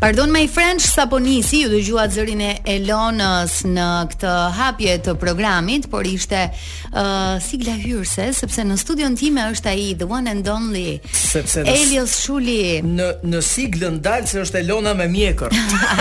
Pardon 0.00 0.30
my 0.32 0.46
French 0.48 0.80
Saponisi, 0.94 1.58
ju 1.60 1.68
dëgjuat 1.74 2.14
zërin 2.16 2.40
e 2.46 2.52
Elonës 2.72 3.58
në 3.68 3.88
këtë 4.14 4.36
hapje 4.56 4.94
të 5.04 5.12
programit, 5.20 5.90
por 5.92 6.08
ishte 6.08 6.46
Uh, 6.90 7.36
sigla 7.38 7.76
hyrse 7.78 8.24
sepse 8.34 8.64
në 8.66 8.74
studion 8.80 9.14
time 9.14 9.44
është 9.54 9.68
ai 9.70 9.82
The 10.00 10.08
One 10.10 10.32
and 10.34 10.48
Only. 10.50 10.96
Sepse 11.14 11.62
Elios 11.62 12.16
Shuli. 12.24 12.80
Në 12.82 13.06
në 13.30 13.42
siglën 13.46 14.00
dalse 14.02 14.34
se 14.34 14.42
është 14.42 14.58
Elona 14.64 14.96
me 14.98 15.06
mjekër. 15.12 15.54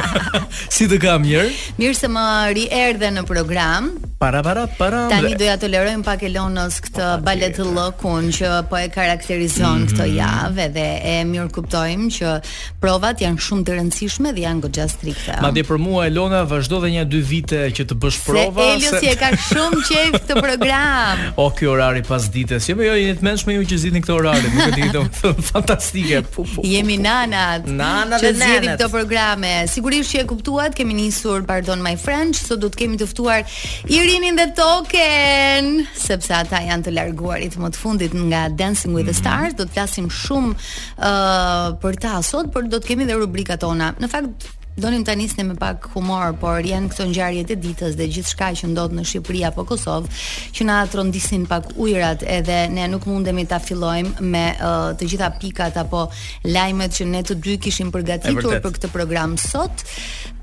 si 0.75 0.88
të 0.89 0.97
kam 1.03 1.21
mirë? 1.27 1.52
Mirë 1.81 1.97
se 1.99 2.09
më 2.09 2.25
rierdhe 2.57 3.11
në 3.20 3.25
program. 3.30 3.91
Para 4.20 4.41
para 4.44 4.63
para. 4.80 5.03
Tani 5.11 5.35
doja 5.39 5.53
të 5.61 5.70
lerojm 5.75 6.02
pak 6.03 6.25
Elonas 6.27 6.80
këtë 6.89 7.11
balet 7.23 7.61
llokun 7.61 8.31
që 8.35 8.49
po 8.73 8.81
e 8.81 8.89
karakterizon 8.91 9.69
mm 9.69 9.85
-hmm. 9.85 9.91
këtë 9.94 10.08
mhm. 10.08 10.17
javë 10.17 10.67
dhe 10.73 10.89
e 11.11 11.13
mirë 11.30 11.49
kuptojmë 11.55 12.09
që 12.17 12.33
provat 12.81 13.21
janë 13.21 13.38
shumë 13.45 13.63
të 13.66 13.77
rëndësishme 13.77 14.33
dhe 14.35 14.41
janë 14.47 14.61
goxha 14.66 14.88
strikte. 14.89 15.38
Madje 15.41 15.63
për 15.63 15.77
mua 15.77 16.09
Elona 16.09 16.44
vazhdo 16.44 16.81
dhe 16.81 16.89
një 16.97 17.03
dy 17.11 17.21
vite 17.30 17.61
që 17.75 17.81
të 17.89 17.95
bësh 18.02 18.19
prova. 18.25 18.61
Se 18.67 18.75
Elios 18.75 19.00
se... 19.00 19.06
je 19.08 19.16
ka 19.16 19.30
shumë 19.35 19.78
qejf 19.91 20.17
të 20.30 20.33
program 20.44 20.78
jam. 20.80 21.16
O 21.44 21.49
ky 21.55 21.66
orari 21.72 22.02
pas 22.08 22.27
ditës. 22.33 22.67
Jo, 22.69 22.75
po 22.80 22.85
jo, 22.85 22.95
jetë 22.99 23.22
të 23.22 23.33
më 23.49 23.55
ju 23.58 23.63
që 23.72 23.80
zgjidhni 23.83 24.02
këtë 24.05 24.13
orari, 24.16 24.52
nuk 24.55 24.67
e 24.67 24.75
di 24.75 25.39
fantastike. 25.52 26.22
Pu, 26.27 26.44
pu, 26.44 26.47
pu, 26.59 26.66
Jemi 26.69 26.97
nanat. 27.02 27.67
Nanat 27.67 27.67
dhe 27.67 27.72
nanat. 27.75 28.19
Që 28.19 28.31
zgjidhim 28.38 28.75
këto 28.77 28.89
programe. 28.94 29.53
Sigurisht 29.73 30.13
që 30.13 30.23
e 30.23 30.27
kuptuat, 30.30 30.75
kemi 30.77 30.97
nisur 31.00 31.45
Pardon 31.50 31.81
My 31.85 31.95
Friends, 32.03 32.44
sot 32.50 32.61
do 32.63 32.69
të 32.72 32.83
kemi 32.83 33.00
të 33.00 33.07
ftuar 33.11 33.41
Irinin 33.91 34.38
dhe 34.39 34.50
Token, 34.57 35.69
sepse 35.97 36.33
ata 36.41 36.61
janë 36.67 36.88
të 36.89 36.94
larguarit 36.97 37.57
më 37.59 37.72
të 37.75 37.80
fundit 37.81 38.16
nga 38.27 38.45
Dancing 38.59 38.94
with 38.97 39.07
the 39.09 39.13
mhm. 39.16 39.19
Stars. 39.22 39.39
Mm 39.39 39.55
-hmm. 39.55 39.57
Do 39.57 39.63
të 39.69 39.73
flasim 39.75 40.07
shumë 40.07 40.53
ë 40.53 40.55
uh, 41.09 41.80
për 41.81 42.00
ta 42.03 42.13
sot, 42.30 42.53
por 42.53 42.67
do 42.72 42.77
të 42.80 42.88
kemi 42.94 43.05
dhe 43.07 43.17
rubrikat 43.22 43.59
tona. 43.63 43.94
Në 44.02 44.07
fakt 44.09 44.50
Donim 44.80 45.03
ta 45.03 45.11
nisnim 45.13 45.47
me 45.47 45.53
pak 45.59 45.88
humor, 45.94 46.31
por 46.39 46.63
janë 46.63 46.91
këto 46.94 47.05
ngjarjet 47.09 47.52
e 47.52 47.58
ditës 47.59 47.95
dhe 47.99 48.05
gjithçka 48.16 48.47
që 48.55 48.69
ndodh 48.72 48.94
në 48.95 49.03
Shqipëri 49.09 49.41
apo 49.52 49.66
Kosovë, 49.67 50.11
që 50.55 50.67
na 50.69 50.77
trondisin 50.91 51.44
pak 51.49 51.73
ujrat 51.75 52.23
edhe 52.23 52.61
ne 52.72 52.85
nuk 52.94 53.07
mundemi 53.09 53.44
ta 53.52 53.59
fillojmë 53.63 54.23
me 54.33 54.44
uh, 54.55 54.91
të 55.00 55.09
gjitha 55.13 55.30
pikat 55.41 55.80
apo 55.83 56.05
lajmet 56.47 56.95
që 56.95 57.09
ne 57.11 57.22
të 57.27 57.38
dy 57.44 57.57
kishim 57.66 57.91
përgatitur 57.91 58.47
për 58.63 58.75
këtë 58.80 58.91
program 58.95 59.35
sot. 59.41 59.83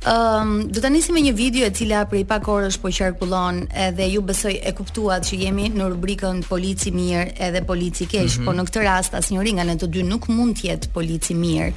Ëm, 0.07 0.13
ehm, 0.13 0.51
um, 0.53 0.59
do 0.71 0.83
ta 0.85 0.91
nisim 0.93 1.17
me 1.17 1.23
një 1.25 1.33
video 1.35 1.67
e 1.67 1.73
cila 1.75 2.05
prej 2.07 2.27
pak 2.29 2.47
orësh 2.53 2.77
po 2.85 2.93
qarkullon 2.93 3.63
edhe 3.89 4.07
ju 4.13 4.21
besoj 4.29 4.53
e 4.61 4.73
kuptuat 4.77 5.25
që 5.31 5.39
jemi 5.47 5.71
në 5.75 5.89
rubrikën 5.95 6.45
polici 6.51 6.93
mirë 6.95 7.35
edhe 7.49 7.65
polici 7.65 8.05
Kesh, 8.07 8.37
mm 8.37 8.41
-hmm. 8.41 8.45
por 8.47 8.55
në 8.59 8.67
këtë 8.69 8.85
rast 8.85 9.15
asnjëri 9.19 9.57
nga 9.57 9.65
ne 9.65 9.77
të 9.81 9.89
dy 9.95 10.05
nuk 10.13 10.29
mund 10.29 10.61
të 10.61 10.65
jetë 10.71 10.89
polici 10.95 11.33
mirë 11.35 11.73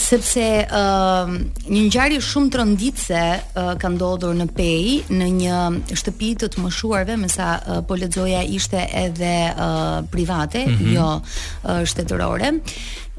sepse 0.00 0.44
uh, 0.64 1.28
një 1.72 1.82
ngjarje 1.88 2.20
shumë 2.24 2.50
tronditse 2.54 3.22
uh, 3.32 3.72
ka 3.80 3.90
ndodhur 3.92 4.34
në 4.38 4.46
Pej, 4.56 4.96
në 5.12 5.28
një 5.40 5.58
shtëpi 6.00 6.32
të 6.42 6.48
të 6.54 6.64
moshuarve, 6.64 7.18
me 7.20 7.28
sa 7.32 7.54
uh, 7.60 7.80
po 7.88 7.98
lexoja 8.00 8.42
ishte 8.46 8.80
edhe 9.04 9.34
uh, 9.52 10.00
private, 10.12 10.64
mm 10.66 10.78
-hmm. 10.78 10.96
jo 10.96 11.12
uh, 11.18 11.84
shtetërore. 11.84 12.52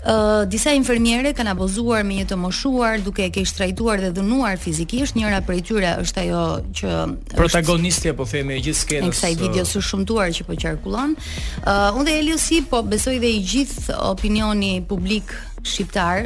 Uh, 0.01 0.47
disa 0.49 0.71
infermiere 0.73 1.29
kanë 1.33 1.51
abozuar 1.53 2.03
me 2.03 2.13
një 2.15 2.25
të 2.29 2.35
moshuar 2.35 3.01
duke 3.05 3.21
e 3.25 3.29
keq 3.29 3.51
trajtuar 3.57 3.97
dhe 4.01 4.09
dhënuar 4.17 4.57
fizikisht. 4.57 5.15
Njëra 5.15 5.41
prej 5.45 5.61
tyre 5.61 5.91
është 6.03 6.19
ajo 6.21 6.63
që 6.73 7.05
protagonistja 7.35 8.11
është... 8.13 8.17
po 8.17 8.25
themi 8.25 8.53
e 8.57 8.61
gjithë 8.65 8.81
skenës. 8.85 9.05
në 9.05 9.11
kësaj 9.13 9.35
video 9.41 9.63
së 9.63 9.81
shumtuar 9.89 10.27
që 10.37 10.43
po 10.43 10.53
qarkullon. 10.63 11.13
Uh, 11.15 11.99
unë 11.99 12.03
dhe 12.05 12.17
Eliosi 12.19 12.61
po 12.69 12.81
besoj 12.81 13.19
dhe 13.19 13.29
i 13.37 13.41
gjithë 13.51 13.93
opinioni 14.11 14.81
publik 14.81 15.27
shqiptar 15.63 16.17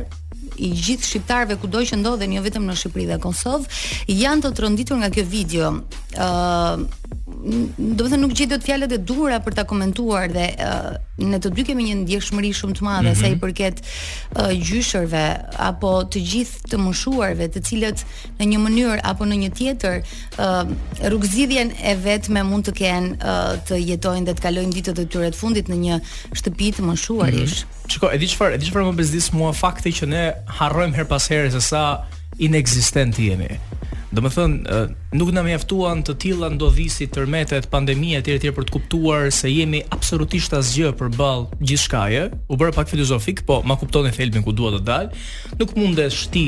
i 0.58 0.72
gjithë 0.76 1.08
shqiptarëve 1.10 1.58
kudo 1.64 1.82
që 1.90 2.00
ndodhen 2.00 2.34
jo 2.38 2.42
vetëm 2.46 2.68
në 2.70 2.76
Shqipëri 2.82 3.08
dhe 3.12 3.18
Kosovë 3.24 4.14
janë 4.16 4.44
të 4.46 4.52
tronditur 4.60 5.00
nga 5.02 5.10
kjo 5.16 5.26
video. 5.36 5.74
ë 6.16 7.25
do 7.46 8.02
të 8.06 8.12
thënë 8.12 8.22
nuk 8.26 8.32
do 8.34 8.46
dot 8.50 8.64
fjalët 8.66 8.94
e 8.96 9.00
duhura 9.06 9.38
për 9.44 9.54
ta 9.58 9.64
komentuar 9.70 10.30
dhe 10.34 10.46
uh, 10.66 10.90
ne 11.22 11.38
të 11.42 11.52
dy 11.56 11.66
kemi 11.68 11.86
një 11.90 11.96
ndjeshëmëri 12.02 12.50
shumë 12.58 12.76
të 12.80 12.86
madhe 12.86 13.12
mm 13.12 13.16
-hmm. 13.16 13.22
sa 13.22 13.28
i 13.28 13.40
përket 13.40 13.82
uh, 13.82 14.52
gjyshërve 14.70 15.24
apo 15.70 15.90
të 16.12 16.24
gjithë 16.32 16.72
të 16.72 16.78
mëshuarve 16.86 17.46
të 17.54 17.60
cilët 17.68 18.06
në 18.40 18.44
një 18.52 18.58
mënyrë 18.66 19.00
apo 19.12 19.24
në 19.26 19.36
një 19.44 19.50
tjetër 19.58 19.98
uh, 19.98 20.64
rrugëzidhjen 21.12 21.72
e 21.84 21.94
vetme 22.04 22.44
mund 22.44 22.64
të 22.68 22.74
kenë 22.82 23.10
uh, 23.14 23.54
të 23.68 23.76
jetojnë 23.90 24.26
dhe 24.28 24.34
të 24.34 24.42
kalojnë 24.46 24.74
ditët 24.74 25.00
e 25.00 25.06
të 25.06 25.30
të 25.32 25.38
fundit 25.38 25.68
në 25.70 25.78
një 25.86 25.96
shtëpi 26.34 26.70
të 26.76 26.82
moshuarish. 26.82 27.66
Çiko, 27.88 28.06
mm 28.06 28.10
-hmm. 28.10 28.16
e 28.16 28.18
di 28.18 28.28
çfarë, 28.28 28.54
e 28.56 28.58
di 28.58 28.66
çfarë 28.66 28.86
më 28.90 28.96
bezdis 28.96 29.32
mua 29.34 29.52
fakti 29.54 29.90
që 29.92 30.06
ne 30.08 30.34
harrojmë 30.60 30.96
her 30.96 31.06
pas 31.08 31.30
here 31.30 31.52
se 31.52 31.62
sa 31.62 31.98
inekzistent 32.40 33.20
jemi. 33.20 33.60
Domethënë, 34.12 34.56
uh, 34.72 34.96
nuk 35.16 35.30
na 35.32 35.44
mjaftuan 35.48 36.02
të 36.04 36.14
tilla 36.20 36.48
ndodhisi 36.52 37.06
tërmete 37.08 37.62
pandemia 37.72 38.20
pandemisë 38.20 38.20
etj 38.20 38.32
etj 38.36 38.50
për 38.58 38.66
të 38.68 38.74
kuptuar 38.76 39.28
se 39.34 39.52
jemi 39.52 39.80
absolutisht 39.96 40.54
asgjë 40.58 40.92
përball 41.00 41.46
gjithçkaje. 41.62 42.24
U 42.52 42.58
bëra 42.60 42.74
pak 42.76 42.90
filozofik, 42.92 43.44
po 43.48 43.62
ma 43.64 43.78
kuptoni 43.80 44.12
thelbin 44.16 44.44
ku 44.44 44.52
dua 44.52 44.74
të 44.76 44.82
dal. 44.88 45.12
Nuk 45.60 45.72
mundesh 45.78 46.26
ti 46.34 46.46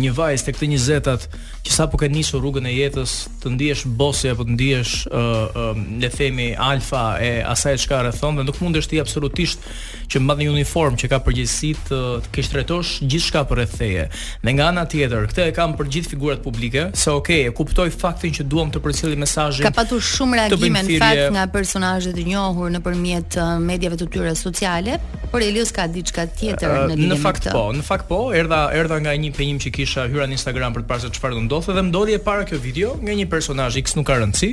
një 0.00 0.12
vajzë 0.16 0.46
tek 0.48 0.60
të 0.60 0.68
20-at 0.72 1.26
që 1.66 1.72
sa 1.74 1.88
po 1.90 1.98
nisur 2.06 2.40
rrugën 2.44 2.68
e 2.70 2.76
jetës 2.76 3.12
të 3.42 3.52
ndihesh 3.56 3.82
bosi 3.98 4.30
apo 4.30 4.46
të 4.46 4.54
ndihesh 4.54 4.92
ë 5.10 5.10
uh, 5.10 5.30
ë 5.44 5.68
uh, 5.74 5.84
le 6.04 6.10
themi 6.14 6.48
alfa 6.54 7.16
e 7.20 7.32
asaj 7.42 7.80
çka 7.84 8.04
rrethon 8.06 8.38
dhe 8.38 8.44
nuk 8.46 8.60
mundesh 8.62 8.86
ti 8.86 9.00
absolutisht 9.02 9.58
që 10.06 10.22
mbas 10.22 10.38
një 10.38 10.52
uniform 10.52 10.94
që 11.00 11.10
ka 11.10 11.18
përgjegjësi 11.26 11.72
të, 11.90 12.00
të 12.26 12.32
kesh 12.32 13.02
gjithçka 13.10 13.42
për 13.48 13.58
rreth 13.60 13.74
teje. 13.80 14.06
Dhe 14.46 14.52
nga 14.54 14.70
ana 14.70 14.86
tjetër, 14.86 15.26
këtë 15.32 15.48
e 15.50 15.56
kam 15.58 15.74
për 15.76 15.90
gjithë 15.90 16.10
figurat 16.14 16.42
publike, 16.44 16.86
se 16.94 17.10
okay, 17.10 17.48
e 17.48 17.54
kuptoj 17.54 17.90
faktin 18.06 18.32
që 18.38 18.44
duam 18.50 18.70
të 18.72 18.80
përcjellim 18.84 19.20
mesazhin. 19.24 19.66
Ka 19.66 19.72
patur 19.74 20.02
shumë 20.04 20.38
reagime 20.42 20.82
në 20.86 20.98
fakt 21.02 21.30
nga 21.34 21.46
personazhe 21.52 22.12
të 22.16 22.24
njohur 22.28 22.70
nëpërmjet 22.76 23.38
uh, 23.42 23.54
mediave 23.62 23.98
të 24.00 24.08
tyre 24.16 24.34
sociale, 24.38 24.98
por 25.32 25.42
Elios 25.44 25.72
ka 25.74 25.88
diçka 25.90 26.26
tjetër 26.32 26.74
uh, 26.74 26.82
në 26.92 26.98
lidhje 27.00 27.08
me 27.08 27.16
këtë. 27.16 27.16
Në 27.16 27.24
fakt 27.24 27.50
po, 27.56 27.64
në 27.80 27.86
fakt 27.86 28.08
po, 28.10 28.20
erdha 28.42 28.60
erdha 28.78 29.00
nga 29.04 29.16
një 29.24 29.32
penjim 29.36 29.58
që 29.66 29.72
kisha 29.78 30.06
hyrë 30.12 30.28
në 30.30 30.38
Instagram 30.38 30.76
për 30.76 30.84
të 30.86 30.90
parë 30.92 31.04
se 31.06 31.10
çfarë 31.16 31.38
do 31.38 31.42
ndodhte 31.48 31.76
dhe 31.76 31.86
më 31.88 31.94
doli 31.98 32.16
e 32.18 32.22
para 32.28 32.46
kjo 32.48 32.60
video 32.62 32.94
nga 33.00 33.16
një 33.16 33.26
personazh 33.32 33.80
X 33.82 33.96
nuk 33.98 34.08
ka 34.10 34.20
rëndsi 34.20 34.52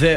dhe 0.00 0.14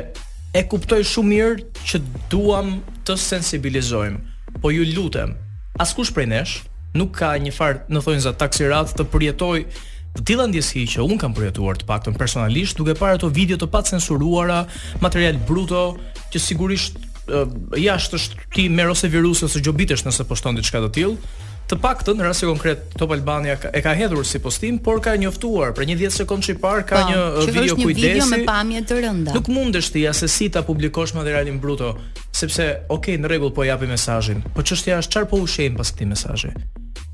e 0.57 0.63
kuptoj 0.71 1.03
shumë 1.11 1.31
mirë 1.33 1.83
që 1.89 2.01
duam 2.31 2.77
të 3.07 3.15
sensibilizojmë, 3.27 4.23
po 4.63 4.71
ju 4.73 4.85
lutem, 4.95 5.35
askush 5.81 6.13
prej 6.15 6.29
nesh 6.31 6.55
nuk 6.97 7.13
ka 7.19 7.33
një 7.41 7.51
farë 7.53 7.83
në 7.91 8.01
thonjza 8.05 8.31
taksirat 8.39 8.95
të 8.97 9.05
përjetojë 9.11 9.83
tilla 10.25 10.47
ndjesi 10.47 10.85
që 10.93 11.03
un 11.05 11.17
kam 11.21 11.33
përjetuar 11.37 11.77
të 11.79 11.87
paktën 11.89 12.15
personalisht 12.17 12.77
duke 12.79 12.95
parë 12.97 13.19
ato 13.19 13.29
video 13.33 13.57
të 13.59 13.69
pacensuruara, 13.71 14.65
material 15.03 15.39
bruto 15.47 15.89
që 16.33 16.41
sigurisht 16.41 16.97
uh, 17.29 17.45
jashtë 17.77 18.15
është 18.21 18.47
ti 18.55 18.67
merr 18.73 18.93
ose 18.95 19.09
virus 19.11 19.43
ose 19.47 19.61
gjobitesh 19.63 20.05
nëse 20.07 20.25
poston 20.29 20.57
diçka 20.59 20.81
të 20.87 20.93
tillë. 20.97 21.35
Të 21.67 21.75
paktën 21.83 22.15
në 22.15 22.23
rastin 22.23 22.47
konkret 22.47 22.85
Top 22.95 23.11
Albania 23.11 23.57
ka, 23.59 23.67
e 23.75 23.81
ka 23.83 23.91
hedhur 23.99 24.23
si 24.23 24.39
postim, 24.39 24.77
por 24.79 25.01
ka 25.03 25.17
njoftuar 25.19 25.73
për 25.75 25.89
një 25.89 25.97
10 26.05 26.13
sekond 26.21 26.45
që 26.47 26.53
i 26.53 26.59
parë 26.63 26.85
ka 26.87 27.01
pa, 27.03 27.09
po, 27.11 27.41
një 27.43 27.55
video 27.57 27.73
kujdesi. 27.73 27.73
Është 27.73 27.83
një 27.83 28.13
video 28.13 28.27
me 28.31 28.39
pamje 28.47 28.83
të 28.87 28.99
rënda. 29.03 29.33
Nuk 29.35 29.49
mundesh 29.51 29.89
ti 29.91 30.05
as 30.07 30.23
si 30.31 30.47
ta 30.49 30.63
publikosh 30.63 31.11
materialin 31.17 31.59
bruto, 31.59 31.91
sepse 32.31 32.69
okay, 32.93 33.19
në 33.19 33.27
rregull 33.33 33.51
po 33.51 33.67
japi 33.67 33.89
mesazhin, 33.91 34.39
po 34.55 34.63
çështja 34.63 35.01
është 35.03 35.17
çfarë 35.17 35.29
po 35.33 35.41
ushejm 35.43 35.75
pas 35.81 35.91
këtij 35.91 36.09
mesazhi. 36.15 36.53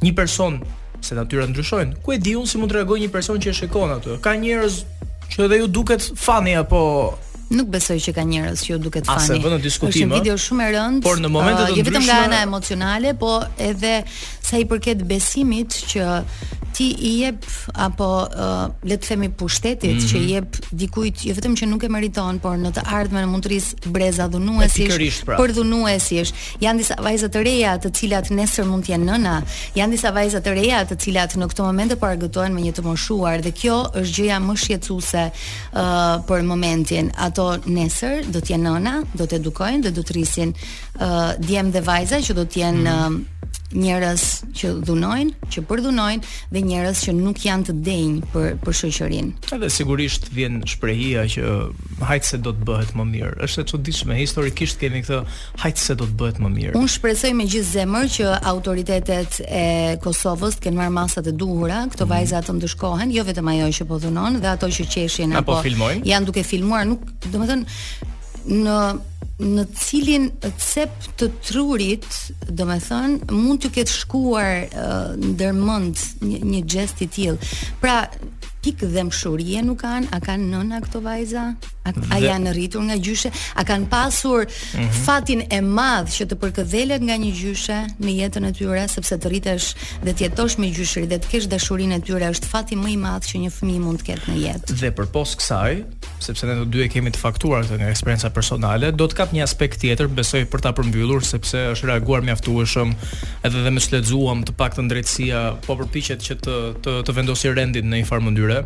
Një 0.05 0.13
person 0.21 0.61
se 1.05 1.15
natyra 1.19 1.45
ndryshojnë. 1.49 1.99
Ku 2.03 2.15
e 2.15 2.19
diun 2.21 2.47
si 2.47 2.57
mund 2.59 2.71
të 2.71 2.79
reagoj 2.79 2.99
një 3.03 3.11
person 3.13 3.41
që 3.43 3.51
e 3.53 3.57
shikon 3.59 3.93
atë? 3.99 4.17
Ka 4.23 4.33
njerëz 4.39 4.79
që 5.33 5.45
edhe 5.47 5.61
ju 5.61 5.67
duket 5.77 6.09
fani 6.23 6.55
apo 6.59 6.81
nuk 7.55 7.69
besoj 7.73 7.97
që 8.03 8.13
ka 8.17 8.23
njerëz 8.27 8.63
që 8.65 8.71
ju 8.73 8.77
duket 8.85 9.05
fani. 9.09 9.29
Asë 9.29 9.39
vënë 9.45 9.61
diskutime. 9.63 9.93
Është 9.93 10.09
një 10.09 10.21
video 10.21 10.37
shumë 10.45 10.65
e 10.69 10.73
rëndë. 10.77 11.05
Por 11.05 11.21
në 11.23 11.31
momentet 11.33 11.61
e 11.61 11.69
uh, 11.69 11.69
ndryshme, 11.69 11.79
jo 11.79 11.91
vetëm 11.91 12.09
nga 12.09 12.19
ana 12.27 12.41
emocionale, 12.47 13.13
po 13.21 13.33
edhe 13.69 13.93
sa 14.43 14.59
i 14.59 14.65
përket 14.69 15.05
besimit 15.09 15.77
që 15.89 16.07
ti 16.73 16.87
i 17.05 17.11
jep 17.21 17.45
apo 17.85 18.05
uh, 18.25 18.63
le 18.89 18.95
të 18.97 19.11
themi 19.11 19.27
pushtetit 19.29 19.93
mm 19.93 19.99
-hmm. 19.99 20.11
që 20.11 20.19
i 20.19 20.31
jep 20.31 20.55
dikujt 20.71 21.25
jo 21.27 21.33
vetëm 21.37 21.53
që 21.59 21.65
nuk 21.69 21.83
e 21.85 21.89
meriton, 21.97 22.39
por 22.41 22.55
në 22.63 22.69
të 22.75 22.81
ardhmen 22.99 23.29
mund 23.29 23.43
të 23.45 23.49
rris 23.51 23.67
breza 23.95 24.25
dhunuesish, 24.27 25.15
pra. 25.25 25.37
për 25.39 25.49
dhunuesish. 25.57 26.29
Jan 26.63 26.77
disa 26.77 26.95
vajza 27.03 27.27
të 27.29 27.39
reja, 27.49 27.71
të 27.83 27.89
cilat 27.97 28.29
nesër 28.33 28.65
mund 28.71 28.83
të 28.87 28.95
jenë 28.95 29.05
nëna. 29.11 29.35
janë 29.77 29.91
disa 29.91 30.09
vajza 30.17 30.37
të 30.45 30.51
reja, 30.59 30.77
të 30.89 30.95
cilat 31.03 31.29
në 31.39 31.45
këtë 31.51 31.61
moment 31.69 31.89
e 31.91 31.95
paraqitohen 32.03 32.51
me 32.55 32.61
një 32.65 32.73
të 32.77 32.81
moshuar 32.89 33.37
dhe 33.45 33.51
kjo 33.59 33.77
është 33.99 34.13
gjëja 34.17 34.37
më 34.47 34.53
shqetësuese 34.61 35.23
uh, 35.29 36.25
për 36.27 36.41
momentin. 36.51 37.05
Ato 37.25 37.42
këto 37.43 37.73
nesër 37.75 38.23
do 38.31 38.39
të 38.39 38.53
jenë 38.55 38.65
nëna, 38.69 38.93
do 39.19 39.25
të 39.27 39.39
edukojnë 39.41 39.83
dhe 39.85 39.91
do 39.97 40.03
të 40.05 40.15
rrisin 40.17 40.53
uh, 40.53 41.31
djem 41.43 41.71
dhe 41.75 41.81
vajza 41.87 42.21
që 42.27 42.37
do 42.39 42.45
të 42.47 42.61
jenë 42.63 42.83
mm. 42.95 43.01
Um, 43.13 43.51
njerëz 43.75 44.23
që 44.55 44.71
dhunojnë, 44.85 45.33
që 45.53 45.63
për 45.67 45.81
dhunojnë 45.83 46.31
dhe 46.53 46.61
njerëz 46.67 47.01
që 47.07 47.13
nuk 47.17 47.43
janë 47.45 47.65
të 47.67 47.75
denjë 47.85 48.29
për 48.33 48.47
për 48.63 48.77
shoqërinë. 48.79 49.33
Edhe 49.57 49.69
sigurisht 49.73 50.29
vjen 50.33 50.61
shprehja 50.69 51.25
që 51.35 51.53
hajt 52.07 52.27
se 52.29 52.39
do 52.45 52.53
të 52.55 52.67
bëhet 52.69 52.93
më 52.97 53.05
mirë. 53.13 53.33
Është 53.47 53.63
e 53.65 53.69
çuditshme 53.73 54.17
historikisht 54.19 54.79
kemi 54.81 55.01
këtë 55.05 55.21
hajt 55.65 55.81
se 55.83 55.97
do 55.99 56.07
të 56.09 56.17
bëhet 56.21 56.41
më 56.43 56.51
mirë. 56.57 56.73
Unë 56.79 56.91
shpresoj 56.95 57.33
me 57.37 57.47
gjithë 57.49 57.69
zemër 57.73 58.09
që 58.17 58.31
autoritetet 58.53 59.41
e 59.47 59.65
Kosovës 60.03 60.59
të 60.59 60.67
kenë 60.67 60.81
marrë 60.81 60.95
masat 60.99 61.31
e 61.31 61.35
duhura, 61.37 61.83
këto 61.93 62.05
mhm. 62.07 62.13
vajza 62.13 62.43
të 62.47 62.57
ndëshkohen, 62.59 63.15
jo 63.15 63.25
vetëm 63.29 63.51
ajo 63.55 63.71
që 63.79 63.87
po 63.89 64.01
dhunon 64.03 64.41
dhe 64.43 64.53
ato 64.55 64.69
që 64.69 64.89
qeshin 64.97 65.33
apo, 65.33 65.57
apo 65.57 65.63
filmojnë. 65.69 66.05
Janë 66.11 66.29
duke 66.29 66.45
filmuar, 66.45 66.85
nuk, 66.89 67.09
domethënë 67.33 68.11
në 68.53 68.77
në 69.41 69.63
cilin 69.77 70.27
cep 70.61 70.93
të 71.17 71.29
trurit, 71.47 72.05
do 72.53 72.65
me 72.69 72.75
thënë, 72.83 73.33
mund 73.33 73.63
të 73.63 73.73
këtë 73.79 73.95
shkuar 73.97 74.65
uh, 74.67 75.13
në 75.17 75.33
dërmënd 75.41 76.05
një, 76.29 76.41
një 76.53 76.61
gjest 76.75 77.01
i 77.01 77.09
tjilë. 77.15 77.53
Pra, 77.81 77.97
pikë 78.63 78.87
dhëmshurie 78.93 79.61
nuk 79.67 79.81
kanë, 79.83 80.09
a 80.15 80.19
kanë 80.23 80.47
nëna 80.53 80.79
këto 80.85 81.01
vajza? 81.03 81.47
A, 81.83 81.91
a 82.15 82.17
janë 82.23 82.53
rritur 82.55 82.83
nga 82.87 82.95
gjyshe? 82.95 83.29
A 83.59 83.65
kanë 83.67 83.89
pasur 83.91 84.45
mm 84.45 84.79
-hmm. 84.79 85.01
fatin 85.05 85.41
e 85.57 85.59
madh 85.79 86.09
që 86.17 86.25
të 86.29 86.35
përkëdhelet 86.43 87.01
nga 87.07 87.15
një 87.23 87.31
gjyshe 87.41 87.77
në 88.05 88.11
jetën 88.21 88.45
e 88.49 88.51
tyre 88.59 88.83
sepse 88.95 89.15
të 89.17 89.27
rritesh 89.31 89.65
dhe 90.05 90.11
të 90.13 90.21
jetosh 90.25 90.55
me 90.61 90.67
gjyshrin 90.77 91.07
dhe 91.11 91.19
të 91.23 91.27
kesh 91.33 91.47
dashurinë 91.53 91.95
e 91.97 91.99
tyre 92.07 92.25
është 92.33 92.47
fati 92.53 92.75
më 92.83 92.89
i 92.95 92.97
madh 93.05 93.25
që 93.29 93.35
një 93.43 93.49
fëmijë 93.57 93.83
mund 93.85 93.99
të 93.99 94.05
ketë 94.09 94.25
në 94.31 94.35
jetë. 94.45 94.67
Dhe 94.81 94.89
përpos 94.97 95.29
kësaj, 95.39 95.71
sepse 96.27 96.43
ne 96.47 96.53
të 96.61 96.65
dy 96.73 96.79
e 96.85 96.87
kemi 96.93 97.09
të 97.15 97.19
faktuar 97.27 97.61
këtë 97.67 97.77
nga 97.81 97.89
eksperjenca 97.93 98.29
personale, 98.39 98.91
do 99.01 99.05
të 99.07 99.15
kap 99.19 99.29
një 99.35 99.43
aspekt 99.43 99.77
tjetër, 99.83 100.07
besoj 100.07 100.43
për 100.51 100.59
ta 100.63 100.71
përmbyllur 100.79 101.21
sepse 101.33 101.57
është 101.73 101.85
reaguar 101.91 102.21
mjaftueshëm 102.27 102.89
edhe 103.45 103.57
dhe 103.65 103.69
më 103.75 103.81
shlexuam 103.87 104.37
të 104.47 104.51
paktën 104.61 104.87
drejtësia 104.91 105.39
po 105.67 105.71
përpiqet 105.81 106.19
që 106.27 106.33
të 106.43 106.53
të, 106.83 106.91
të 107.05 107.11
vendosë 107.17 107.47
rendin 107.59 107.85
në 107.89 107.95
një 107.99 108.05
farë 108.09 108.23
mënyrë 108.27 108.52
tyre 108.53 108.63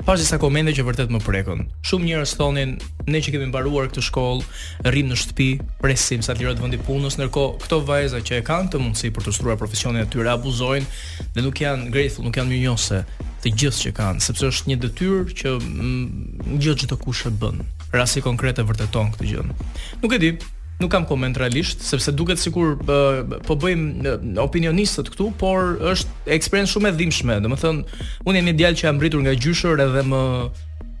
pas 0.00 0.16
disa 0.16 0.38
komente 0.40 0.72
që 0.72 0.80
vërtet 0.88 1.10
më 1.12 1.18
prekën. 1.20 1.58
Shumë 1.84 2.06
njerëz 2.08 2.30
thonin, 2.38 2.70
ne 3.12 3.18
që 3.20 3.34
kemi 3.34 3.50
mbaruar 3.50 3.90
këtë 3.90 4.00
shkollë, 4.06 4.44
rrim 4.88 5.10
në 5.12 5.16
shtëpi, 5.20 5.48
presim 5.82 6.22
sa 6.24 6.32
të 6.32 6.40
lirohet 6.40 6.62
vendi 6.62 6.78
punës, 6.86 7.18
ndërkohë 7.20 7.58
këto 7.60 7.78
vajza 7.84 8.22
që 8.24 8.38
e 8.40 8.44
kanë 8.48 8.70
të 8.72 8.80
mundësi 8.80 9.10
për 9.12 9.26
të 9.26 9.28
ushtruar 9.34 9.58
profesionin 9.60 10.00
e 10.00 10.08
tyre 10.08 10.32
abuzojnë 10.32 10.88
dhe 11.36 11.44
nuk 11.44 11.60
janë 11.60 11.90
grateful, 11.92 12.24
nuk 12.24 12.38
janë 12.40 12.48
mirënjohëse 12.54 13.00
të 13.44 13.52
gjithë 13.60 13.82
që 13.84 13.92
kanë, 14.00 14.24
sepse 14.30 14.48
është 14.54 14.70
një 14.72 14.78
detyrë 14.86 15.20
që 15.42 15.52
mm, 15.58 16.06
gjithë 16.56 16.86
çdo 16.86 16.98
kush 17.04 17.28
e 17.28 17.34
bën. 17.44 17.60
Rasti 17.92 18.24
konkret 18.24 18.64
e 18.64 18.64
vërteton 18.70 19.12
këtë 19.18 19.28
gjë. 19.34 19.44
Nuk 20.00 20.16
e 20.16 20.20
di, 20.24 20.32
nuk 20.80 20.90
kam 20.92 21.04
koment 21.06 21.36
realisht, 21.38 21.82
sepse 21.84 22.08
duket 22.16 22.40
sikur 22.40 22.78
po 23.44 23.52
bëjmë 23.52 24.40
opinionistët 24.42 25.10
këtu, 25.12 25.30
por 25.40 25.74
është 25.92 26.32
eksperiencë 26.38 26.72
shumë 26.74 26.88
e 26.88 26.96
dhimbshme. 26.98 27.36
thënë, 27.42 27.84
unë 28.24 28.38
jam 28.40 28.46
një 28.48 28.54
djalë 28.58 28.78
që 28.80 28.84
jam 28.88 28.96
mbritur 28.96 29.20
nga 29.24 29.34
gjyshër 29.36 29.82
edhe 29.86 30.02
më 30.10 30.22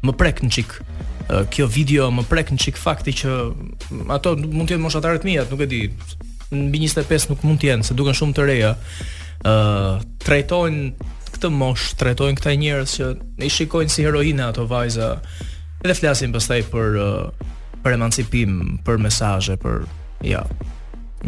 më 0.06 0.12
prek 0.16 0.42
në 0.44 0.50
çik. 0.56 0.70
kjo 1.50 1.66
video 1.66 2.10
më 2.10 2.22
prek 2.30 2.50
në 2.50 2.58
çik 2.58 2.76
fakti 2.76 3.12
që 3.12 3.30
ato 4.10 4.34
mund 4.36 4.68
të 4.68 4.74
jenë 4.74 4.82
moshatarë 4.84 5.18
të 5.22 5.24
mia, 5.24 5.42
nuk 5.50 5.60
e 5.60 5.66
di. 5.66 5.82
Mbi 6.50 6.80
25 6.88 7.30
nuk 7.30 7.44
mund 7.46 7.60
të 7.62 7.68
jenë, 7.70 7.84
se 7.86 7.94
duken 7.94 8.14
shumë 8.18 8.34
të 8.34 8.46
reja. 8.46 8.72
ë 9.44 9.52
uh, 9.52 10.02
trajtojnë 10.20 10.92
këtë 11.34 11.48
mosh, 11.48 11.94
trajtojnë 11.96 12.36
këta 12.36 12.52
njerëz 12.58 12.90
që 12.96 13.06
i 13.46 13.48
shikojnë 13.48 13.88
si 13.94 14.02
heroina 14.04 14.50
ato 14.50 14.66
vajza. 14.66 15.20
Edhe 15.84 15.94
flasin 15.94 16.32
pastaj 16.34 16.64
për 16.74 16.98
uh, 16.98 17.46
për 17.84 17.96
emancipim 17.96 18.58
për 18.88 18.98
mesazhe 19.06 19.56
për 19.62 19.82
jo 20.32 20.42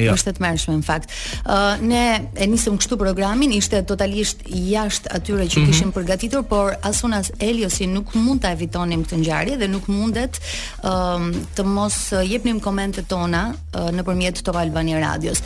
Jo. 0.01 0.15
Është 0.17 0.33
të 0.37 0.41
mërshme 0.41 0.75
në 0.79 0.85
fakt. 0.87 1.13
Uh, 1.45 1.79
ne 1.85 2.05
e 2.41 2.47
nisëm 2.49 2.79
kështu 2.81 2.97
programin, 3.01 3.51
ishte 3.53 3.83
totalisht 3.89 4.41
jashtë 4.49 5.11
atyre 5.19 5.45
që 5.47 5.59
mhm. 5.59 5.69
kishim 5.69 5.87
mm 5.87 5.91
-hmm. 5.91 5.95
përgatitur, 5.97 6.43
por 6.49 6.73
asun 6.83 7.13
as 7.13 7.33
Eliosi 7.41 7.87
nuk 7.87 8.15
mund 8.15 8.41
të 8.45 8.53
evitonim 8.55 9.05
këtë 9.05 9.19
njari 9.21 9.57
dhe 9.61 9.69
nuk 9.69 9.89
mundet 9.89 10.39
uh, 10.85 11.21
të 11.57 11.65
mos 11.65 12.13
jepnim 12.27 12.61
komente 12.61 13.03
tona 13.03 13.53
uh, 13.53 13.81
në 13.89 14.03
përmjet 14.03 14.41
të 14.47 14.57
Albania 14.61 15.01
Radios. 15.01 15.43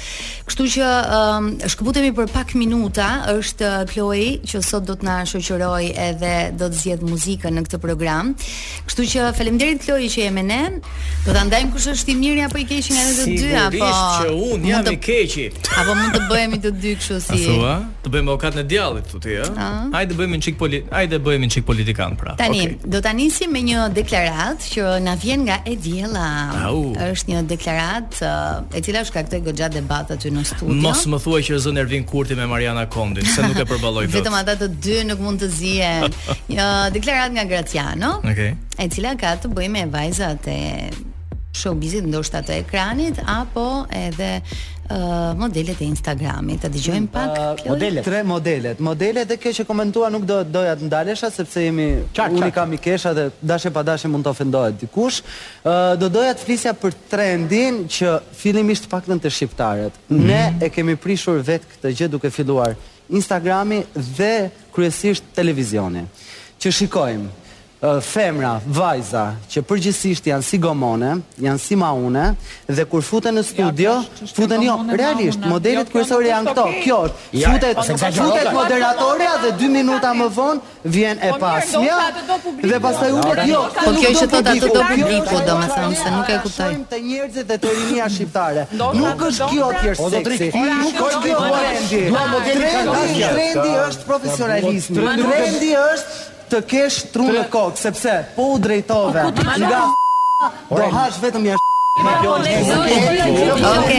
Kështu 0.47 0.65
që 0.65 0.85
uh, 0.87 1.67
shkëputemi 1.69 2.13
për 2.15 2.27
pak 2.33 2.55
minuta, 2.55 3.27
është 3.29 3.91
Chloe 3.93 4.39
që 4.47 4.63
sot 4.63 4.85
do 4.85 4.95
të 4.95 5.03
nga 5.03 5.25
shëqëroj 5.27 5.85
edhe 6.09 6.51
do 6.59 6.65
të 6.67 6.77
zjedhë 6.85 7.07
muzikën 7.11 7.53
në 7.55 7.63
këtë 7.67 7.79
program. 7.79 8.35
Kështu 8.87 9.03
që 9.13 9.33
falemderit 9.37 9.83
Chloe 9.85 10.07
që 10.09 10.19
jeme 10.21 10.43
ne, 10.43 10.63
do 11.27 11.31
të 11.33 11.45
ndajmë 11.47 11.73
kush 11.73 11.89
është 11.89 12.11
i 12.13 12.17
mirë 12.17 12.45
apo 12.47 12.59
i 12.59 12.65
keshin 12.67 12.97
edhe 12.97 13.15
të 13.19 13.27
dy 13.27 13.57
apo 13.67 14.36
un 14.37 14.61
jam 14.69 14.87
i 14.91 14.97
keqi. 14.99 15.47
Apo 15.81 15.93
mund 15.97 16.15
të 16.17 16.21
bëhemi 16.31 16.59
të 16.63 16.71
dy 16.81 16.95
kështu 16.99 17.17
si? 17.25 17.43
Thua? 17.47 17.75
Të 18.05 18.11
bëjmë 18.15 18.33
avokat 18.33 18.59
në 18.59 18.65
djallit 18.71 19.09
tu 19.11 19.21
ti, 19.23 19.35
ha? 19.59 19.69
Hajde 19.95 20.17
bëjmë 20.19 20.39
një 20.39 20.45
çik 20.47 20.57
poli, 20.61 20.81
hajde 20.93 21.19
bëjmë 21.27 21.49
një 21.49 21.55
çik 21.57 21.67
politikan 21.69 22.17
pra. 22.21 22.35
Tani 22.41 22.63
okay. 22.65 22.91
do 22.95 23.01
ta 23.05 23.13
nisim 23.17 23.53
me 23.57 23.63
një 23.67 23.87
deklaratë 23.97 24.71
që 24.75 24.95
na 25.07 25.17
vjen 25.23 25.45
nga 25.49 25.59
Ediella. 25.73 26.29
Është 27.07 27.33
një 27.33 27.43
deklaratë 27.55 28.33
e 28.79 28.85
cila 28.89 29.05
shkaktoi 29.11 29.43
goxhat 29.47 29.77
debat 29.79 30.13
aty 30.17 30.33
në 30.35 30.47
studio. 30.53 30.79
Mos 30.85 31.05
më 31.11 31.21
thuaj 31.25 31.43
që 31.51 31.61
zon 31.67 31.81
Ervin 31.83 32.07
Kurti 32.09 32.39
me 32.39 32.49
Mariana 32.51 32.87
Kondi 32.93 33.25
se 33.27 33.45
nuk 33.47 33.59
e 33.59 33.67
përballoj 33.69 34.07
dot. 34.11 34.17
Vetëm 34.21 34.39
ata 34.41 34.57
të 34.61 34.71
dy 34.87 35.01
nuk 35.11 35.21
mund 35.25 35.43
të 35.45 35.51
zihen. 35.59 36.07
Një 36.53 36.67
deklaratë 36.95 37.35
nga 37.37 37.47
Graciano. 37.51 38.13
Okej. 38.23 38.53
Okay. 38.55 38.57
E 38.77 38.89
cila 38.93 39.17
ka 39.19 39.35
të 39.41 39.51
bëjë 39.57 39.73
me 39.75 39.87
vajzat 39.93 40.49
e 40.53 40.59
showbizit 41.59 42.07
ndoshta 42.11 42.43
të 42.45 42.59
ekranit 42.63 43.19
apo 43.33 43.63
edhe 43.97 44.31
uh, 44.45 45.37
modelet 45.41 45.81
e 45.83 45.87
Instagramit. 45.91 46.61
Ta 46.63 46.71
dëgjojmë 46.73 47.11
pak. 47.13 47.37
Uh, 47.37 47.69
modelet, 47.73 48.05
tre 48.07 48.21
modelet. 48.27 48.83
Modelet 48.87 49.33
e 49.35 49.39
kësaj 49.41 49.63
që 49.63 49.67
komentua 49.69 50.11
nuk 50.13 50.27
do 50.29 50.41
doja 50.51 50.77
të 50.81 50.89
ndalesha 50.91 51.31
sepse 51.35 51.65
jemi 51.67 51.89
unë 52.19 52.51
kam 52.57 52.75
i 52.77 52.81
kesha 52.87 53.15
dhe 53.17 53.29
dashje 53.43 53.73
pa 53.77 53.85
dashje 53.89 54.11
mund 54.13 54.27
të 54.29 54.35
ofendohet 54.35 54.77
dikush. 54.85 55.23
Uh, 55.63 55.95
do 56.03 56.11
doja 56.17 56.35
të 56.39 56.47
flisja 56.47 56.75
për 56.83 56.99
trendin 57.13 57.85
që 57.99 58.19
fillimisht 58.43 58.91
paktën 58.93 59.21
të 59.25 59.33
shqiptarët. 59.41 59.99
Mm 60.13 60.25
Ne 60.31 60.45
e 60.61 60.69
kemi 60.75 60.97
prishur 60.99 61.39
vet 61.49 61.63
këtë 61.73 61.93
gjë 61.99 62.07
duke 62.15 62.31
filluar 62.35 62.75
Instagrami 63.09 63.83
dhe 64.19 64.35
kryesisht 64.75 65.23
televizioni. 65.37 66.03
Që 66.59 66.73
shikojmë, 66.75 67.29
femra, 68.01 68.57
vajza, 68.73 69.37
që 69.53 69.61
përgjithsisht 69.69 70.25
janë 70.31 70.45
si 70.47 70.57
gomone, 70.59 71.11
janë 71.39 71.61
si 71.61 71.77
maune, 71.77 72.25
dhe 72.73 72.85
kur 72.89 73.03
futen 73.05 73.37
në 73.37 73.43
studio, 73.45 73.99
futën 74.17 74.31
futen 74.37 74.63
jo, 74.65 74.77
realisht, 74.97 75.41
maune. 75.43 75.51
modelit 75.53 75.91
kërësori 75.93 76.31
janë 76.31 76.55
këto, 76.55 76.65
kjo, 76.85 77.01
futët 77.35 77.77
futet, 77.77 77.77
po 77.77 78.13
futet 78.23 78.49
moderatoria 78.55 79.35
dhe 79.43 79.51
dy 79.61 79.69
minuta 79.75 80.13
më 80.17 80.29
vonë, 80.33 80.73
vjen 80.95 81.21
e 81.21 81.31
po 81.35 81.41
pasmja, 81.43 81.99
dhe 82.63 82.79
pasaj 82.87 83.13
unë, 83.13 83.47
jo, 83.51 83.61
po 83.77 83.93
kjo 83.93 84.13
ishë 84.15 84.29
të 84.33 84.41
të 84.47 84.55
do 84.63 84.85
publiku, 84.93 85.41
do 85.51 85.57
me 85.59 85.67
thamë, 85.75 85.99
se 86.01 86.13
nuk 86.17 86.31
e 86.33 86.39
kuptaj. 86.47 86.71
Të 86.97 87.01
njerëzit 87.09 87.51
dhe 87.53 87.59
të 87.65 87.75
rinja 87.77 88.07
shqiptare, 88.17 88.65
nuk 88.73 89.27
është 89.29 89.51
kjo 89.53 89.69
tjerë 89.83 90.09
seksi, 90.39 90.65
nuk 90.81 90.97
është 91.09 91.21
kjo 91.27 91.43
trendi, 91.51 92.81
trendi 92.87 93.69
është 93.85 94.09
profesionalizmi, 94.09 95.07
rendi 95.21 95.75
është 95.83 96.33
të 96.53 96.61
kesh 96.71 97.01
tru 97.13 97.27
në 97.33 97.47
kokë, 97.51 97.81
sepse 97.81 98.17
po 98.37 98.51
u 98.55 98.59
drejtove 98.63 99.27
nga 99.35 99.89
do 100.77 100.87
hash 100.93 101.17
vetëm 101.23 101.47
jashtë. 101.51 101.73
Ok, 103.67 103.93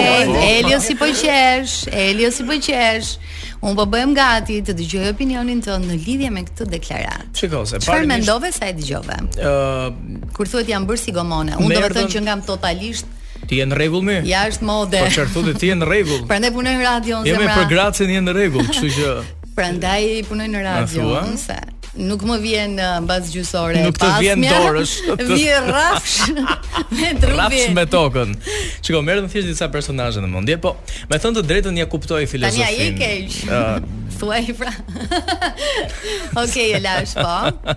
Elio 0.46 0.78
si 0.86 0.94
po 1.02 1.08
qesh, 1.10 1.88
Elio 1.90 2.30
si 2.32 2.46
po 2.46 2.54
qesh. 2.62 3.16
Unë 3.58 3.74
po 3.80 3.88
bëjmë 3.90 4.14
gati 4.14 4.60
të 4.62 4.76
dëgjoj 4.78 5.08
opinionin 5.16 5.64
tënd 5.66 5.88
në 5.90 5.96
lidhje 6.04 6.28
me 6.36 6.44
këtë 6.46 6.68
deklaratë. 6.76 7.30
Çiko 7.40 7.64
se 7.66 7.80
parë 7.82 8.06
mendove 8.12 8.52
sa 8.54 8.70
e 8.70 8.76
dëgjove. 8.78 9.16
Ë 9.42 9.50
uh, 9.50 10.28
kur 10.38 10.52
thuhet 10.52 10.70
janë 10.70 10.86
bërë 10.92 11.02
si 11.08 11.14
gomone, 11.18 11.56
Unë 11.58 11.72
do 11.74 11.88
të 11.88 11.98
thënë 11.98 12.12
që 12.16 12.22
ngam 12.28 12.44
totalisht 12.48 13.10
Ti 13.50 13.62
je 13.64 13.66
në 13.70 13.76
rregull 13.80 14.02
më? 14.06 14.16
Ja 14.30 14.42
është 14.52 14.66
mode. 14.68 14.98
Po 15.02 15.10
çfarë 15.16 15.34
thotë 15.34 15.54
ti 15.62 15.70
je 15.72 15.76
në 15.78 15.88
rregull? 15.90 16.24
Prandaj 16.30 16.52
punoj 16.54 16.74
në 16.78 16.84
radio 16.86 17.22
unë. 17.24 17.32
Jemi 17.32 17.50
për 17.54 17.66
gracën 17.74 18.14
je 18.18 18.22
në 18.28 18.36
rregull, 18.38 18.68
kështu 18.70 18.92
që 19.00 19.10
Prandaj 19.58 20.08
punoj 20.30 20.50
në 20.54 20.64
radio 20.68 21.10
unë 21.24 21.74
nuk 22.02 22.24
më 22.28 22.36
vjen 22.42 22.76
në 22.78 22.88
uh, 22.88 22.98
bazë 23.10 23.32
gjysore 23.34 23.84
Nuk 23.86 23.98
të 24.00 24.10
vjen 24.22 24.44
dorësh 24.46 24.94
të... 25.10 25.28
Vje 25.32 25.60
rafsh 25.68 26.18
me 26.34 27.12
trupin 27.18 27.32
Rafsh 27.38 27.70
me 27.78 27.86
tokën 27.90 28.34
Qiko, 28.86 29.02
merë 29.06 29.26
në 29.26 29.32
thjesht 29.34 29.52
disa 29.54 29.70
personazhe 29.74 30.22
në 30.24 30.30
mundje 30.32 30.60
Po, 30.64 30.76
me 31.12 31.20
thënë 31.20 31.40
të 31.42 31.46
drejtën 31.52 31.80
një 31.82 31.88
kuptoj 31.94 32.22
filozofin 32.30 32.68
Tanja, 32.68 32.74
je 32.74 32.92
keq 32.98 33.40
uh, 33.50 33.72
Thuaj 34.18 34.44
pra 34.58 34.74
Ok, 36.44 36.56
e 36.66 36.82
lash 36.82 37.14
po 37.20 37.74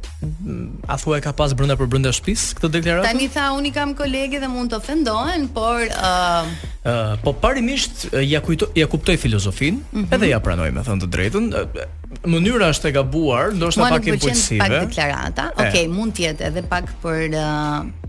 a 0.87 0.97
thua 0.97 1.19
e 1.19 1.21
ka 1.21 1.31
pas 1.35 1.53
brenda 1.53 1.75
për 1.77 1.89
brenda 1.91 2.09
shtëpis 2.15 2.45
këtë 2.57 2.69
deklaratë? 2.77 3.05
Tani 3.05 3.27
tha 3.33 3.47
unë 3.57 3.71
kam 3.75 3.91
kolege 3.99 4.39
dhe 4.41 4.47
mund 4.49 4.71
të 4.73 4.79
ofendohen, 4.81 5.45
por 5.53 5.83
uh, 5.83 6.47
ë 6.47 6.47
uh... 6.47 6.73
uh, 6.81 7.11
po 7.21 7.33
parimisht 7.37 8.07
uh, 8.09 8.17
ja 8.25 8.41
kujtoj 8.41 8.71
ja 8.79 8.89
kuptoj 8.89 9.17
filozofin, 9.21 9.83
mm 9.83 9.91
-hmm. 10.01 10.15
edhe 10.17 10.31
ja 10.33 10.39
pranoj 10.41 10.71
me 10.73 10.81
thënë 10.87 11.05
të 11.05 11.11
drejtën. 11.17 11.43
Mënyra 12.33 12.67
është 12.73 12.89
e 12.89 12.95
gabuar, 12.97 13.45
ndoshta 13.59 13.81
pak 13.93 14.05
impulsive. 14.13 14.57
Mund 14.57 14.73
të 14.73 14.79
pak 14.79 14.89
deklarata. 14.89 15.45
Okej, 15.53 15.69
okay, 15.69 15.85
mund 15.87 16.11
të 16.17 16.21
jetë 16.27 16.43
edhe 16.51 16.61
pak 16.71 16.85
për 17.03 17.21
uh 17.37 18.05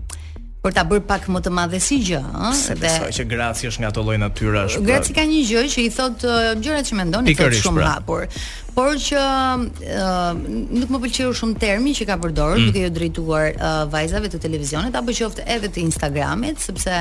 për 0.59 0.73
ta 0.75 0.83
bërë 0.83 1.05
pak 1.07 1.27
më 1.31 1.39
të 1.45 1.51
madhe 1.55 1.79
si 1.79 1.97
gjë, 2.03 2.19
ëh, 2.19 2.49
dhe 2.67 2.81
besoj 2.83 3.11
që 3.19 3.23
Graci 3.31 3.69
është 3.69 3.81
nga 3.83 3.91
ato 3.93 4.01
lloj 4.03 4.17
natyrash. 4.19 4.79
Graci 4.83 5.13
pra- 5.15 5.21
ka 5.23 5.27
një 5.31 5.43
gjë 5.49 5.61
që 5.73 5.85
i 5.85 5.91
thot 5.97 6.25
gjërat 6.65 6.89
që 6.89 6.97
mendon, 6.99 7.27
i 7.31 7.35
thot 7.39 7.55
shumë 7.61 7.79
pra. 7.79 7.91
hapur. 7.93 8.25
Por 8.75 8.91
që 8.99 9.21
ë 9.21 9.93
uh, 9.95 10.33
nuk 10.81 10.91
më 10.95 10.99
pëlqeu 11.05 11.31
shumë 11.39 11.55
termi 11.63 11.95
që 11.95 12.09
ka 12.11 12.19
përdorur 12.19 12.59
mm. 12.59 12.67
duke 12.69 12.83
i 12.83 12.91
drejtuar 12.95 13.45
uh, 13.53 13.87
vajzave 13.91 14.29
të 14.33 14.41
televizionit 14.43 14.95
apo 14.95 15.15
qoftë 15.15 15.47
edhe 15.55 15.71
të 15.73 15.83
Instagramit, 15.87 16.59
sepse 16.63 16.99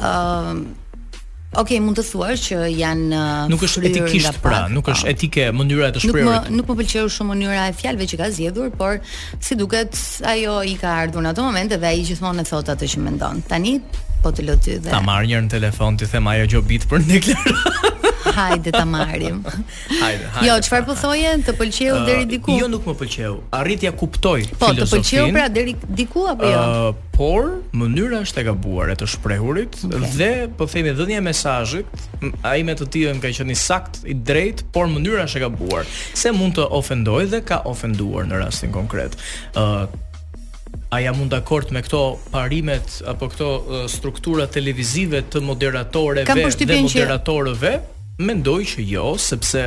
ë 0.00 0.82
Ok, 1.54 1.70
mund 1.80 1.94
të 2.00 2.04
thuash 2.10 2.42
që 2.48 2.56
janë 2.74 3.04
uh, 3.14 3.34
Nuk 3.52 3.62
është 3.62 3.84
etikisht 3.92 4.40
pra, 4.44 4.64
nuk 4.72 4.88
është 4.90 5.06
ah. 5.06 5.12
etike 5.14 5.44
mënyra 5.54 5.90
e 5.90 5.94
të 5.94 6.02
shprehurit. 6.02 6.26
Nuk 6.26 6.48
më 6.50 6.56
nuk 6.58 6.70
më 6.72 6.76
pëlqeu 6.80 7.12
shumë 7.16 7.32
mënyra 7.36 7.68
e 7.70 7.76
fjalëve 7.78 8.08
që 8.12 8.18
ka 8.22 8.28
zgjedhur, 8.34 8.72
por 8.80 8.98
si 9.38 9.58
duket 9.60 10.00
ajo 10.34 10.56
i 10.66 10.74
ka 10.80 10.96
ardhur 11.04 11.22
në 11.28 11.32
atë 11.36 11.46
moment 11.46 11.76
dhe 11.76 11.92
ai 11.94 12.02
gjithmonë 12.10 12.42
e 12.42 12.48
thot 12.50 12.74
atë 12.74 12.90
që 12.94 13.04
mendon. 13.06 13.44
Tani 13.52 13.76
po 14.24 14.32
të 14.32 14.44
lëty 14.50 14.76
dhe 14.86 14.92
ta 14.94 15.00
marr 15.04 15.26
njërin 15.28 15.48
telefon 15.52 15.96
ti 16.00 16.08
them 16.10 16.28
ajo 16.30 16.48
gjobit 16.54 16.88
për 16.90 17.04
në 17.06 17.22
klerë. 17.24 17.56
hajde 18.36 18.72
ta 18.74 18.82
marrim 18.88 19.38
hajde 19.46 20.26
hajde 20.34 20.42
jo 20.48 20.56
çfarë 20.66 20.84
po 20.90 20.96
thoje 20.98 21.30
të 21.46 21.54
pëlqeu 21.56 21.94
uh, 21.94 22.02
deri 22.08 22.26
diku 22.28 22.56
jo 22.58 22.66
nuk 22.68 22.84
më 22.88 22.94
pëlqeu 23.00 23.32
arritja 23.56 23.92
kuptoj 23.96 24.42
po, 24.58 24.68
filozofinë 24.68 24.84
po 24.84 24.86
të 24.90 24.90
pëlqeu 24.92 25.30
pra 25.38 25.46
deri 25.54 25.72
diku 26.00 26.26
apo 26.28 26.50
jo 26.50 26.60
uh, 26.60 26.88
por 27.16 27.48
mënyra 27.72 28.18
është 28.26 28.42
e 28.42 28.46
gabuar 28.50 28.92
e 28.92 28.96
të 29.00 29.08
shprehurit 29.14 29.78
okay. 29.88 30.10
dhe 30.18 30.30
po 30.58 30.68
themi 30.68 30.92
dhënia 30.98 31.22
e 31.22 31.24
mesazhit 31.24 32.08
ai 32.44 32.60
me 32.66 32.74
të 32.76 32.90
tillën 32.96 33.22
ka 33.24 33.32
qenë 33.40 33.56
sakt 33.56 34.02
i 34.04 34.12
drejt 34.16 34.66
por 34.74 34.90
mënyra 34.92 35.24
është 35.30 35.40
e 35.40 35.44
gabuar 35.46 35.88
se 36.12 36.34
mund 36.36 36.58
të 36.60 36.68
ofendoj 36.80 37.28
dhe 37.36 37.40
ka 37.46 37.62
ofenduar 37.72 38.28
në 38.28 38.42
rastin 38.42 38.74
konkret 38.74 39.16
Ëh, 39.56 39.62
uh, 39.86 40.04
a 40.92 40.98
jam 41.02 41.18
unë 41.18 41.32
dakord 41.32 41.72
me 41.74 41.80
këto 41.82 42.00
parimet 42.30 43.00
apo 43.10 43.26
këto 43.32 43.48
struktura 43.90 44.46
televizive 44.46 45.24
të 45.30 45.40
moderatoreve 45.44 46.26
dhe 46.30 46.74
moderatorëve? 46.86 47.72
Që... 47.82 48.24
Mendoj 48.26 48.60
që 48.74 48.84
jo, 48.90 49.10
sepse 49.20 49.66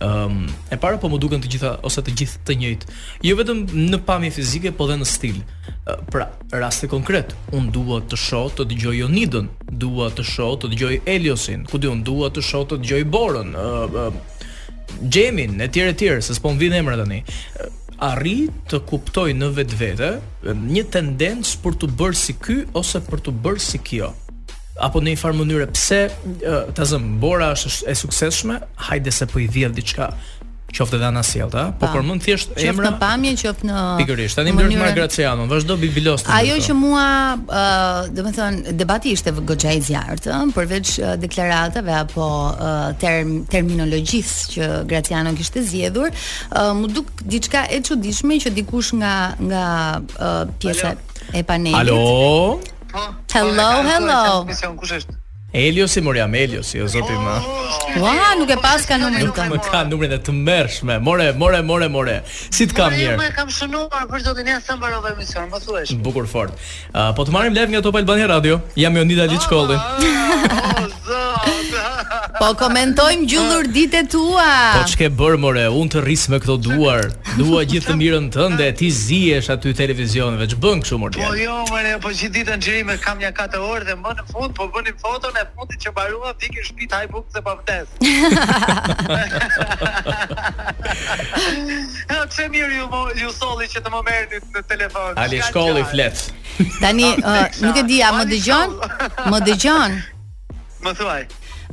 ëm 0.00 0.34
um, 0.34 0.36
e 0.72 0.76
para 0.80 0.96
po 0.96 1.08
më 1.12 1.18
duken 1.20 1.42
të 1.44 1.48
gjitha 1.54 1.70
ose 1.84 2.00
të 2.04 2.12
gjithë 2.20 2.42
të 2.48 2.54
njëjtë, 2.60 2.98
jo 3.26 3.34
vetëm 3.36 3.58
në 3.90 3.98
pamje 4.08 4.30
fizike, 4.38 4.70
por 4.78 4.88
edhe 4.92 5.00
në 5.02 5.08
stil. 5.10 5.40
Uh, 5.74 5.96
pra, 6.12 6.28
rasti 6.56 6.88
konkret, 6.88 7.34
un 7.56 7.66
dua 7.74 7.98
të 8.08 8.16
shoh 8.20 8.48
të 8.56 8.68
dëgjoj 8.70 8.94
Jonidën, 9.02 9.50
dua 9.82 10.06
të 10.16 10.24
shoh 10.30 10.54
të 10.62 10.70
dëgjoj 10.74 11.00
Eliosin, 11.04 11.66
ku 11.68 11.82
do 11.82 11.92
un 11.92 12.00
dua 12.06 12.30
të 12.32 12.44
shoh 12.48 12.64
të 12.72 12.80
dëgjoj 12.84 13.02
Borën, 13.12 13.52
ëm 13.56 14.00
uh, 14.06 14.08
uh, 14.08 14.26
Gjemin, 15.06 15.52
etjë 15.62 15.84
etjë, 15.92 16.14
se 16.20 16.34
s'po 16.34 16.50
mvin 16.50 16.72
emra 16.74 16.96
tani 16.98 17.20
arri 18.00 18.46
të 18.70 18.80
kuptoj 18.88 19.30
në 19.36 19.50
vetë 19.58 19.76
vete 19.80 20.10
një 20.56 20.84
tendencë 20.94 21.58
për 21.64 21.76
të 21.84 21.90
bërë 22.00 22.16
si 22.22 22.34
ky 22.40 22.56
ose 22.80 23.00
për 23.06 23.24
të 23.26 23.34
bërë 23.44 23.64
si 23.66 23.80
kjo 23.84 24.08
apo 24.80 25.02
në 25.02 25.10
një 25.12 25.20
farë 25.20 25.38
mënyrë 25.42 25.66
pse 25.74 25.98
të 26.78 26.86
zëmbora 26.94 27.50
është 27.52 27.88
e 27.92 27.94
suksesshme, 28.00 28.56
hajde 28.88 29.12
se 29.12 29.26
po 29.28 29.42
i 29.42 29.44
vjedh 29.52 29.74
diçka 29.76 30.06
qoftë 30.74 30.98
edhe 30.98 31.08
ana 31.10 31.22
sjellta, 31.26 31.62
ah, 31.70 31.74
po 31.78 31.88
për 31.92 32.04
mund 32.06 32.22
thjesht 32.24 32.52
emra. 32.54 32.84
Qoftë 32.84 32.86
në 32.86 33.00
pamje, 33.00 33.32
qoftë 33.42 33.68
në 33.68 33.82
Pikërisht, 34.00 34.36
tani 34.38 34.52
më 34.54 34.64
është 34.68 34.80
Margraciano, 34.80 35.46
vazhdo 35.50 35.76
Bibilos. 35.80 36.24
Ajo 36.36 36.56
që 36.66 36.76
mua, 36.78 37.06
ë, 37.36 37.62
uh, 37.62 38.10
do 38.14 38.24
të 38.28 38.32
thon, 38.38 38.58
debati 38.80 39.14
ishte 39.16 39.34
goxha 39.48 39.72
e 39.78 39.82
zjarrt, 39.88 40.28
ë, 40.30 40.40
përveç 40.56 40.92
uh, 41.00 41.12
deklaratave 41.22 41.94
apo 42.00 42.26
uh, 42.26 42.74
term 43.02 43.40
terminologjisë 43.50 44.52
që 44.54 44.68
Graciano 44.90 45.34
kishte 45.38 45.64
zgjedhur, 45.66 46.10
uh, 46.12 46.72
më 46.80 46.92
duk 46.96 47.12
diçka 47.24 47.66
e 47.76 47.80
çuditshme 47.86 48.40
që 48.46 48.54
dikush 48.60 48.94
nga 49.00 49.14
nga 49.40 49.64
uh, 50.18 50.44
pjesa 50.62 50.94
e 51.34 51.44
panelit. 51.46 51.80
Alo. 51.90 52.58
Po, 52.90 52.90
po, 52.90 53.00
hello, 53.34 53.70
po, 53.80 53.88
hello. 53.88 54.76
Kush 54.80 54.96
është? 55.00 55.19
Eliosi 55.54 56.00
mori 56.02 56.18
jam 56.18 56.34
Eliosi, 56.34 56.78
o 56.82 56.86
zoti 56.88 57.10
më. 57.16 57.32
Ua, 57.98 57.98
oh, 57.98 58.04
oh, 58.06 58.28
nuk 58.38 58.52
e 58.54 58.56
pas 58.62 58.84
ka 58.86 58.94
oh, 58.94 59.00
numrin 59.02 59.30
tënd. 59.34 59.50
Nuk 59.54 59.66
ka 59.72 59.80
numrin 59.88 60.14
e 60.14 60.18
të 60.22 60.34
mërshme. 60.36 61.00
More, 61.02 61.30
more, 61.34 61.58
more, 61.66 61.88
more. 61.90 62.20
Si 62.30 62.68
të 62.70 62.76
kam 62.78 62.94
mirë? 62.94 63.16
Unë 63.18 63.26
jo, 63.26 63.32
kam 63.34 63.50
shënuar 63.56 64.06
për 64.12 64.26
zotin 64.28 64.46
e 64.54 64.60
sa 64.62 64.78
mbarova 64.78 65.10
emision, 65.16 65.50
po 65.50 65.58
thuaj. 65.64 65.96
Bukur 66.06 66.30
fort. 66.30 66.54
po 66.94 67.26
të 67.26 67.34
marrim 67.34 67.56
live 67.58 67.70
nga 67.74 67.82
Top 67.82 67.98
Albania 67.98 68.30
Radio. 68.30 68.60
Jam 68.78 68.96
Jonida 68.96 69.26
Liçkolli. 69.30 69.74
Ah, 69.74 70.84
o 70.84 70.90
zot. 71.08 71.78
Po 72.10 72.48
komentojmë 72.58 73.26
gjullur 73.30 73.68
ditë 73.70 74.00
tua 74.10 74.46
Po 74.74 74.82
që 74.90 74.96
ke 74.98 75.06
bërë 75.14 75.38
more, 75.38 75.62
unë 75.78 75.92
të 75.94 76.00
rris 76.02 76.24
me 76.32 76.40
këto 76.42 76.56
duar 76.64 77.04
Dua 77.38 77.62
gjithë 77.68 77.92
të 77.92 77.96
mirën 78.00 78.26
tënde 78.34 78.66
Ti 78.80 78.88
ziesh 78.96 79.50
aty 79.54 79.70
televizionëve 79.78 80.48
Që 80.50 80.58
bënë 80.64 80.82
këshu 80.84 80.98
Po 81.00 81.30
jo 81.38 81.54
more, 81.70 81.92
po 82.02 82.10
që 82.20 82.30
ditë 82.36 82.56
në 82.58 82.64
gjërime 82.66 82.96
kam 83.04 83.22
një 83.22 83.30
4 83.38 83.62
orë 83.62 83.86
Dhe 83.90 83.96
më 84.00 84.16
në 84.18 84.24
fund, 84.32 84.50
po 84.58 84.66
bënim 84.74 84.98
foton 84.98 85.38
e 85.38 85.46
fundit 85.54 85.86
që 85.86 85.94
barua 86.00 86.34
Dikë 86.42 86.58
i 86.58 86.66
shpit 86.72 86.96
haj 86.98 87.04
bukë 87.14 87.32
dhe 87.38 87.44
pa 87.46 87.56
vdes 87.62 87.88
të 92.30 92.46
mirë 92.50 92.80
ju, 92.80 92.84
ju 93.22 93.30
soli 93.38 93.66
që 93.70 93.82
të 93.84 93.90
më 93.94 94.00
merë 94.10 94.40
në 94.56 94.62
telefon 94.72 95.14
Ali 95.18 95.38
shkolli 95.46 95.84
flet 95.92 96.26
Tani, 96.82 97.12
uh, 97.22 97.44
nuk 97.62 97.78
e 97.86 98.02
A 98.02 98.14
më 98.18 98.26
dëgjon? 98.34 98.78
Më 99.30 99.46
dëgjon? 99.52 99.94
Më 100.80 100.94
thuaj 100.96 101.18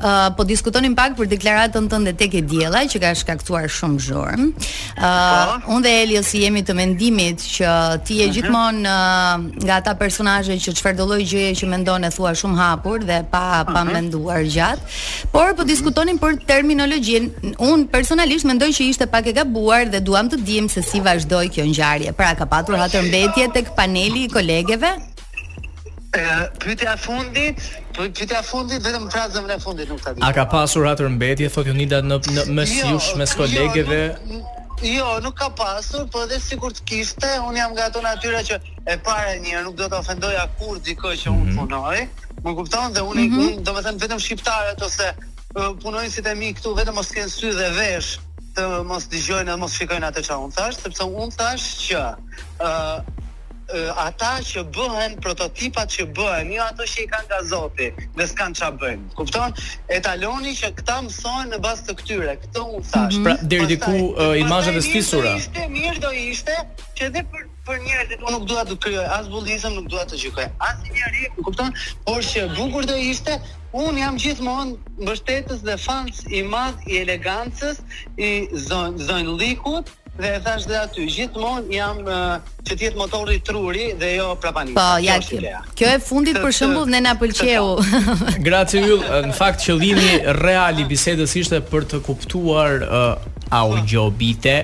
uh, 0.03 0.31
po 0.37 0.43
diskutonim 0.47 0.95
pak 0.97 1.15
për 1.17 1.29
deklaratën 1.31 1.87
tënde 1.91 2.13
tek 2.19 2.35
e 2.39 2.41
diella 2.45 2.83
që 2.89 2.99
ka 3.01 3.11
shkaktuar 3.21 3.67
shumë 3.71 3.99
zhurmë. 4.07 4.47
uh, 4.95 5.67
unë 5.75 5.87
dhe 6.11 6.23
si 6.25 6.41
jemi 6.43 6.63
të 6.65 6.73
mendimit 6.77 7.41
që 7.57 7.73
ti 8.07 8.17
je 8.21 8.27
uh 8.27 8.29
mhm. 8.29 8.29
-huh. 8.29 8.33
gjithmonë 8.35 8.83
uh, 8.85 9.63
nga 9.65 9.75
ata 9.77 9.95
personazhe 9.95 10.53
që 10.53 10.75
çfarëdo 10.77 11.05
lloj 11.09 11.23
gjëje 11.29 11.51
që 11.61 11.65
mendon 11.67 12.03
e 12.03 12.09
thua 12.09 12.31
shumë 12.35 12.57
hapur 12.57 12.99
dhe 13.03 13.23
pa 13.31 13.41
uh 13.41 13.53
-huh. 13.67 13.73
pa 13.73 13.83
mhm. 13.83 13.93
menduar 13.93 14.41
gjatë. 14.45 14.81
Por 15.31 15.55
po 15.55 15.61
mhm. 15.61 15.67
diskutonim 15.67 16.17
për 16.19 16.31
terminologjinë. 16.47 17.27
Unë 17.71 17.87
personalisht 17.91 18.45
mendoj 18.45 18.67
që 18.69 18.81
ishte 18.83 19.05
pak 19.07 19.27
e 19.27 19.33
gabuar 19.33 19.85
dhe 19.91 19.99
duam 19.99 20.29
të 20.31 20.37
dim 20.43 20.69
se 20.69 20.81
si 20.81 20.99
vazhdoi 21.01 21.49
kjo 21.49 21.63
ngjarje. 21.65 22.11
Pra 22.13 22.35
ka 22.35 22.45
patur 22.45 22.75
hatërmbetje 22.75 23.53
tek 23.53 23.65
paneli 23.75 24.23
i 24.23 24.29
kolegeve? 24.29 24.91
Pytja 26.59 26.97
fundit, 26.97 27.59
po 27.95 28.03
pyetja 28.13 28.43
fundit 28.43 28.81
vetëm 28.83 29.09
frazën 29.11 29.49
e 29.51 29.57
fundit 29.59 29.89
nuk 29.89 29.99
ta 29.99 30.13
di. 30.15 30.21
A 30.23 30.29
ka 30.33 30.45
pasur 30.47 30.87
atër 30.87 31.09
mbetje 31.11 31.49
thotë 31.51 31.73
Jonida 31.73 31.99
në 32.03 32.19
në 32.23 32.43
jo, 32.45 32.45
mes 32.55 32.71
jo, 32.79 32.99
mes 33.19 33.33
kolegeve? 33.35 33.97
Jo, 34.07 34.37
nuk, 34.37 34.85
jo, 34.87 35.07
nuk 35.25 35.35
ka 35.41 35.49
pasur, 35.57 36.05
por 36.11 36.23
edhe 36.23 36.39
sikur 36.39 36.71
të 36.77 36.85
kishte, 36.87 37.33
un 37.43 37.59
jam 37.59 37.75
gatuar 37.75 38.05
natyra 38.07 38.39
që 38.47 38.59
e 38.87 38.95
para 39.03 39.35
një 39.41 39.65
nuk 39.67 39.75
do 39.81 39.89
të 39.91 39.99
ofendoja 39.99 40.47
kur 40.61 40.79
dikë 40.87 41.13
që 41.25 41.33
un 41.33 41.43
mhm. 41.43 41.59
punoj. 41.59 41.99
Më 42.45 42.55
kupton 42.59 42.95
dhe 42.95 43.03
un, 43.03 43.19
mm 43.27 43.59
do 43.67 43.75
të 43.75 43.83
them 43.89 43.99
vetëm 44.05 44.23
shqiptarët 44.23 44.87
ose 44.87 45.11
si 46.13 46.23
e 46.23 46.33
mi 46.37 46.53
këtu 46.53 46.73
vetëm 46.75 46.95
mos 46.95 47.11
kënë 47.11 47.31
sy 47.33 47.51
dhe 47.57 47.69
vesh 47.79 48.17
të 48.55 48.63
mos 48.87 49.05
dëgjojnë 49.11 49.49
dhe 49.51 49.57
mos 49.59 49.73
shikojnë 49.75 50.05
atë 50.07 50.23
çfarë 50.23 50.43
un 50.47 50.51
thash, 50.51 50.79
sepse 50.85 51.03
un 51.03 51.31
thash 51.33 51.65
që 51.89 52.03
ë 52.63 53.16
ata 53.95 54.39
që 54.41 54.63
bëhen 54.71 55.17
prototipat 55.21 55.87
që 55.91 56.05
bëhen, 56.15 56.51
jo 56.55 56.63
ato 56.63 56.83
që 56.87 57.01
i 57.03 57.07
kanë 57.11 57.27
nga 57.27 57.39
Zoti, 57.49 57.89
dhe 58.17 58.27
s'kan 58.27 58.53
ç'a 58.55 58.71
bëjmë. 58.71 59.11
Kupton? 59.15 59.53
Etaloni 59.91 60.55
që 60.55 60.69
këta 60.77 61.01
mësojnë 61.03 61.51
në 61.51 61.59
bazë 61.65 61.83
të 61.89 61.95
këtyre, 61.99 62.35
këto 62.45 62.63
u 62.63 62.79
thash. 62.91 63.15
Mhm. 63.17 63.23
Pra 63.25 63.33
deri 63.51 63.67
diku 63.67 63.93
imazhet 64.43 64.75
e 64.75 64.81
stisura. 64.87 65.33
Ishte 65.41 65.67
mirë 65.73 65.99
do 66.05 66.11
ishte 66.21 66.55
që 66.95 67.09
edhe 67.11 67.23
për 67.31 67.45
për 67.67 67.81
njerëzit 67.83 68.21
unë 68.23 68.31
nuk 68.31 68.43
dua 68.47 68.61
të 68.63 68.75
kryoj 68.85 69.05
as 69.11 69.25
bullizëm, 69.27 69.73
nuk 69.75 69.87
dua 69.91 70.05
të 70.07 70.15
gjykoj. 70.21 70.45
As 70.63 70.77
i 70.87 71.27
kupton? 71.43 71.73
Por 72.05 72.23
që 72.23 72.47
bukur 72.57 72.85
do 72.87 72.95
ishte 72.95 73.39
Un 73.73 73.97
jam 73.99 74.15
gjithmonë 74.17 74.77
mbështetës 75.03 75.59
dhe 75.67 75.73
fans 75.77 76.21
i 76.33 76.39
madh 76.53 76.79
i 76.87 77.01
elegancës 77.03 77.81
i 78.15 78.47
zonë 78.69 78.97
zonë 79.09 79.33
likut, 79.41 79.91
dhe 80.17 80.33
e 80.37 80.41
thash 80.45 80.65
dhe 80.69 80.75
aty, 80.81 81.05
gjithmonë 81.15 81.75
jam 81.75 81.99
uh, 82.09 82.21
që 82.67 82.89
motori 82.99 83.37
i 83.39 83.41
truri 83.49 83.83
dhe 84.01 84.09
jo 84.15 84.27
prapanisë. 84.41 84.75
Po, 84.77 84.87
ja 85.03 85.17
kjo. 85.21 85.91
e 85.91 86.01
fundit 86.09 86.39
për 86.41 86.55
shembull 86.59 86.89
në 86.93 87.01
Napolqeu. 87.05 87.69
Grazie 88.47 88.81
yll, 88.89 89.03
në 89.29 89.35
fakt 89.37 89.61
qëllimi 89.65 90.21
real 90.41 90.81
i 90.83 90.87
bisedës 90.89 91.37
ishte 91.41 91.61
për 91.71 91.85
të 91.93 92.01
kuptuar 92.07 92.81
uh, 92.87 93.09
au 93.61 93.77
gjobite 93.93 94.57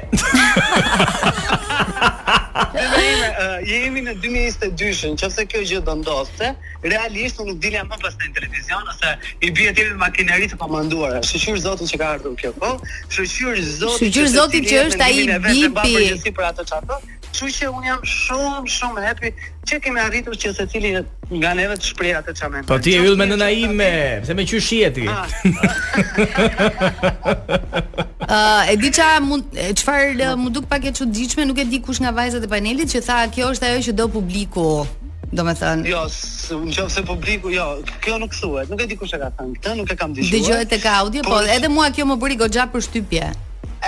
jemi 3.68 4.02
në 4.06 4.14
2022-shën, 4.22 5.16
qoftë 5.20 5.46
kjo 5.52 5.64
gjë 5.70 5.80
do 5.88 5.96
ndodhte, 6.02 6.52
realisht 6.84 7.42
unë 7.44 7.56
dilja 7.64 7.86
më 7.88 8.00
pas 8.04 8.18
në 8.20 8.32
televizion 8.40 8.90
ose 8.92 9.14
i 9.48 9.52
bie 9.56 9.74
ti 9.76 9.88
me 9.90 9.98
makineri 10.06 10.50
të 10.52 10.60
komanduara. 10.62 11.24
Shëqyrë 11.26 11.64
zotin 11.66 11.90
që 11.94 12.00
ka 12.02 12.12
ardhur 12.18 12.38
kjo 12.40 12.54
kohë, 12.60 12.94
shqyr 13.16 13.64
zotin. 13.80 13.98
Shqyr 14.12 14.30
zotin 14.38 14.70
që 14.70 14.86
është 14.90 15.10
ai 15.10 15.42
bipi. 15.50 15.98
Si 16.24 16.32
për 16.32 16.50
ato 16.52 16.68
çfarë? 16.70 17.02
Kështu 17.34 17.48
që 17.50 17.68
unë 17.74 17.88
jam 17.90 18.02
shumë 18.06 18.70
shumë 18.70 19.04
happy 19.08 19.30
që 19.68 19.78
kemi 19.82 20.02
arritur 20.04 20.36
që 20.38 20.52
secili 20.54 20.92
nga 21.32 21.54
neve 21.58 21.80
të 21.80 21.88
shpreja 21.90 22.20
atë 22.20 22.34
çamë. 22.38 22.62
Po 22.70 22.78
ti 22.84 22.94
e 22.94 23.00
yll 23.02 23.18
mendën 23.18 23.42
ai 23.42 23.56
me, 23.74 23.90
pse 24.22 24.36
më 24.38 24.46
qysh 24.52 24.68
je 24.78 24.92
ti? 25.00 25.08
Uh, 28.24 28.66
e 28.72 28.76
di 28.80 28.88
qa 28.96 29.18
mund, 29.22 29.50
e 29.58 29.74
uh, 29.74 30.46
duk 30.54 30.68
pak 30.72 30.86
e 30.86 30.94
qëtë 30.94 31.10
diqme, 31.12 31.44
nuk 31.50 31.58
e 31.60 31.66
di 31.70 31.82
kush 31.84 32.00
nga 32.06 32.14
vajzat 32.16 32.46
e 32.46 32.50
panelit 32.54 32.88
që 32.94 33.02
tha 33.04 33.18
kjo 33.34 33.48
është 33.54 33.68
ajo 33.70 33.84
që 33.88 33.94
do 33.98 34.06
publiku, 34.16 34.64
do 35.34 35.44
me 35.48 35.54
thënë. 35.58 35.88
Jo, 35.90 36.04
në 36.64 36.76
qëfë 36.78 36.94
se 36.94 37.04
publiku, 37.08 37.50
jo, 37.54 37.66
kjo 38.06 38.20
nuk 38.22 38.36
thuet, 38.38 38.70
nuk 38.70 38.84
e 38.86 38.88
di 38.92 38.98
kush 39.00 39.16
e 39.18 39.22
ka 39.22 39.32
thënë, 39.40 39.56
këtë 39.58 39.74
nuk 39.80 39.94
e 39.94 39.98
kam 39.98 40.14
dishuet. 40.14 40.36
Dëgjohet 40.36 40.76
e 40.78 40.80
ka 40.84 40.98
audio, 41.02 41.26
po, 41.26 41.40
edhe 41.56 41.72
mua 41.74 41.88
kjo 41.96 42.06
më 42.12 42.18
bëri 42.22 42.38
goxha 42.44 42.68
për 42.74 42.86
shtypje. 42.90 43.32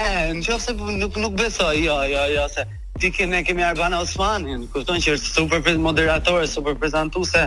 E, 0.01 0.07
në 0.37 0.41
qëfë 0.47 0.63
se 0.65 0.75
nuk, 1.03 1.19
nuk 1.21 1.37
besoj, 1.37 1.77
jo, 1.83 1.99
jo, 2.09 2.25
jo, 2.33 2.47
se 2.55 2.65
ti 2.99 3.09
ke 3.11 3.27
ne 3.27 3.43
kemi 3.45 3.63
Arbana 3.67 4.01
Osmanin, 4.01 4.65
kushton 4.73 5.01
që 5.03 5.17
është 5.17 5.33
super 5.35 5.81
moderator, 5.85 6.45
super 6.47 6.77
prezantuese 6.79 7.45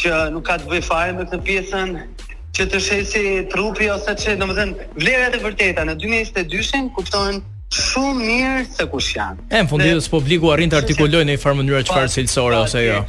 që 0.00 0.12
nuk 0.34 0.44
ka 0.50 0.58
të 0.58 0.68
bëj 0.72 0.82
fare 0.88 1.14
me 1.14 1.22
këtë 1.26 1.38
pjesën 1.48 1.94
që 2.58 2.66
të 2.72 2.80
shesi 2.82 3.22
trupi 3.52 3.86
ose 3.94 4.16
që, 4.18 4.34
domethënë, 4.42 4.88
vlerat 4.98 5.38
e 5.38 5.42
vërteta 5.44 5.84
në 5.86 5.94
2022-shin 6.02 6.90
kuptojnë 6.98 7.44
shumë 7.68 8.20
mirë 8.24 8.60
se 8.76 8.84
kush 8.88 9.10
janë. 9.18 9.44
Ëm 9.58 9.68
fundi 9.68 9.88
të 9.92 10.10
publiku 10.10 10.46
po 10.46 10.52
arrin 10.54 10.70
të 10.72 10.78
artikuloj 10.80 11.20
në 11.26 11.34
një 11.34 11.40
farë 11.42 11.58
mënyrë 11.58 11.80
çfarë 11.88 12.10
cilësore 12.14 12.60
ose 12.64 12.84
jo. 12.84 13.00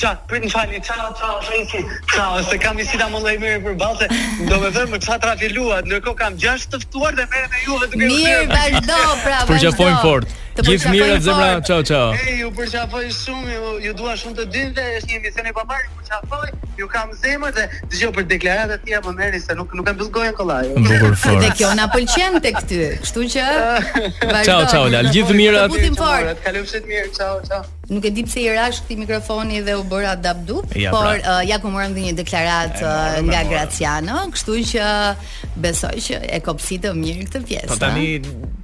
Ça, 0.00 0.10
prit 0.28 0.44
ndajni 0.44 0.80
ça, 0.84 0.94
ça, 1.20 1.30
shiki. 1.46 1.80
Ça, 2.12 2.26
se 2.48 2.58
kam 2.60 2.78
i 2.78 2.84
sida 2.88 3.06
mollë 3.12 3.36
mirë 3.40 3.62
për 3.68 3.76
ballë, 3.80 4.08
do 4.50 4.58
të 4.64 4.72
them 4.76 4.92
me 4.92 5.00
çfarë 5.00 5.24
trafiluat. 5.24 5.88
Ndërkohë 5.88 6.18
kam 6.20 6.36
gjashtë 6.42 6.74
të 6.76 6.82
ftuar 6.86 7.16
dhe 7.20 7.26
merrem 7.32 7.54
me 7.54 7.64
ju 7.64 7.80
vetëm. 7.84 8.04
Mirë, 8.12 8.46
vazhdo, 8.52 9.00
bravo. 9.24 9.48
Përgjofojm 9.54 9.98
fort. 10.04 10.36
Të 10.52 10.62
gjithë 10.66 10.90
mirë 10.92 11.12
të 11.18 11.22
zemra, 11.24 11.60
ciao 11.64 11.80
ciao. 11.88 12.10
Ej, 12.12 12.34
ju 12.42 12.50
përqafoj 12.52 13.06
shumë, 13.16 13.54
ju, 13.56 13.70
ju 13.86 13.92
dua 13.96 14.12
shumë 14.20 14.34
të 14.36 14.44
dinë 14.52 14.74
se 14.76 14.98
është 14.98 15.08
një 15.08 15.20
emision 15.22 15.48
i 15.48 15.52
pamarrë, 15.56 15.86
ju 15.86 16.02
përqafoj. 16.02 16.50
Ju 16.76 16.88
kam 16.92 17.14
zemër 17.16 17.54
dhe 17.56 17.64
dëgjoj 17.92 18.10
për 18.18 18.26
deklaratat 18.34 18.84
tia 18.84 19.00
më 19.06 19.14
merri 19.16 19.40
se 19.40 19.56
nuk 19.56 19.72
nuk 19.78 19.88
e 19.88 19.94
mbyll 19.96 20.10
gojën 20.12 20.36
kollaj. 20.36 20.68
Bukur 20.76 21.16
fort. 21.24 21.40
Dhe 21.40 21.54
kjo 21.56 21.72
na 21.78 21.88
pëlqen 21.94 22.36
tek 22.44 22.60
ty. 22.68 22.82
Kështu 23.00 23.24
që 23.32 23.46
vazhdo. 24.34 24.44
Ciao 24.50 24.68
ciao, 24.68 24.90
Gjithë 25.08 25.38
mirë. 25.40 25.64
Ju 25.64 25.68
lutim 25.72 25.96
fort. 25.96 26.42
mirë. 26.44 27.14
Ciao 27.16 27.40
ciao. 27.48 27.64
Nuk 27.92 28.04
e 28.06 28.10
di 28.12 28.22
pse 28.24 28.40
i 28.40 28.48
rash 28.52 28.80
këtij 28.82 28.96
mikrofoni 29.04 29.60
dhe 29.66 29.74
u 29.78 29.82
bëra 29.84 30.14
dab 30.16 30.40
dub, 30.48 30.64
ja, 30.72 30.88
pra. 30.90 30.98
por 30.98 31.08
pra. 31.20 31.36
uh, 31.40 31.44
ja 31.48 31.58
ku 31.60 31.68
morëm 31.72 31.92
dhe 31.96 32.04
një 32.08 32.14
deklaratë 32.16 32.80
uh, 32.80 33.18
nga 33.28 33.40
Graciano, 33.50 34.22
kështu 34.32 34.56
që 34.70 34.86
besoj 35.60 35.94
që 36.06 36.20
e 36.32 36.40
kopsi 36.46 36.80
të 36.80 36.92
mirë 36.96 37.26
këtë 37.28 37.42
pjesë. 37.50 37.68
Po 37.72 37.76
tani 37.82 38.14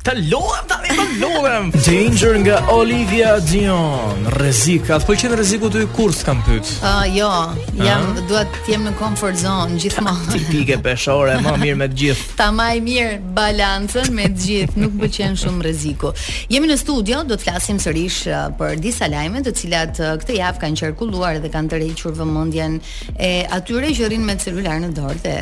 të 0.08 0.14
lohem 0.30 0.68
tani 0.70 0.94
të 0.96 1.06
lohem. 1.20 1.68
Danger 1.84 2.38
nga 2.46 2.60
Olivia 2.72 3.34
Dion, 3.50 4.24
rrezik. 4.38 4.88
Po 5.04 5.12
që 5.20 5.30
në 5.34 5.38
rreziku 5.42 5.70
ty 5.76 5.84
kurs 5.98 6.24
kam 6.24 6.40
pyet. 6.48 6.70
Ë 6.80 6.94
uh, 6.94 7.02
jo, 7.18 7.30
jam 7.84 8.08
uh 8.16 8.24
dua 8.28 8.46
të 8.48 8.72
jem 8.72 8.88
në 8.88 8.94
comfort 9.00 9.36
zone 9.44 9.76
gjithmonë. 9.80 10.32
Tipike 10.36 10.80
peshore, 10.84 11.36
më 11.44 11.54
mirë 11.66 11.82
me 11.84 11.90
të 11.92 12.00
gjithë. 12.00 12.32
Ta 12.40 12.48
maj 12.52 12.72
mirë 12.84 13.20
balancën 13.36 14.08
me 14.16 14.28
të 14.32 14.42
gjithë, 14.48 14.82
nuk 14.84 14.96
pëlqen 15.02 15.36
po 15.36 15.42
shumë 15.44 15.62
rreziku. 15.66 16.14
Jemi 16.52 16.68
në 16.72 16.76
studio, 16.80 17.22
do 17.24 17.36
të 17.38 17.46
flasim 17.48 17.78
sërish 17.80 18.20
uh, 18.32 18.46
për 18.58 18.76
disa 18.84 19.08
lajme 19.18 19.40
të 19.44 19.52
cilat 19.58 19.98
këtë 20.22 20.34
javë 20.38 20.60
kanë 20.62 20.78
qarkulluar 20.82 21.38
dhe 21.42 21.48
kanë 21.52 21.72
tërhequr 21.72 22.12
vëmendjen 22.18 22.76
e 23.18 23.30
atyre 23.56 23.90
që 23.98 24.08
rrin 24.10 24.22
me 24.26 24.36
celular 24.42 24.78
në 24.82 24.90
dorë 24.98 25.22
dhe 25.24 25.34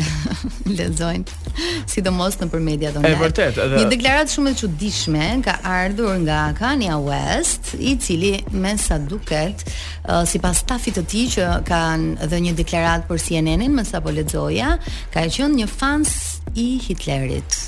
lexojnë 0.79 1.85
sidomos 1.93 2.39
nëpër 2.41 2.63
media 2.65 2.93
online. 2.93 3.13
Është 3.13 3.25
vërtet. 3.25 3.61
Edhe... 3.65 3.81
Një 3.83 3.87
deklaratë 3.93 4.35
shumë 4.35 4.53
e 4.55 4.59
çuditshme 4.63 5.29
ka 5.47 5.57
ardhur 5.77 6.21
nga 6.25 6.41
Kanye 6.59 6.97
West, 7.07 7.75
i 7.79 7.95
cili 8.03 8.33
me 8.53 8.73
sa 8.81 8.99
duket, 9.01 9.67
uh, 10.09 10.23
sipas 10.29 10.63
stafit 10.65 10.97
të 11.01 11.05
tij 11.13 11.27
që 11.37 11.49
kanë 11.69 12.31
dhënë 12.31 12.47
një 12.49 12.55
deklaratë 12.63 13.11
për 13.11 13.23
CNN-in, 13.27 13.77
më 13.77 13.87
sapo 13.89 14.13
lexoja, 14.17 14.75
ka 15.15 15.27
qenë 15.37 15.61
një 15.61 15.69
fans 15.73 16.17
i 16.57 16.71
Hitlerit. 16.87 17.61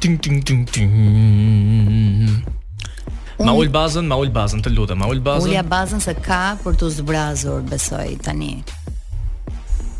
Ting 0.00 0.20
ting 0.20 0.42
ting 0.44 0.66
ting. 0.74 2.55
Ma 3.38 3.50
ul 3.52 3.68
bazën, 3.68 4.06
ma 4.08 4.14
ul 4.16 4.28
bazën, 4.32 4.60
të 4.64 4.70
lutem, 4.72 4.96
ma 4.98 5.06
ul 5.12 5.20
bazën. 5.20 5.48
Ulja 5.50 5.62
bazën 5.68 6.00
se 6.00 6.14
ka 6.24 6.56
për 6.62 6.78
të 6.80 6.88
zbrazur, 7.02 7.60
besoj 7.68 8.14
tani. 8.24 8.62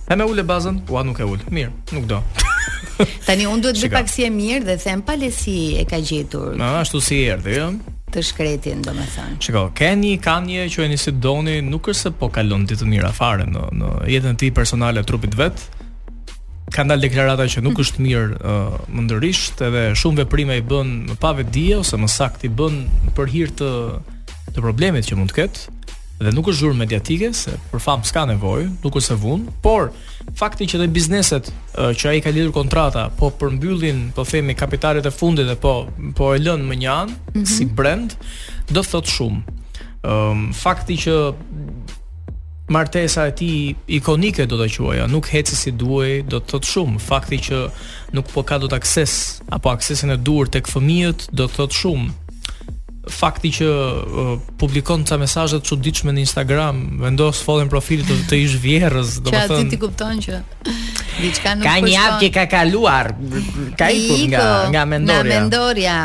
Ha 0.09 0.17
me 0.17 0.25
ulë 0.25 0.45
bazën? 0.47 0.79
Ua 0.91 1.03
nuk 1.05 1.21
e 1.21 1.27
ul. 1.27 1.43
Mirë, 1.51 1.73
nuk 1.93 2.07
do. 2.11 2.23
tani 3.27 3.45
un 3.51 3.61
duhet 3.61 3.77
të 3.77 3.89
bëj 3.91 3.97
pak 3.99 4.09
si 4.13 4.25
e 4.25 4.31
mirë 4.33 4.65
dhe 4.71 4.79
them 4.81 5.03
pa 5.05 5.19
lesi 5.21 5.75
e 5.77 5.85
ka 5.91 6.01
gjetur. 6.01 6.55
Ma 6.61 6.79
ashtu 6.81 7.03
si 7.05 7.19
erdhi, 7.29 7.59
ëh. 7.67 7.77
Të 8.15 8.23
shkretin, 8.23 8.79
do 8.87 8.93
me 8.95 9.03
thënë 9.03 9.41
Shiko, 9.43 9.65
ke 9.77 9.89
një, 10.01 10.13
ka 10.23 10.37
një, 10.45 10.69
që 10.71 10.85
e 10.85 10.87
një 10.93 10.99
si 11.03 11.11
doni 11.19 11.57
Nuk 11.69 11.89
është 11.91 12.01
se 12.05 12.13
po 12.15 12.29
kalon 12.33 12.63
ditë 12.71 12.87
mirë 12.87 13.09
afare 13.11 13.49
Në, 13.51 13.65
në 13.81 13.89
jetën 14.13 14.39
ti 14.39 14.53
personale 14.55 15.03
trupit 15.03 15.35
vetë 15.35 15.76
ka 16.77 16.85
ndalë 16.85 17.07
deklarata 17.09 17.47
që 17.49 17.63
nuk 17.65 17.79
është 17.81 18.05
mirë 18.05 18.37
uh, 18.37 18.75
mëndërisht 18.93 19.63
edhe 19.65 19.85
shumë 19.97 20.21
veprime 20.25 20.59
i 20.61 20.65
bën 20.69 20.91
më 21.13 21.17
pa 21.23 21.31
ose 21.81 21.97
më 21.97 22.09
sakt 22.13 22.45
i 22.45 22.51
bën 22.53 22.77
për 23.17 23.31
hir 23.33 23.53
të 23.57 23.71
të 24.55 24.63
problemit 24.65 25.09
që 25.09 25.17
mund 25.17 25.33
të 25.33 25.39
ketë 25.41 25.73
dhe 26.21 26.33
nuk 26.33 26.49
është 26.49 26.61
zhurmë 26.63 26.81
mediatike 26.85 27.31
se 27.37 27.55
për 27.73 27.81
fam 27.83 28.05
s'ka 28.05 28.25
nevojë, 28.29 28.69
nuk 28.85 28.95
është 28.97 29.17
e 29.17 29.21
vun, 29.25 29.43
por 29.65 29.91
fakti 30.41 30.65
që 30.69 30.81
dhe 30.83 30.87
bizneset 30.97 31.49
uh, 31.51 31.93
që 31.97 32.13
ai 32.13 32.21
ka 32.25 32.33
lidhur 32.33 32.53
kontrata 32.59 33.07
po 33.21 33.31
përmbyllin, 33.41 34.11
po 34.17 34.25
themi 34.29 34.57
kapitalet 34.57 35.05
e 35.09 35.13
fundit 35.17 35.49
dhe 35.49 35.57
po 35.61 35.75
po 36.17 36.33
e 36.37 36.41
lënë 36.45 36.65
më 36.73 36.81
një 36.85 36.99
mm 37.09 37.13
-hmm. 37.35 37.47
si 37.57 37.65
brand 37.79 38.17
do 38.73 38.83
thot 38.83 39.09
shumë. 39.17 39.41
Ëm 40.07 40.49
um, 40.49 40.49
fakti 40.57 40.95
që 41.05 41.15
martesa 42.69 43.27
e 43.27 43.33
tij 43.33 43.75
ikonike 43.87 44.47
do 44.47 44.57
ta 44.59 44.67
quaja, 44.69 45.07
nuk 45.07 45.27
heci 45.31 45.55
si 45.57 45.71
duhej, 45.77 46.25
do 46.27 46.41
të 46.43 46.51
thot 46.51 46.67
shumë. 46.67 47.01
Fakti 47.03 47.39
që 47.49 47.61
nuk 48.17 48.31
po 48.33 48.43
ka 48.47 48.59
dot 48.59 48.75
akses 48.75 49.41
apo 49.55 49.71
aksesin 49.71 50.11
e 50.11 50.19
duhur 50.19 50.51
tek 50.51 50.67
fëmijët 50.71 51.29
do 51.31 51.47
të 51.47 51.55
thot 51.61 51.77
shumë. 51.77 52.15
Fakti 53.07 53.53
që 53.55 53.67
uh, 53.71 54.33
publikon 54.59 55.05
ca 55.07 55.15
mesazhe 55.15 55.61
të 55.63 55.69
çuditshme 55.71 56.11
në 56.17 56.25
Instagram, 56.25 56.81
vendos 57.05 57.39
fotën 57.47 57.71
profilit 57.71 58.09
të 58.33 58.41
ish 58.49 58.57
vjerrës, 58.59 59.21
domethënë. 59.23 59.47
të 59.47 59.55
thon. 59.55 59.71
ti 59.71 59.79
kupton 59.79 60.25
që 60.27 60.41
diçka 61.23 61.55
nuk 61.55 61.69
ka. 61.69 61.71
Ka 61.71 61.77
po 61.79 61.87
një 61.87 62.01
hap 62.03 62.17
që 62.25 62.33
ka 62.35 62.45
kaluar, 62.51 63.13
ka 63.79 63.93
ikur 63.95 64.25
nga 64.35 64.43
nga 64.75 64.83
mendoria. 64.91 65.23
Nga 65.23 65.31
mendoria, 65.39 65.97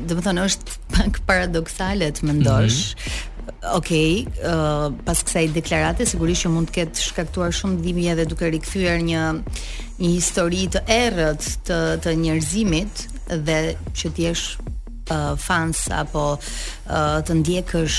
uh, 0.00 0.32
do 0.32 0.44
është 0.48 0.80
pak 0.96 1.12
paradoksale 1.28 2.08
të 2.16 2.22
mendosh. 2.24 2.80
Mm 2.96 3.04
-hmm. 3.04 3.32
Okej, 3.74 4.24
uh, 4.44 4.92
pas 5.04 5.16
kësaj 5.24 5.44
deklarate 5.56 6.04
sigurisht 6.08 6.44
që 6.46 6.50
mund 6.52 6.68
të 6.70 6.74
ketë 6.78 7.02
shkaktuar 7.08 7.54
shumë 7.56 7.80
dhimbje 7.84 8.16
dhe 8.18 8.26
duke 8.28 8.48
rikthyer 8.52 9.00
një 9.04 9.24
një 9.34 10.12
histori 10.16 10.66
të 10.74 10.82
errët 10.90 11.48
të 11.68 11.78
të 12.04 12.14
njerëzimit 12.24 13.04
dhe 13.46 13.58
që 13.96 14.12
ti 14.16 14.26
jesh 14.28 14.44
uh, 14.60 15.34
fans 15.40 15.84
apo 15.96 16.26
uh, 16.36 16.96
të 17.24 17.38
ndjekësh 17.40 17.98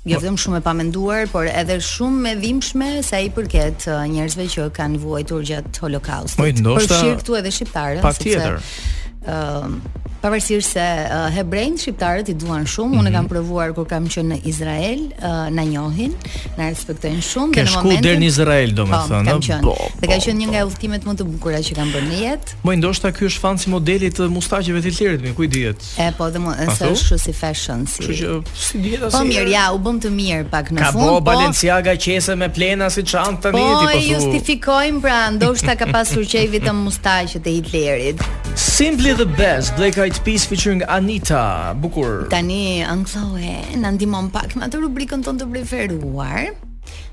Gjithëm 0.03 0.35
shumë 0.35 0.57
e 0.59 0.63
pamenduar, 0.67 1.29
por 1.31 1.47
edhe 1.47 1.77
shumë 1.79 2.33
e 2.33 2.39
dhimbshme 2.43 2.89
sa 3.07 3.21
i 3.23 3.29
përket 3.31 3.85
njerëzve 4.11 4.49
që 4.51 4.65
kanë 4.75 4.99
vuajtur 4.99 5.45
gjatë 5.47 5.79
Holokaustit. 5.85 6.41
Po 6.43 6.49
ndoshta 6.59 6.91
për 6.97 7.05
shirk 7.05 7.21
këtu 7.23 7.37
edhe 7.39 7.53
shqiptarën 7.55 8.09
sepse 8.19 9.29
ëh 9.31 10.02
Pavarësisht 10.23 10.77
se 10.77 10.83
uh, 11.11 11.25
hebrejnë 11.35 11.81
shqiptarët 11.83 12.29
i 12.31 12.35
duan 12.39 12.63
shumë, 12.63 12.87
mm 12.87 12.95
-hmm. 12.95 13.01
unë 13.03 13.13
kam 13.13 13.25
mhm. 13.25 13.31
provuar 13.33 13.73
kur 13.75 13.87
kam 13.91 14.05
qenë 14.09 14.35
në 14.35 14.39
Izrael, 14.47 15.01
uh, 15.19 15.51
na 15.57 15.63
njohin, 15.67 16.13
na 16.57 16.69
respektojnë 16.71 17.23
shumë 17.31 17.51
në 17.51 17.59
momentin. 17.59 17.75
Ka 17.75 17.81
shkuar 17.81 18.03
deri 18.07 18.19
në 18.21 18.25
Izrael, 18.27 18.71
domethënë, 18.71 19.31
po, 19.31 19.39
po. 19.67 19.75
Dhe 20.01 20.07
po, 20.07 20.13
ka 20.13 20.17
qenë 20.25 20.39
një 20.43 20.47
po. 20.47 20.53
nga 20.53 20.61
udhëtimet 20.67 21.03
më 21.09 21.15
të 21.19 21.25
bukura 21.33 21.59
që 21.67 21.75
kam 21.75 21.89
bërë 21.95 22.09
në 22.13 22.17
jetë. 22.27 22.51
Po 22.63 22.71
ndoshta 22.81 23.09
ky 23.17 23.23
është 23.29 23.41
fancy 23.47 23.67
modeli 23.75 24.11
të 24.15 24.23
mustaqeve 24.37 24.81
të 24.85 24.91
tjerë 24.99 25.17
të 25.19 25.23
mi, 25.27 25.33
ku 25.35 25.47
dihet? 25.47 25.81
E 25.99 26.13
po, 26.19 26.31
dhe 26.31 26.39
më 26.39 26.77
sa 26.79 26.85
është 26.87 26.91
kështu 26.93 27.19
si 27.19 27.33
fashion 27.43 27.87
si. 27.87 28.03
Që 28.03 28.43
si 28.67 28.79
dihet 28.79 29.03
asaj. 29.03 29.19
Po 29.21 29.27
mirë, 29.27 29.49
ja, 29.51 29.73
u 29.75 29.79
bëm 29.79 29.99
të 30.05 30.09
mirë 30.21 30.45
pak 30.55 30.71
në 30.71 30.79
fund. 30.93 31.03
Ka 31.03 31.11
bo 31.11 31.19
po- 31.19 31.21
Balenciaga 31.21 31.97
qese 32.05 32.37
me 32.37 32.49
plena 32.53 32.91
si 32.95 33.03
çantë 33.13 33.41
tani 33.43 33.59
tipu. 33.59 33.91
Po 33.93 34.01
justifikojmë 34.15 35.01
pra, 35.03 35.19
ndoshta 35.35 35.73
ka 35.81 35.87
pasur 35.95 36.23
qejvi 36.33 36.59
të 36.67 36.73
mustaqeve 36.85 37.41
të 37.45 37.51
Hitlerit. 37.59 38.19
Simply 38.57 39.13
the 39.15 39.25
best, 39.43 39.73
Blake 39.77 39.99
White 40.13 40.25
Peace 40.25 40.45
featuring 40.45 40.83
Anita. 40.97 41.73
Bukur. 41.81 42.29
Tani 42.29 42.83
Anthoe 42.95 43.53
na 43.83 43.89
ndihmon 43.93 44.29
pak 44.33 44.53
me 44.57 44.67
atë 44.69 44.81
rubrikën 44.85 45.23
tonë 45.25 45.41
të 45.41 45.47
preferuar. 45.53 46.51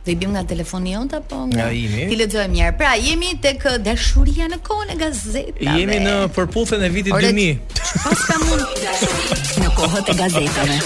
Dhe 0.04 0.12
i 0.12 0.16
bim 0.20 0.34
nga 0.36 0.42
telefoni 0.50 0.96
jonë 0.96 1.20
të 1.30 1.40
nga 1.54 1.68
Ti 2.12 2.18
lexojmë 2.20 2.58
një 2.58 2.66
herë. 2.66 2.76
Pra 2.82 2.92
jemi 3.00 3.32
tek 3.46 3.64
dashuria 3.86 4.50
në 4.52 4.60
kohën 4.66 4.92
e 4.92 4.98
gazetave. 5.00 5.78
Jemi 5.80 6.02
në 6.08 6.18
përputhen 6.36 6.84
e 6.84 6.92
vitit 6.92 7.16
2000. 7.16 7.62
Pastaj 8.04 8.42
mund 8.50 9.64
në 9.64 9.72
kohët 9.78 10.12
e 10.12 10.18
gazetave. 10.24 10.80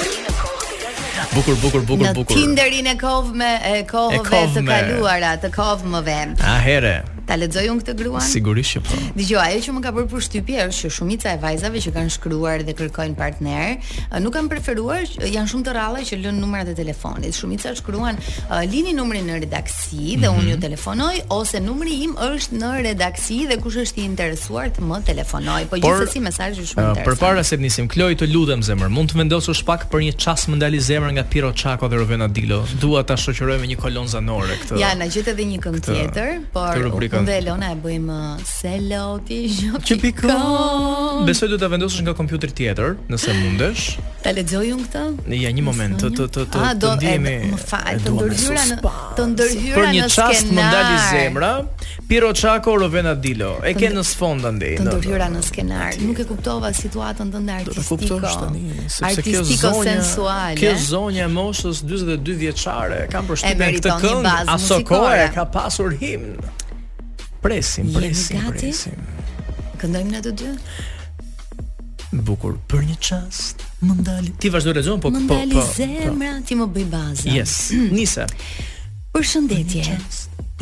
Bukur, 1.34 1.58
bukur, 1.64 1.86
bukur, 1.94 2.12
bukur. 2.20 2.28
Në 2.28 2.38
Tinderin 2.38 2.92
e 2.94 2.98
kovme, 3.08 3.50
e 3.74 3.80
kohëve 3.90 4.46
të 4.60 4.66
kaluara, 4.70 5.34
të 5.48 5.54
kovmëve. 5.58 6.20
A 6.52 6.60
here. 6.68 6.96
Ta 7.24 7.36
lexoj 7.40 7.70
unë 7.72 7.84
këtë 7.88 7.94
gruan? 8.02 8.24
Sigurisht 8.24 8.74
që 8.76 8.80
po. 8.84 8.98
Dgjoj, 9.16 9.42
ajo 9.44 9.60
që 9.64 9.74
më 9.78 9.82
ka 9.86 9.92
bërë 9.96 10.08
përshtypje 10.12 10.64
është 10.68 10.82
që 10.84 10.90
shumica 10.98 11.32
e 11.32 11.38
vajzave 11.40 11.80
që 11.86 11.92
kanë 11.96 12.12
shkruar 12.18 12.64
dhe 12.68 12.74
kërkojnë 12.76 13.16
partner, 13.16 13.78
nuk 14.20 14.34
kanë 14.36 14.52
preferuar, 14.52 15.06
janë 15.32 15.52
shumë 15.54 15.66
të 15.70 15.76
ralla 15.78 16.02
që 16.04 16.18
lënë 16.20 16.42
numrat 16.42 16.72
e 16.74 16.74
telefonit. 16.76 17.36
Shumica 17.38 17.72
shkruan 17.80 18.20
lini 18.68 18.92
numrin 18.98 19.24
në 19.30 19.38
redaksi 19.46 20.18
dhe 20.18 20.18
mm 20.20 20.24
-hmm. 20.24 20.40
unë 20.42 20.52
ju 20.52 20.58
mhm. 20.58 20.66
telefonoj 20.68 21.14
ose 21.38 21.62
numri 21.68 21.96
im 22.08 22.14
është 22.34 22.54
në 22.60 22.72
redaksi 22.90 23.40
dhe 23.48 23.56
kush 23.64 23.78
është 23.86 24.02
i 24.04 24.06
interesuar 24.12 24.66
të 24.76 24.82
më 24.92 24.98
telefonoj 25.10 25.62
Po 25.70 25.76
gjithsesi 25.80 26.20
mesazhi 26.28 26.62
është 26.62 26.72
shumë 26.74 26.84
të 26.84 26.90
interesant. 26.90 27.20
Përpara 27.20 27.44
se 27.44 27.56
të 27.58 27.62
nisim, 27.62 27.88
Kloj, 27.88 28.16
të 28.16 28.26
lutem 28.34 28.64
zemër, 28.64 28.90
mund 28.90 29.10
të 29.14 29.18
vendosësh 29.22 29.64
pak 29.70 29.82
për 29.92 30.00
një 30.08 30.14
çast 30.24 30.50
më 30.52 30.56
ndalë 30.60 30.80
zemrën 30.90 31.12
nga 31.16 31.24
Piro 31.32 31.54
Çako 31.54 31.88
dhe 31.88 31.96
Rovena 32.02 32.28
Dilo. 32.28 32.60
Dua 32.82 33.04
ta 33.04 33.14
shoqëroj 33.16 33.58
me 33.62 33.68
një 33.72 33.78
kolon 33.84 34.08
zanore 34.08 34.54
këtë. 34.62 34.80
Ja, 34.84 34.90
na 35.00 35.06
gjet 35.14 35.28
edhe 35.28 35.44
një 35.52 35.60
këngë 35.66 35.82
tjetër, 35.88 36.30
por 36.54 36.74
Unë 37.14 37.28
dhe 37.28 37.34
Elona 37.42 37.68
e 37.74 37.76
bëjmë 37.82 38.14
uh, 38.94 39.18
Besoj 41.28 41.48
du 41.52 41.58
të 41.62 41.68
vendosësh 41.76 42.02
nga 42.08 42.14
kompjuter 42.18 42.50
tjetër, 42.58 42.90
nëse 43.12 43.36
mundesh 43.42 43.84
Ta 44.26 44.30
lexoj 44.34 44.64
unë 44.74 44.86
këtë? 44.88 45.04
ja 45.44 45.50
një 45.54 45.64
moment, 45.68 45.96
të 46.02 46.08
të 46.18 46.26
të 46.38 46.44
të 46.54 46.58
A, 46.58 46.60
ah, 46.70 46.74
do, 46.74 46.78
të 46.88 46.92
ndihemi. 47.02 47.34
Më 47.52 47.58
fal, 47.68 47.96
të 48.04 48.10
ndërhyra 48.18 48.64
në 48.72 48.78
të 49.20 49.24
ndërhyra 49.34 49.76
në 49.76 49.76
Për 49.78 49.86
një 49.98 50.04
çast 50.16 50.48
më 50.58 50.62
ndali 50.70 50.98
zemra. 51.10 51.50
Piero 52.10 52.30
Çako 52.34 52.72
Rovena 52.86 53.14
Dilo. 53.20 53.50
E 53.66 53.68
ke 53.78 53.88
në 53.92 54.04
sfond 54.08 54.46
andej. 54.48 54.76
Të 54.80 54.84
ndërhyra 54.88 55.28
në 55.34 55.42
skenar. 55.48 55.92
Nuk 56.04 56.18
e 56.22 56.24
kuptova 56.30 56.70
situatën 56.78 57.26
artistike. 57.34 57.64
Do 57.66 57.72
të 57.80 57.84
kuptosh 57.90 58.36
tani, 58.40 58.62
sepse 58.96 59.22
kjo 59.26 59.42
sensuale. 59.82 60.56
Kjo 60.62 60.74
zonja 60.88 61.24
e 61.28 61.30
moshës 61.36 61.78
42 61.84 62.38
vjeçare 62.46 63.00
kam 63.14 63.24
përshtypjen 63.30 63.74
këtë 63.82 63.90
këngë. 64.06 64.34
Aso 64.56 64.78
kohë 64.88 65.26
ka 65.36 65.44
pasur 65.58 65.90
himn 66.02 66.32
presim, 67.44 67.92
presim, 67.94 68.40
gati? 68.40 68.60
presim. 68.60 69.72
Këndojmë 69.82 70.14
na 70.16 70.22
të 70.24 70.32
dy? 70.40 70.52
Bukur 72.24 72.56
për 72.72 72.86
një 72.88 72.96
çast. 73.04 73.64
Më 73.84 73.98
ndali. 74.00 74.32
Ti 74.40 74.52
vazhdo 74.54 74.72
lexon 74.78 75.02
po 75.04 75.12
po 75.12 75.18
po. 75.20 75.36
Më 75.36 75.50
po, 75.52 75.60
po, 75.60 75.66
zemra, 75.76 76.38
po. 76.38 76.46
ti 76.48 76.56
më 76.56 76.68
bëj 76.78 76.88
baza 76.94 77.28
Yes. 77.28 77.54
Nisa. 77.96 78.26
Përshëndetje. 79.14 79.84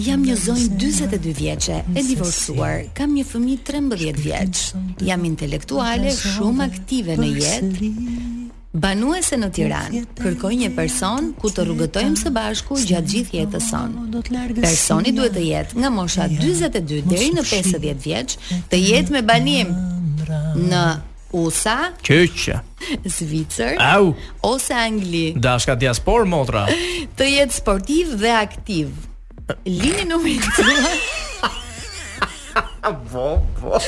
Jam 0.01 0.23
një 0.25 0.35
zonjë 0.41 0.67
42 0.81 1.33
vjeqe, 1.37 1.77
e 1.93 2.01
divorcuar, 2.07 2.87
kam 2.97 3.13
një 3.13 3.25
fëmi 3.27 3.59
13 3.69 4.21
vjeqë, 4.23 4.83
jam 5.11 5.25
intelektuale, 5.29 6.09
shumë 6.15 6.63
aktive 6.65 7.17
në 7.19 7.29
jetë, 7.35 7.91
Banuese 8.71 9.35
në 9.35 9.49
Tiranë 9.51 10.01
Kërkoj 10.21 10.53
një 10.61 10.69
person 10.77 11.31
ku 11.41 11.49
të 11.51 11.65
rrugëtojmë 11.67 12.19
së 12.21 12.31
bashku 12.37 12.77
gjatë 12.87 13.09
gjithë 13.11 13.35
jetës 13.39 13.65
sonë. 13.67 14.21
Personi 14.63 15.11
duhet 15.17 15.33
të 15.35 15.43
jetë 15.43 15.81
nga 15.81 15.89
mosha 15.91 16.27
42 16.31 17.01
deri 17.11 17.33
në 17.35 17.43
50 17.49 17.99
vjeç, 18.05 18.37
të 18.71 18.79
jetë 18.79 19.15
me 19.17 19.23
banim 19.27 19.73
në 20.61 20.85
USA, 21.41 21.89
Çeçë, 22.03 22.57
Zvicër, 23.11 23.75
au, 23.95 24.13
ose 24.47 24.75
Angli. 24.85 25.29
Dashka 25.35 25.75
diaspor 25.79 26.23
motra. 26.27 26.65
Të 27.17 27.27
jetë 27.29 27.55
sportiv 27.55 28.15
dhe 28.19 28.31
aktiv. 28.35 28.89
Lini 29.67 30.03
numrin 30.09 30.41
tuaj. 30.57 30.99
Po, 33.13 33.29
po. 33.61 33.79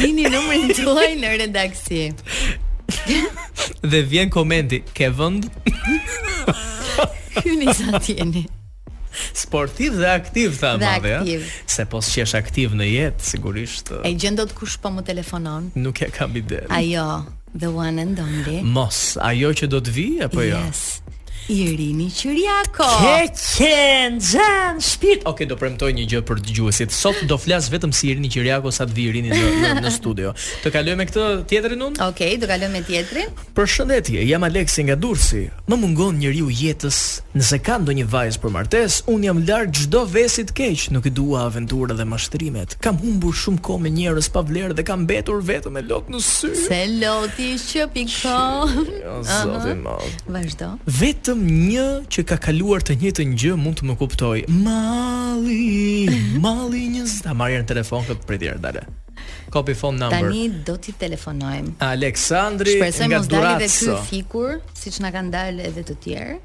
Lini 0.00 0.24
numrin 0.32 0.72
tuaj 0.80 1.12
në 1.20 1.36
redaksion. 1.44 2.16
dhe 3.90 4.02
vjen 4.06 4.30
komenti, 4.32 4.82
ke 4.96 5.10
vend? 5.16 5.46
Hyni 7.42 7.70
sa 7.74 8.00
tjeni 8.02 8.46
Sportiv 9.34 9.96
dhe 9.98 10.06
aktiv 10.14 10.54
tha 10.60 10.76
madhe, 10.78 11.14
aktiv. 11.18 11.40
ja. 11.46 11.68
Se 11.70 11.84
po 11.90 11.98
s'qesh 12.04 12.36
aktiv 12.38 12.72
në 12.78 12.86
jetë, 12.92 13.24
sigurisht. 13.32 13.90
E 14.06 14.12
gjen 14.14 14.38
kush 14.54 14.76
po 14.82 14.92
më 14.94 15.02
telefonon? 15.08 15.66
Nuk 15.78 15.98
e 16.02 16.08
kam 16.14 16.36
ide. 16.38 16.62
Ajo, 16.70 17.26
the 17.56 17.66
one 17.70 17.98
and 17.98 18.22
only. 18.22 18.60
Mos, 18.62 19.16
ajo 19.20 19.50
që 19.58 19.68
do 19.72 19.82
të 19.82 19.96
vi 19.96 20.06
apo 20.28 20.46
jo? 20.46 20.54
Yes. 20.62 21.00
Irini 21.50 21.74
Erini 21.74 22.06
Qiriako. 22.14 22.86
Ke 23.02 23.28
qen 23.34 24.20
xhan 24.20 24.76
shtëpit. 24.80 25.22
Okej, 25.26 25.30
okay, 25.32 25.46
do 25.50 25.56
premtoj 25.58 25.88
një 25.98 26.04
gjë 26.12 26.20
për 26.28 26.40
dëgjuesit. 26.46 26.92
Sot 26.94 27.24
do 27.26 27.34
flas 27.42 27.66
vetëm 27.72 27.90
si 27.90 28.12
Irini 28.12 28.28
Qiriako 28.30 28.70
sa 28.72 28.84
të 28.86 28.94
vi 28.94 29.06
Irini 29.10 29.32
në, 29.34 29.40
në, 29.64 29.70
në 29.82 29.90
studio. 29.96 30.30
Të 30.62 30.70
kalojmë 30.76 31.00
me 31.00 31.06
këtë 31.08 31.24
tjetrin 31.50 31.82
unë? 31.88 31.98
Okej, 31.98 32.06
okay, 32.30 32.36
do 32.38 32.46
kalojmë 32.52 32.70
me 32.76 32.82
tjetrin. 32.86 33.32
Përshëndetje, 33.58 34.22
jam 34.30 34.46
Aleksi 34.46 34.84
nga 34.86 34.96
Durrësi. 35.02 35.42
Më 35.66 35.80
mungon 35.82 36.20
njeriu 36.22 36.52
i 36.54 36.60
jetës. 36.68 37.00
Nëse 37.34 37.58
ka 37.66 37.80
ndonjë 37.82 38.06
vajzë 38.14 38.42
për 38.46 38.54
martesë, 38.54 39.02
unë 39.10 39.28
jam 39.28 39.42
larg 39.50 39.74
çdo 39.80 40.04
vesi 40.14 40.46
të 40.46 40.54
keq, 40.60 40.86
nuk 40.94 41.10
e 41.10 41.14
dua 41.18 41.48
aventurën 41.50 41.98
dhe 41.98 42.06
mashtrimet. 42.12 42.78
Kam 42.84 43.02
humbur 43.02 43.34
shumë 43.34 43.62
kohë 43.66 43.84
me 43.88 43.92
njerëz 43.98 44.30
pa 44.34 44.44
vlerë 44.46 44.78
dhe 44.78 44.86
kam 44.90 45.02
mbetur 45.02 45.42
vetëm 45.50 45.76
me 45.80 45.84
lot 45.90 46.10
në 46.10 46.22
sy. 46.26 46.54
Se 46.62 46.80
loti 47.02 47.50
që 47.62 47.90
pikon. 47.96 48.82
vazhdo. 50.30 50.72
Vetëm 51.00 51.39
vetëm 51.40 51.68
një 51.68 52.08
që 52.12 52.22
ka 52.28 52.36
kaluar 52.38 52.82
të 52.84 52.94
njëjtën 53.00 53.30
një 53.30 53.36
gjë 53.38 53.56
mund 53.58 53.76
të 53.80 53.86
më 53.88 53.94
kuptoj. 53.98 54.46
Mali, 54.48 56.38
mali 56.40 56.82
një 56.94 57.06
sta 57.08 57.32
marrë 57.34 57.62
në 57.62 57.68
telefon 57.72 58.04
këtë 58.08 58.26
pritë 58.28 58.44
deri 58.44 58.60
dalë. 58.62 58.82
Copy 59.50 59.74
phone 59.74 59.98
number. 59.98 60.30
Tani 60.30 60.48
do 60.64 60.76
t'i 60.78 60.92
telefonojmë. 60.94 61.72
Aleksandri 61.82 62.76
Shpresem 62.76 63.10
nga 63.10 63.18
Durrës. 63.24 63.30
Shpresojmë 63.30 63.30
të 63.30 63.44
dalë 63.44 63.64
edhe 63.64 63.96
ky 63.96 64.06
fikur, 64.08 64.60
siç 64.78 65.00
na 65.02 65.10
kanë 65.14 65.32
dalë 65.34 65.66
edhe 65.70 65.84
të 65.90 65.96
tjerë. 66.04 66.36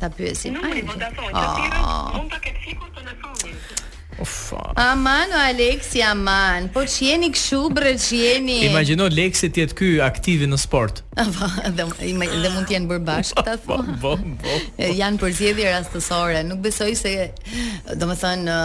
Ta 0.00 0.10
pyesim. 0.14 0.60
Mund 0.60 1.02
ta 1.02 1.10
thonë, 1.14 1.32
të 1.32 1.48
thirrë, 1.58 1.82
mund 2.18 2.32
ta 2.34 2.42
ketë 2.46 2.64
fikur 2.68 2.94
të 2.98 3.08
na 3.08 3.16
thonë. 3.22 3.92
Oh, 4.18 4.72
aman 4.76 5.26
o 5.30 5.34
Aleksi, 5.42 5.98
aman 6.06 6.68
Po 6.72 6.84
që 6.86 7.06
jeni 7.08 7.30
këshu, 7.34 7.58
bre 7.74 7.94
që 7.98 8.20
jeni 8.20 8.60
Imagino 8.68 9.08
Lexi 9.10 9.48
tjetë 9.50 9.74
këj 9.74 9.88
aktivi 10.06 10.46
në 10.46 10.58
sport 10.62 11.00
dhe, 11.74 11.86
dhe 11.98 12.12
mund 12.54 12.68
tjenë 12.70 12.86
bërbash 12.92 13.32
Këta 13.34 13.56
thua 13.64 13.80
Janë 14.78 15.20
përzjedi 15.24 15.66
rastësore 15.66 16.44
Nuk 16.46 16.62
besoj 16.68 16.92
se 17.00 17.14
Do 17.98 18.06
më 18.12 18.16
thënë 18.22 18.60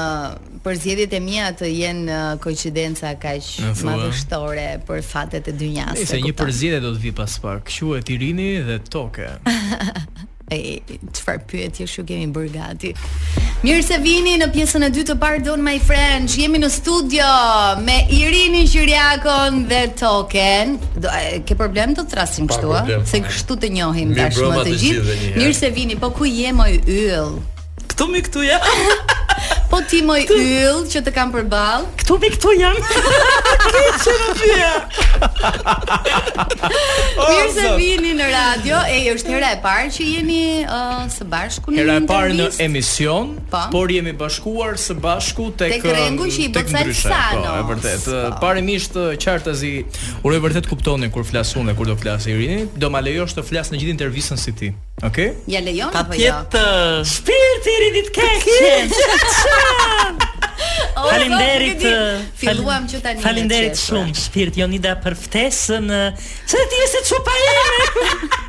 Përzjedit 0.61 1.13
e 1.17 1.19
mija 1.23 1.49
të 1.57 1.71
jenë 1.73 2.21
koincidenca 2.45 3.15
Koqidenca 3.17 3.75
ka 3.81 4.07
dështore 4.09 4.67
për 4.85 5.03
fatet 5.07 5.49
e 5.49 5.55
dy 5.57 5.73
Nëse 5.79 6.21
Një 6.29 6.35
përzjedit 6.43 6.85
do 6.85 6.93
të 6.97 7.07
vi 7.09 7.15
pas 7.23 7.39
pak 7.41 7.65
Këshu 7.71 7.95
e 7.97 8.03
tirini 8.05 8.51
dhe 8.69 8.77
toke 8.91 9.33
dhe 9.41 9.55
toke 9.97 10.27
E, 10.49 10.79
qëfar 11.13 11.43
pyet 11.45 11.77
jo 11.77 11.85
shu 11.85 12.01
kemi 12.09 12.25
bërë 12.33 12.49
gati 12.55 12.89
Mirë 13.61 13.83
se 13.85 13.99
vini 14.01 14.31
në 14.41 14.47
pjesën 14.55 14.81
e 14.87 14.87
dy 14.95 15.03
të 15.05 15.13
parë 15.21 15.43
Don 15.45 15.61
My 15.61 15.75
Friends 15.85 16.33
Jemi 16.39 16.57
në 16.63 16.71
studio 16.73 17.27
me 17.85 17.99
Irini 18.17 18.63
Shiriakon 18.69 19.61
dhe 19.69 19.83
Token 19.99 20.73
Do, 20.97 21.05
e, 21.13 21.43
Ke 21.45 21.53
problem 21.59 21.93
të 21.99 22.07
trasim 22.09 22.49
kështu 22.49 22.73
a? 22.73 22.81
Se 23.11 23.21
kështu 23.27 23.59
të 23.61 23.69
njohim 23.77 24.15
Mirë 24.15 24.33
të, 24.65 24.73
gjithë 24.87 25.19
Mirë 25.37 25.53
se 25.59 25.69
vini, 25.77 25.99
po 26.01 26.09
ku 26.17 26.25
jemi 26.25 26.65
o 26.65 26.69
yll? 26.97 27.35
Këtu 27.93 28.09
mi 28.09 28.25
këtu 28.25 28.47
ja 28.49 28.57
Po 29.69 29.79
ti 29.85 29.99
më 30.03 30.15
yll 30.33 30.79
që 30.89 31.01
të 31.05 31.11
kam 31.13 31.29
përball. 31.33 31.83
Ktu 32.01 32.15
me 32.23 32.29
këtu 32.33 32.53
jam. 32.57 32.77
Këçi 33.59 33.91
që 34.03 34.15
në 34.17 34.31
pyje. 34.39 34.69
Mirë 36.39 37.51
se 37.57 37.65
oh, 37.67 37.77
vini 37.77 38.15
në 38.17 38.29
radio. 38.33 38.79
E 38.89 39.03
është 39.13 39.29
njëra 39.33 39.51
e 39.55 39.59
parë 39.61 39.91
që 39.95 40.07
jeni 40.15 40.41
uh, 40.65 41.03
së 41.13 41.27
bashku 41.35 41.69
në 41.73 41.83
intervistë. 41.85 41.93
Hera 41.93 41.99
e 42.01 42.09
parë 42.09 42.37
në 42.39 42.47
emision, 42.65 43.35
pa? 43.53 43.57
Po. 43.69 43.83
por 43.83 43.91
jemi 43.93 44.11
bashkuar 44.17 44.73
së 44.81 44.93
bashku 45.05 45.51
tek 45.61 45.71
tek 45.77 45.85
rengu 45.95 46.27
që 46.33 46.43
i 46.49 46.51
bëhet 46.57 46.91
sano. 47.03 47.45
Po, 47.45 47.53
e 47.53 47.63
vërtet. 47.71 48.09
Po. 48.09 48.35
Parimisht 48.41 48.97
uh, 48.97 49.13
qartazi, 49.21 49.75
uroj 50.25 50.41
vërtet 50.49 50.69
kuptoni 50.71 51.11
kur 51.13 51.27
flasun 51.29 51.69
dhe 51.69 51.77
kur 51.77 51.89
do 51.93 51.97
flasë 51.99 52.33
Irini, 52.33 52.65
do 52.73 52.89
ma 52.89 53.03
lejosh 53.05 53.37
të 53.37 53.45
flas 53.51 53.69
në 53.73 53.83
gjithë 53.83 53.95
intervistën 53.99 54.41
si 54.41 54.53
ti. 54.63 54.73
Okej? 55.05 55.29
Okay? 55.37 55.51
Ja 55.55 55.61
lejon 55.63 55.93
apo 55.95 56.17
jo? 56.19 56.41
Ta 56.41 56.49
tjetë... 56.57 56.65
Uh, 56.65 56.97
Shpirti 57.09 57.71
i 57.71 57.81
rinit 57.85 58.11
keqe. 58.17 59.55
Oh, 61.01 61.07
Faleminderit. 61.07 61.83
Eh, 61.83 62.23
Filluam 62.41 62.85
që 62.91 62.99
tani. 63.03 63.23
Faleminderit 63.23 63.79
shumë. 63.79 64.17
Shpirt 64.25 64.57
Jonida 64.59 64.97
për 65.03 65.15
ftesën. 65.23 65.87
Eh, 66.01 66.27
se 66.49 66.65
ti 66.73 66.81
je 66.83 66.89
se 66.97 67.05
çupa 67.11 67.37
ime. 67.45 67.65
Eh. 67.71 68.29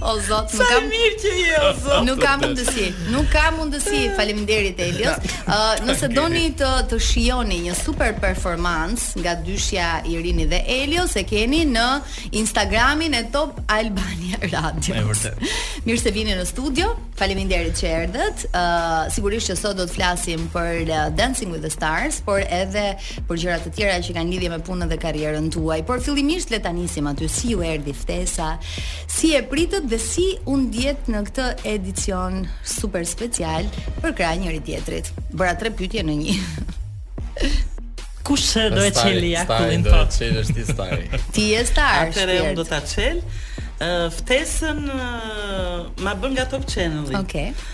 O 0.00 0.14
zot, 0.22 0.52
nuk 0.52 0.68
kam 0.70 0.84
mirë 0.90 1.16
që 1.22 1.30
je 1.38 1.56
o 1.66 1.70
zot. 1.82 2.04
Nuk 2.06 2.20
kam 2.22 2.42
mundësi, 2.44 2.86
nuk 3.12 3.28
kam 3.32 3.56
mundësi. 3.58 4.02
Faleminderit 4.16 4.78
Elios. 4.82 5.18
Ë, 5.48 5.56
uh, 5.56 5.80
nëse 5.88 6.10
doni 6.14 6.44
të 6.58 6.68
të 6.90 6.98
shijoni 7.02 7.58
një 7.66 7.74
super 7.78 8.12
performance 8.22 9.16
nga 9.18 9.32
dyshja 9.44 9.88
Irini 10.08 10.46
dhe 10.50 10.60
Elios, 10.74 11.16
e 11.18 11.24
keni 11.26 11.64
në 11.70 11.86
Instagramin 12.38 13.16
e 13.18 13.24
Top 13.34 13.58
Albania 13.74 14.38
Radio. 14.52 14.94
Është 14.94 15.04
vërtet. 15.10 15.48
Mirë 15.88 16.02
se 16.04 16.14
vini 16.14 16.38
në 16.38 16.46
studio. 16.52 16.94
Faleminderit 17.18 17.74
që 17.80 17.88
erdhët. 18.04 18.44
Ë, 18.54 18.62
uh, 18.62 19.00
sigurisht 19.14 19.50
që 19.50 19.58
sot 19.58 19.78
do 19.80 19.88
të 19.88 19.96
flasim 19.98 20.46
për 20.54 20.92
uh, 20.92 21.00
Dancing 21.18 21.50
with 21.54 21.64
the 21.66 21.72
Stars, 21.74 22.20
por 22.24 22.44
edhe 22.44 22.86
për 23.26 23.42
gjëra 23.42 23.58
të 23.66 23.74
tjera 23.74 23.98
që 24.06 24.16
kanë 24.20 24.34
lidhje 24.36 24.52
me 24.54 24.62
punën 24.64 24.92
dhe 24.94 25.00
karrierën 25.02 25.50
tuaj. 25.54 25.82
Por 25.90 26.04
fillimisht 26.04 26.52
le 26.54 26.62
ta 26.64 26.70
nisim 26.76 27.08
aty 27.10 27.26
si 27.32 27.56
u 27.58 27.64
erdhi 27.66 27.94
ftesa, 27.96 28.52
si 29.10 29.32
e 29.34 29.42
pritët 29.48 29.87
dhe 29.88 29.98
si 30.04 30.24
u 30.50 30.56
ndjet 30.62 31.06
në 31.08 31.20
këtë 31.30 31.44
edicion 31.70 32.42
super 32.68 33.06
special 33.08 33.68
për 34.02 34.14
krahas 34.18 34.40
njëri 34.42 34.60
tjetrit. 34.66 35.08
Bëra 35.32 35.54
tre 35.60 35.70
pyetje 35.72 36.02
në 36.04 36.16
një. 36.20 36.34
Kush 38.28 38.50
do 38.74 38.82
të 38.84 38.90
çeli 38.98 39.30
ja 39.32 39.46
do 39.48 39.54
e 39.62 40.04
çelë 40.18 40.42
është 40.42 40.60
i 40.60 40.66
stari. 40.68 41.06
Ti 41.34 41.46
je 41.54 41.62
star. 41.70 42.10
Atëherë 42.10 42.36
unë 42.50 42.58
do 42.58 42.66
ta 42.68 42.82
çel. 42.90 43.22
Ftesën 44.12 44.82
ma 46.04 46.12
bën 46.20 46.34
nga 46.36 46.44
Top 46.52 46.66
Channel. 46.68 47.06
Okej. 47.08 47.52
Okay 47.54 47.66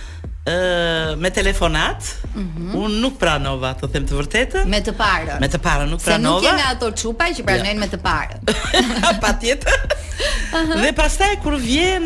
me 1.20 1.30
telefonat, 1.30 2.16
mm 2.32 2.48
-hmm. 2.54 2.74
unë 2.74 2.98
nuk 3.00 3.16
pranova, 3.18 3.74
të 3.74 3.90
them 3.92 4.06
të 4.06 4.14
vërtetë. 4.20 4.64
Me 4.66 4.80
të 4.80 4.92
parën. 4.92 5.38
Me 5.40 5.48
të 5.48 5.58
parën 5.58 5.88
nuk 5.88 6.02
pranova. 6.02 6.40
Se 6.40 6.44
nuk 6.46 6.50
kemi 6.50 6.64
ato 6.70 6.90
çupa 6.92 7.24
që 7.24 7.42
pranojnë 7.44 7.72
ja. 7.72 7.78
me 7.80 7.86
të 7.88 7.96
parën. 8.06 8.38
Patjetër. 9.26 9.80
dhe 10.82 10.92
pastaj 10.92 11.36
kur 11.42 11.56
vjen 11.60 12.04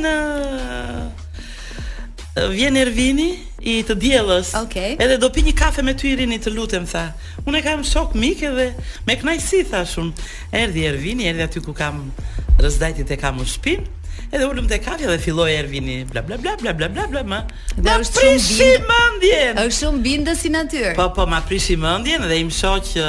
vjen 2.51 2.77
Ervini 2.77 3.39
i 3.61 3.83
të 3.89 3.95
diellës. 3.95 4.55
Okay. 4.55 4.97
Edhe 4.99 5.17
do 5.19 5.31
pi 5.31 5.41
një 5.43 5.55
kafe 5.55 5.83
me 5.83 5.95
ty 5.95 6.09
Irini, 6.13 6.39
të 6.39 6.51
lutem 6.55 6.87
tha. 6.87 7.13
Unë 7.47 7.59
e 7.59 7.63
kam 7.63 7.85
shok 7.85 8.15
mik 8.15 8.43
edhe 8.43 8.75
me 9.07 9.13
kënaqësi 9.19 9.65
thashun. 9.71 10.13
Erdhi 10.53 10.85
Ervini, 10.87 11.25
erdhi 11.27 11.43
aty 11.43 11.61
ku 11.61 11.73
kam 11.73 12.13
rrezdajtit 12.59 13.11
e 13.11 13.17
kam 13.17 13.37
në 13.39 13.45
shtëpinë. 13.45 13.98
Edhe 14.29 14.45
ulëm 14.51 14.67
të 14.69 14.77
kafja 14.85 15.09
dhe 15.09 15.19
filloj 15.25 15.49
e 15.55 15.61
rvini 15.65 15.95
Bla 16.09 16.21
bla 16.27 16.37
bla 16.43 16.53
bla 16.61 16.73
bla 16.77 16.89
bla 16.93 17.07
bla 17.13 17.23
Ma 17.25 17.95
prishi 18.05 18.75
më 18.89 18.99
ndjen 19.15 19.61
është 19.63 19.77
shumë 19.79 20.03
bindë 20.05 20.35
si 20.41 20.51
natyr 20.53 20.93
Po 20.99 21.07
po 21.17 21.25
ma 21.31 21.41
prishi 21.49 21.79
më 21.81 21.95
ndjen 22.03 22.27
Dhe 22.29 22.37
im 22.43 22.51
shok 22.53 22.85
që 22.91 23.07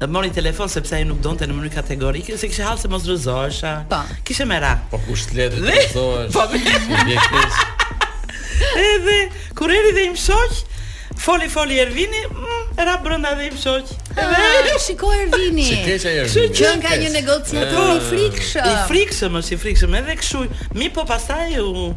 Dhe 0.00 0.08
mori 0.08 0.30
telefon 0.32 0.72
sepse 0.72 0.96
ai 0.96 1.02
nuk 1.04 1.20
donte 1.20 1.44
të 1.44 1.50
në 1.50 1.56
mënyrë 1.58 1.74
kategorike, 1.76 2.38
Se 2.40 2.48
kishte 2.48 2.64
halë 2.64 2.80
se 2.80 2.88
mos 2.88 3.04
rëzosha 3.10 3.74
Po. 3.92 4.00
Kishte 4.24 4.48
me 4.48 4.60
ra 4.64 4.72
Po 4.94 5.00
kusht 5.04 5.36
të 5.36 5.50
Po 6.32 6.48
Edhe 8.70 9.18
kur 9.56 9.72
eri 9.72 9.92
dhe 9.96 10.08
im 10.08 10.16
shok 10.16 10.64
Foli, 11.20 11.48
foli 11.50 11.78
Ervini, 11.78 12.16
mm, 12.32 12.72
era 12.78 12.96
brenda 12.96 13.34
dhe 13.34 13.46
i 13.50 13.56
shoq. 13.56 13.84
Ah, 14.16 14.60
edhe 14.60 14.72
ah, 14.74 14.78
shikoi 14.86 15.18
Ervini. 15.26 15.66
Kështu 15.84 16.44
që 16.56 16.70
ka 16.80 16.96
një 17.02 17.10
negociator 17.12 17.90
i 17.92 17.96
ah. 17.98 18.06
frikshëm. 18.08 18.68
I 18.70 18.86
frikshëm, 18.88 19.36
si 19.44 19.58
frikshëm 19.60 19.98
edhe 20.00 20.16
kështu. 20.22 20.46
Mi 20.80 20.88
po 20.88 21.04
pastaj 21.10 21.58
u 21.60 21.90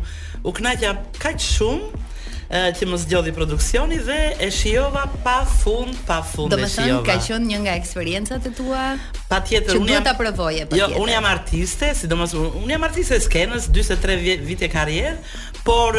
u 0.43 0.51
kënaqja 0.59 0.91
kaq 1.23 1.39
shumë 1.39 2.01
e, 2.49 2.75
që 2.75 2.89
më 2.91 2.99
zgjodhi 3.05 3.31
produksioni 3.39 4.01
dhe 4.03 4.19
e 4.43 4.49
shijova 4.51 5.05
pa 5.23 5.37
fund, 5.61 5.95
pa 6.09 6.19
fund 6.33 6.51
e 6.59 6.63
shijova. 6.67 6.99
Do 6.99 7.09
ka 7.13 7.15
qenë 7.23 7.47
një 7.53 7.61
nga 7.63 7.77
eksperiencat 7.79 8.49
e 8.51 8.55
tua? 8.59 8.83
Patjetër, 9.31 9.79
unë 9.79 10.01
jam. 10.01 10.07
ta 10.09 10.17
provoje 10.19 10.65
jo, 10.65 10.71
patjetër. 10.73 10.99
Jo, 10.99 11.07
jam 11.15 11.29
artiste, 11.31 11.93
sidomos 12.01 12.35
unë 12.43 12.73
jam 12.75 12.83
artiste 12.91 13.23
skenës 13.29 13.71
43 13.71 14.41
vite 14.51 14.67
karrierë, 14.67 15.21
por 15.63 15.95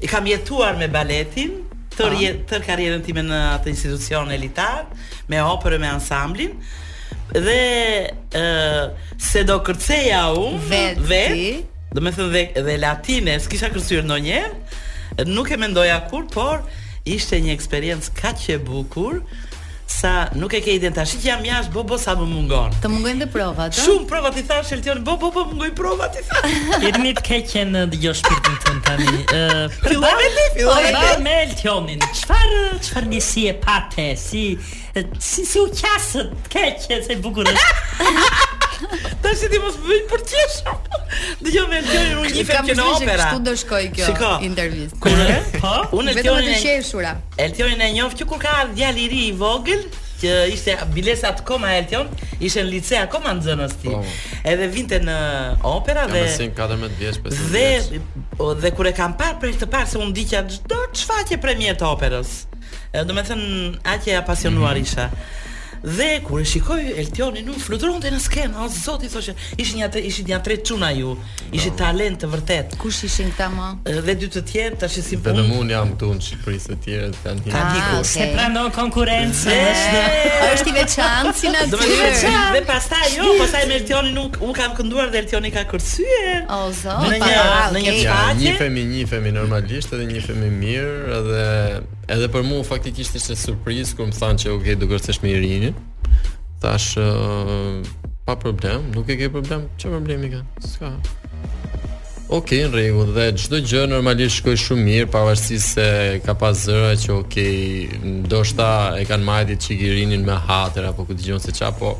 i 0.00 0.08
kam 0.08 0.24
jetuar 0.26 0.80
me 0.80 0.88
baletin, 0.88 1.66
tër 2.00 2.14
jetë, 2.16 2.44
tër 2.48 2.62
karrierën 2.64 3.02
time 3.04 3.24
në 3.28 3.38
atë 3.58 3.72
institucion 3.74 4.30
elitar, 4.32 4.86
me 5.30 5.40
operë 5.44 5.80
me 5.82 5.90
ansamblin. 5.90 6.54
Dhe 7.30 7.58
ë 8.32 8.42
uh, 8.42 8.86
se 9.22 9.42
do 9.46 9.58
kërceja 9.66 10.22
u 10.40 10.48
vetë, 10.70 11.66
do 11.94 12.02
të 12.04 12.12
thënë 12.16 12.44
dhe 12.66 12.76
latine, 12.80 13.36
s'kisha 13.42 13.70
kërcyer 13.74 14.06
ndonjëherë, 14.06 15.28
nuk 15.34 15.52
e 15.54 15.58
mendoja 15.60 16.00
kur, 16.10 16.26
por 16.32 16.62
ishte 17.10 17.38
një 17.42 17.52
eksperiencë 17.58 18.16
kaq 18.22 18.48
e 18.56 18.60
bukur 18.64 19.20
sa 19.90 20.30
nuk 20.38 20.54
e 20.54 20.60
ke 20.62 20.72
iden 20.78 20.94
tash 20.96 21.16
që 21.16 21.20
jam 21.26 21.42
jashtë 21.44 21.74
bo 21.74 21.82
bo 21.88 21.96
sa 22.00 22.14
më 22.18 22.26
mungon. 22.30 22.76
Të 22.82 22.90
mungojnë 22.92 23.24
dhe 23.24 23.28
provat, 23.34 23.74
a? 23.74 23.82
Shumë 23.84 24.06
provat 24.10 24.38
i 24.40 24.44
thash 24.46 24.70
Elton, 24.76 25.02
bo 25.06 25.16
bo 25.18 25.30
bo 25.34 25.42
po 25.42 25.44
mungoj 25.50 25.72
provat 25.76 26.14
i 26.20 26.22
thash. 26.28 26.54
Irmit 26.92 27.20
ke 27.26 27.40
qen 27.50 27.74
dëgjoj 27.92 28.14
shpirtin 28.20 28.58
ton 28.64 28.80
tani. 28.86 29.08
Ë, 29.36 29.66
fillon 29.82 30.22
me 30.38 30.46
fillon 30.54 30.88
me 30.94 31.18
me 31.26 31.36
Eltonin. 31.42 32.06
Çfarë 32.20 32.64
çfarë 32.86 33.10
nisi 33.16 33.48
e 33.50 33.56
patë 33.66 34.08
si 34.24 34.44
si 35.18 35.44
u 35.58 35.66
qasë 35.82 36.28
keq 36.54 36.88
se 37.08 37.18
bukurësh. 37.20 38.58
Ta 39.22 39.30
që 39.36 39.48
ti 39.52 39.58
mos 39.60 39.76
bëjnë 39.84 40.08
për 40.08 40.22
tjeshëm 40.30 40.84
Dhe 41.44 41.52
jo 41.54 41.64
me 41.68 41.80
në 41.84 41.98
një 42.36 42.44
fem 42.50 42.68
që 42.70 42.76
në 42.78 42.84
opera 42.96 43.26
Ku 43.34 43.40
do 43.44 43.52
shkoj 43.60 43.82
kjo 43.96 44.06
Shiko. 44.08 44.30
intervjiz 44.46 44.94
Kërë? 45.04 45.40
Ha? 45.64 45.74
Unë 45.98 46.14
e 46.14 46.22
tjojnë 46.24 46.44
të 46.46 46.76
një 46.78 47.10
E 47.44 47.48
tjojnë 47.58 47.88
e 47.88 47.90
njofë 47.98 48.20
që 48.22 48.28
kur 48.30 48.40
ka 48.44 48.54
djali 48.74 49.08
ri 49.12 49.20
i 49.30 49.34
vogël 49.42 49.82
që 50.20 50.32
ishte 50.52 50.74
bilesa 50.92 51.30
të 51.32 51.46
koma 51.48 51.70
e 51.78 51.84
tjon, 51.88 52.08
ishe 52.44 52.60
në 52.60 52.68
licea 52.74 53.06
koma 53.08 53.30
në 53.38 53.40
zënës 53.46 53.70
ti. 53.80 53.94
Edhe 54.52 54.66
vinte 54.68 54.98
në 55.00 55.14
opera 55.64 56.02
dhe... 56.10 56.20
Ka 56.52 56.66
me 56.76 56.84
14 56.90 56.98
vjeç, 56.98 57.18
15 57.24 57.48
vjeç. 57.54 57.88
Dhe, 58.36 58.50
dhe 58.60 58.72
kur 58.76 58.84
e 58.84 58.92
kam 58.92 59.14
parë 59.16 59.40
për 59.40 59.56
të 59.62 59.70
parë 59.72 59.88
se 59.88 59.96
unë 60.02 60.12
dikja 60.18 60.42
gjdo 60.44 60.82
që 60.92 61.08
faqe 61.08 61.40
premjet 61.40 61.80
operës. 61.88 62.34
Do 63.08 63.16
me 63.16 63.24
thënë, 63.24 63.50
atje 63.94 64.12
e 64.12 64.20
apasionuar 64.20 64.76
mm 64.76 64.82
-hmm. 64.82 64.90
isha 64.92 65.08
dhe 65.82 66.20
kur 66.22 66.40
e 66.40 66.44
shikoi 66.44 66.92
Eltioni 67.00 67.42
nuk 67.46 67.56
fluturonte 67.64 68.10
në 68.12 68.18
skenë, 68.20 68.52
o 68.60 68.66
zoti 68.72 69.08
thoshte, 69.08 69.32
ishin 69.62 69.80
ja 69.80 69.88
ishin 69.96 70.28
ja 70.28 70.38
tre 70.44 70.58
çuna 70.60 70.90
ju. 70.92 71.14
Ishi 71.56 71.72
talent 71.76 72.18
të 72.22 72.28
vërtet. 72.34 72.74
Kush 72.80 73.04
ishin 73.08 73.30
këta 73.32 73.46
më? 73.54 73.68
Dhe 74.04 74.14
dy 74.20 74.28
të 74.36 74.42
tjerë 74.50 74.78
tash 74.82 74.98
si 75.04 75.16
punë. 75.16 75.40
Vetëm 75.40 75.54
un 75.56 75.72
jam 75.72 75.94
këtu 75.94 76.10
në 76.16 76.24
Shqipëri 76.26 76.60
të 76.66 76.76
tjerët 76.86 77.20
kanë 77.24 77.44
hyrë. 77.46 77.54
Ka 77.54 77.62
ah, 77.62 77.70
dikush. 77.74 77.92
Ah, 77.92 78.02
okay. 78.02 78.20
Se 78.20 78.26
prano 78.34 78.64
konkurrencë. 78.76 79.54
Është 80.48 80.70
i 80.70 80.76
veçantë 80.76 81.34
si 81.40 81.54
na. 81.54 81.62
Do 81.72 81.80
dhe 81.84 82.62
pastaj 82.68 83.16
jo, 83.16 83.30
pastaj 83.40 83.64
me 83.70 83.78
Eltioni 83.80 84.12
nuk 84.16 84.36
un 84.44 84.52
kam 84.56 84.76
kënduar 84.76 85.10
dhe 85.14 85.22
Eltioni 85.24 85.52
ka 85.54 85.64
kërcyer. 85.70 86.44
O 86.44 86.68
zot. 86.76 87.08
Në 87.08 87.22
një 87.24 87.40
në 87.78 87.84
një 87.86 87.96
çfarë? 88.02 88.36
Një 88.44 88.52
femi, 88.60 88.84
një 88.92 89.06
femi 89.14 89.32
normalisht 89.38 89.96
edhe 89.96 90.10
një 90.12 90.26
femi 90.28 90.52
mirë 90.60 91.16
edhe 91.20 91.48
Edhe 92.10 92.26
për 92.32 92.42
mua 92.42 92.64
faktikisht 92.66 93.14
ishte 93.14 93.36
surprizë 93.38 93.94
kur 94.00 94.08
më 94.10 94.16
thanë 94.18 94.40
që 94.42 94.52
okay, 94.56 94.74
do 94.80 94.88
kërcesh 94.90 95.20
me 95.22 95.30
Irinin. 95.30 95.76
Tash 96.60 96.96
uh, 96.98 97.78
pa 98.26 98.34
problem, 98.36 98.88
nuk 98.96 99.10
e 99.10 99.16
ke 99.20 99.28
problem, 99.30 99.68
çfarë 99.78 99.94
problemi 99.98 100.30
ka? 100.32 100.40
S'ka. 100.64 100.90
Ok, 102.34 102.54
në 102.66 102.70
regu. 102.74 103.04
dhe 103.14 103.26
çdo 103.42 103.60
gjë 103.66 103.84
normalisht 103.92 104.38
shkoi 104.40 104.56
shumë 104.64 104.84
mirë, 104.88 105.08
pavarësisht 105.14 105.78
se 105.78 105.86
ka 106.26 106.34
pas 106.38 106.58
zëra 106.66 106.96
që 107.04 107.14
ok, 107.20 107.38
ndoshta 108.26 108.68
e 109.02 109.06
kanë 109.10 109.26
marrë 109.30 109.58
çigirinin 109.64 110.26
me 110.26 110.38
hatër 110.48 110.90
apo 110.90 111.06
ku 111.06 111.14
dëgjon 111.18 111.38
se 111.42 111.54
çfarë, 111.58 111.78
po 111.78 111.96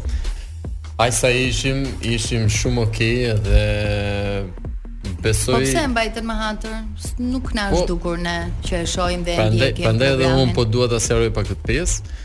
sa 1.18 1.31
ishim, 1.33 1.87
ishim 2.07 2.46
shumë 2.59 2.83
ok 2.88 2.99
dhe 3.46 3.66
Besoj. 5.22 5.54
Po 5.54 5.61
pse 5.61 5.80
e 5.85 5.88
mbajtën 5.92 6.24
më 6.24 6.35
hatër? 6.40 6.76
Nuk 7.20 7.50
na 7.56 7.66
është 7.68 7.80
po, 7.87 7.88
dukur 7.92 8.20
ne 8.24 8.37
që 8.64 8.78
e 8.80 8.85
shohim 8.88 9.24
dhe 9.26 9.35
e 9.37 9.46
ndjekim. 9.52 9.85
Prandaj 9.87 10.14
edhe 10.16 10.30
un 10.44 10.52
po 10.56 10.64
dua 10.64 10.88
ta 10.92 11.00
seroj 11.04 11.28
pa 11.37 11.44
këtë 11.46 11.64
pjesë 11.68 12.16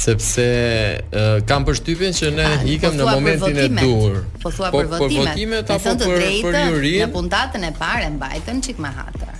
sepse 0.00 0.44
uh, 0.48 1.34
kam 1.44 1.66
përshtypjen 1.68 2.14
që 2.16 2.30
ne 2.32 2.44
A, 2.48 2.54
ikëm 2.74 2.94
po 2.94 2.96
në 3.02 3.08
momentin 3.10 3.58
e 3.66 3.68
dur. 3.76 4.22
Po 4.42 4.48
thua 4.48 4.70
po, 4.72 4.80
për 4.80 4.88
votimet. 4.96 5.20
Po 5.20 5.28
votimet 5.28 5.72
apo 5.76 5.94
për 6.00 6.24
për 6.46 6.88
Në 6.88 7.10
puntatën 7.18 7.66
e 7.68 7.72
parë 7.76 8.08
mbajtën 8.16 8.62
çik 8.66 8.80
më 8.80 8.94
hatër. 8.96 9.36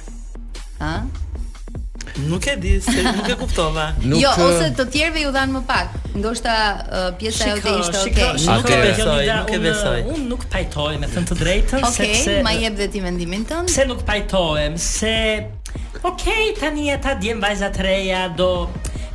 Ëh? 0.84 1.10
Nuk 2.26 2.44
e 2.46 2.56
di, 2.58 2.78
se 2.82 3.02
nuk 3.16 3.26
e 3.28 3.34
kuptova. 3.38 3.94
nuk... 4.04 4.18
Jo, 4.22 4.30
ose 4.44 4.70
të 4.76 4.86
tjerëve 4.92 5.24
ju 5.24 5.32
dhanë 5.34 5.56
më 5.56 5.62
pak. 5.68 5.94
Ndoshta 6.18 6.54
uh, 6.82 7.06
pjesa 7.20 7.48
e 7.50 7.54
ote 7.56 7.74
ishte 7.84 8.02
shiko, 8.02 8.26
okay. 8.26 8.40
Shiko, 8.42 8.58
nuk 8.58 8.70
e 8.70 8.78
besoj, 8.84 9.24
nuk 9.28 9.52
e 9.54 9.60
besoj. 9.64 10.00
Unë 10.14 10.26
nuk 10.34 10.44
pajtoj, 10.52 10.90
me 11.00 11.10
thënë 11.12 11.30
të 11.30 11.38
drejtën, 11.42 11.80
okay, 11.80 11.96
sepse... 11.96 12.22
Okej, 12.26 12.44
ma 12.48 12.54
jep 12.56 12.78
dhe 12.80 12.88
ti 12.92 13.02
mendimin 13.04 13.44
ton 13.46 13.68
Pse 13.70 13.86
nuk 13.88 14.02
pajtohem, 14.08 14.76
se... 14.82 15.14
Okej, 16.00 16.06
okay, 16.12 16.48
tani 16.58 16.88
e 16.90 16.96
ta 17.04 17.14
djemë 17.20 17.44
vajzat 17.46 17.80
reja, 17.86 18.24
do... 18.36 18.50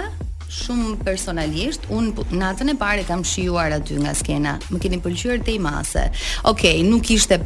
shumë 0.53 0.97
personalisht, 1.05 1.87
un 1.89 2.11
po, 2.15 2.25
natën 2.31 2.71
e 2.73 2.77
pare 2.79 3.05
kam 3.09 3.23
shijuar 3.27 3.73
aty 3.77 3.97
nga 4.03 4.13
skena. 4.15 4.55
Më 4.71 4.79
keni 4.83 4.99
pëlqyer 5.03 5.43
te 5.45 5.55
imase. 5.59 6.05
Okej, 6.43 6.51
okay, 6.53 6.83
nuk 6.87 7.11
ishte 7.11 7.39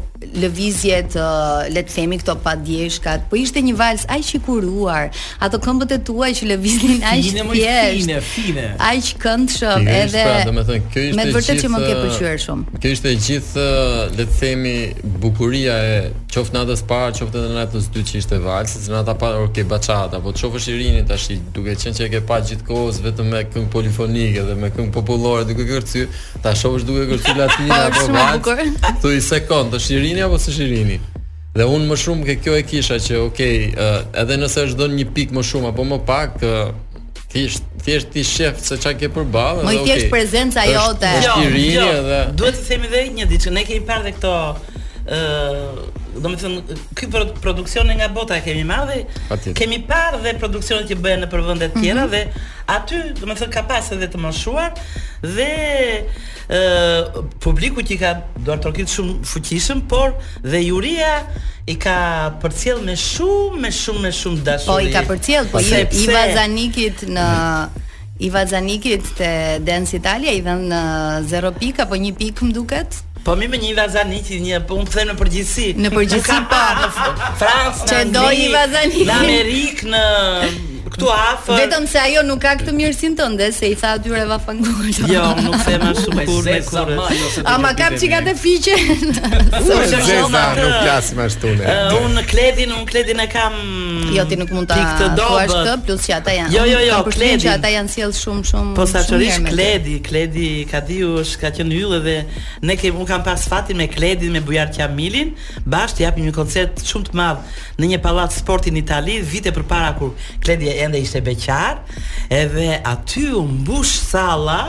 lëvizjet, 0.43 1.15
uh, 1.21 1.67
le 1.73 1.83
të 1.87 1.95
themi 1.95 2.19
këto 2.21 2.35
padijeshkat, 2.45 3.29
po 3.31 3.39
ishte 3.39 3.63
një 3.65 3.77
vals 3.79 4.05
aq 4.13 4.33
kuruar 4.47 5.11
ato 5.45 5.59
këmbët 5.63 5.93
e 5.95 6.01
tua 6.09 6.31
që 6.37 6.49
lëviznin 6.53 7.03
aq 7.13 7.29
fine, 7.29 8.19
fine, 8.25 8.65
Aq 8.89 9.13
këndshëm 9.23 9.89
edhe. 9.89 10.25
Pra, 10.25 10.53
me 10.53 10.63
të 10.67 10.79
kjo 10.93 11.05
ishte 11.09 11.21
me 11.21 11.29
vërtet 11.39 11.63
që 11.63 11.71
më 11.75 11.83
ke 11.85 11.95
pëlqyer 12.03 12.43
shumë. 12.45 12.79
Kjo 12.83 12.93
ishte 12.97 13.15
gjithë, 13.29 13.67
le 14.19 14.27
të 14.29 14.37
themi, 14.41 14.75
bukuria 15.23 15.77
e 15.93 15.97
qoftë 16.35 16.59
natës 16.59 16.85
parë, 16.91 17.17
qoftë 17.21 17.43
edhe 17.43 17.57
natës 17.57 17.89
dytë 17.95 18.09
që 18.13 18.21
ishte 18.23 18.41
vals, 18.45 18.77
se 18.85 18.93
nata 18.93 19.15
pa 19.19 19.33
orkë 19.39 19.51
okay, 19.53 19.67
bachata, 19.71 20.21
po 20.23 20.35
çofësh 20.39 20.69
Irinin 20.75 21.07
tash 21.09 21.31
duke 21.55 21.75
qenë 21.79 21.97
se 21.97 22.07
e 22.07 22.13
ke 22.13 22.21
pa 22.29 22.39
gjithkohë 22.45 22.88
shows 22.89 23.01
vetëm 23.05 23.31
me 23.33 23.41
këngë 23.53 23.71
polifonike 23.73 24.43
dhe 24.49 24.55
me 24.59 24.69
këngë 24.73 24.93
popullore 24.95 25.45
duke 25.49 25.67
kërcy, 25.69 26.07
ta 26.45 26.55
shohësh 26.57 26.87
duke 26.89 27.05
kërcy 27.13 27.35
latinë 27.37 27.79
apo 27.89 28.51
vaj. 28.51 28.67
Tu 29.03 29.13
i 29.17 29.21
sekond, 29.23 29.73
të 29.75 29.81
shirini 29.89 30.25
apo 30.25 30.39
së 30.41 30.55
shirini? 30.57 30.99
Dhe 31.59 31.67
unë 31.67 31.89
më 31.91 31.99
shumë 31.99 32.27
ke 32.29 32.37
kjo 32.45 32.57
e 32.61 32.63
kisha 32.69 32.99
që 33.03 33.21
okay, 33.25 33.71
uh, 33.73 33.87
eh, 33.87 34.23
edhe 34.23 34.37
nëse 34.39 34.65
është 34.69 34.81
dhënë 34.83 35.01
një 35.03 35.09
pikë 35.17 35.39
më 35.39 35.45
shumë 35.51 35.73
apo 35.73 35.87
më 35.91 35.99
pak, 36.09 36.39
uh, 36.47 36.71
thjesht 37.33 37.67
thjesht 37.85 38.13
ti 38.15 38.23
shef 38.25 38.61
se 38.65 38.79
çka 38.81 38.95
ke 39.01 39.11
përballë, 39.13 39.65
okay. 39.65 39.79
Më 39.79 39.87
thjesht 39.89 40.11
prezenca 40.13 40.65
jote. 40.71 41.13
Jo, 41.25 41.37
jo, 41.45 41.87
dhe... 42.09 42.23
Duhet 42.37 42.57
të 42.59 42.67
themi 42.73 42.91
edhe 42.91 43.05
një 43.21 43.29
diçka, 43.31 43.55
ne 43.55 43.65
kemi 43.69 43.85
parë 43.89 44.17
këto 44.17 44.35
ë 45.09 45.19
eh, 45.19 45.97
do 46.23 46.33
të 46.33 46.41
thënë 46.43 46.79
ky 46.99 47.09
produksioni 47.43 47.97
nga 47.99 48.09
bota 48.13 48.37
e 48.39 48.43
kemi 48.45 48.65
marrë. 48.67 48.97
Kemi 49.57 49.81
parë 49.89 50.21
dhe 50.25 50.35
produksionet 50.41 50.91
që 50.91 50.99
bëhen 51.05 51.23
në 51.25 51.29
për 51.33 51.45
të 51.49 51.69
tjera 51.81 52.05
mm 52.07 52.09
-hmm. 52.09 52.11
dhe 52.11 52.23
aty 52.77 52.99
do 53.21 53.27
të 53.27 53.39
thënë 53.39 53.53
ka 53.55 53.63
pas 53.71 53.93
edhe 53.97 54.07
të 54.13 54.19
moshuar 54.27 54.71
dhe 55.37 55.53
ë 56.49 56.59
uh, 56.59 57.27
publiku 57.45 57.81
që 57.89 57.95
ka 58.03 58.11
do 58.47 58.53
trokit 58.63 58.89
shumë 58.95 59.15
fuqishëm, 59.31 59.79
por 59.91 60.09
dhe 60.51 60.61
juria 60.71 61.13
i 61.67 61.75
ka 61.85 61.97
përcjell 62.43 62.81
me 62.87 62.95
shumë 63.13 63.59
me 63.63 63.71
shumë 63.81 64.01
me 64.05 64.11
shumë 64.21 64.41
dashuri. 64.49 64.73
Po 64.75 64.81
i 64.81 64.93
ka 64.97 65.03
përcjell, 65.03 65.47
po 65.53 65.61
i 65.61 65.87
i 66.05 66.15
vazanikit 66.17 66.97
në 67.17 67.27
mm 67.29 67.65
-hmm. 67.65 67.87
Iva 68.21 68.43
Zanikit 68.53 69.05
te 69.19 69.33
Dance 69.69 69.93
Italia 70.01 70.33
i 70.33 70.41
dhan 70.47 70.63
0 70.69 71.53
pikë 71.61 71.81
apo 71.85 71.95
1 71.95 72.15
pikë 72.21 72.43
më 72.47 72.53
duket 72.59 72.89
Po 73.29 73.35
mi 73.37 73.47
me 73.49 73.59
një 73.61 73.75
vazani 73.77 74.17
po 74.17 74.25
po. 74.25 74.29
që 74.33 74.37
një 74.45 74.61
bunë 74.69 74.87
të 74.93 75.03
në 75.09 75.15
përgjithsi 75.21 75.65
Në 75.85 75.91
përgjithsi 75.93 76.37
pa 76.53 76.61
Francë, 77.43 77.99
në 78.15 78.23
Anglijë, 78.31 79.05
në 79.05 79.17
Amerikë, 79.19 79.91
në 79.93 80.03
këtu 80.99 81.11
afër. 81.11 81.55
Vetëm 81.63 81.87
se 81.89 81.99
ajo 82.03 82.23
nuk 82.27 82.41
ka 82.43 82.53
këtë 82.61 82.75
mirësinë 82.75 83.17
tënde 83.19 83.49
se 83.55 83.69
i 83.73 83.77
tha 83.79 83.95
atyre 83.99 84.25
va 84.29 84.39
Jo, 85.09 85.23
nuk 85.45 85.57
them 85.65 85.83
ashtu 85.87 86.09
shumë 86.09 86.25
kur 86.29 86.43
me 86.43 86.59
kur. 86.67 87.45
A 87.45 87.59
ma 87.63 87.73
kap 87.79 87.97
çiga 88.01 88.21
të 88.27 88.35
fiqe? 88.37 88.75
Sa 89.53 89.79
është 89.85 90.21
nuk 90.29 90.79
plas 90.83 91.11
më 91.17 91.25
ashtu 91.25 91.53
ne. 91.59 91.65
Eh, 91.65 91.97
un 92.05 92.23
Kledin, 92.29 92.73
un 92.77 92.85
Kledin 92.89 93.21
e 93.25 93.29
kam. 93.31 93.55
Jo 94.15 94.25
ti 94.29 94.37
nuk 94.41 94.51
mund 94.55 94.69
ta 94.71 95.11
thuash 95.19 95.55
këtë 95.55 95.77
plus 95.87 96.07
që 96.09 96.17
ata 96.19 96.35
janë. 96.37 96.55
Jo, 96.57 96.65
jo, 96.73 96.79
jo, 96.89 97.01
kledi. 97.13 97.41
që 97.47 97.53
ata 97.55 97.73
janë 97.77 97.93
sjell 97.95 98.15
shumë 98.19 98.45
shumë. 98.53 98.75
Po 98.79 98.87
sa 98.89 99.03
kledi, 99.49 99.99
kledi 100.05 100.49
ka 100.71 100.81
diu 100.83 101.15
ka 101.41 101.51
qenë 101.57 101.79
hyllë 101.79 102.01
dhe 102.07 102.17
ne 102.69 102.77
kem 102.81 102.99
un 102.99 103.07
kam 103.09 103.23
pas 103.27 103.47
fatin 103.49 103.77
me 103.79 103.87
kledin 103.91 104.33
me 104.35 104.43
Bujar 104.49 104.71
Qamilin, 104.75 105.35
bash 105.67 105.93
të 105.99 106.07
japim 106.07 106.25
një 106.29 106.33
koncert 106.35 106.81
shumë 106.89 107.11
të 107.11 107.19
madh 107.19 107.59
në 107.79 107.93
një 107.93 108.03
pallat 108.03 108.35
sporti 108.35 108.73
në 108.73 108.77
Itali 108.83 109.19
vite 109.27 109.51
përpara 109.55 109.91
kur 109.99 110.13
Kledi 110.43 110.69
e 110.73 110.88
ende 110.89 111.01
ishte 111.07 111.21
beqar, 111.25 111.75
edhe 112.43 112.81
aty 112.93 113.27
u 113.39 113.43
mbush 113.55 113.93
salla, 114.11 114.61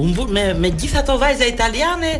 u 0.00 0.04
me 0.36 0.44
me 0.62 0.70
gjithë 0.80 1.00
ato 1.02 1.14
vajza 1.22 1.46
italiane 1.50 2.12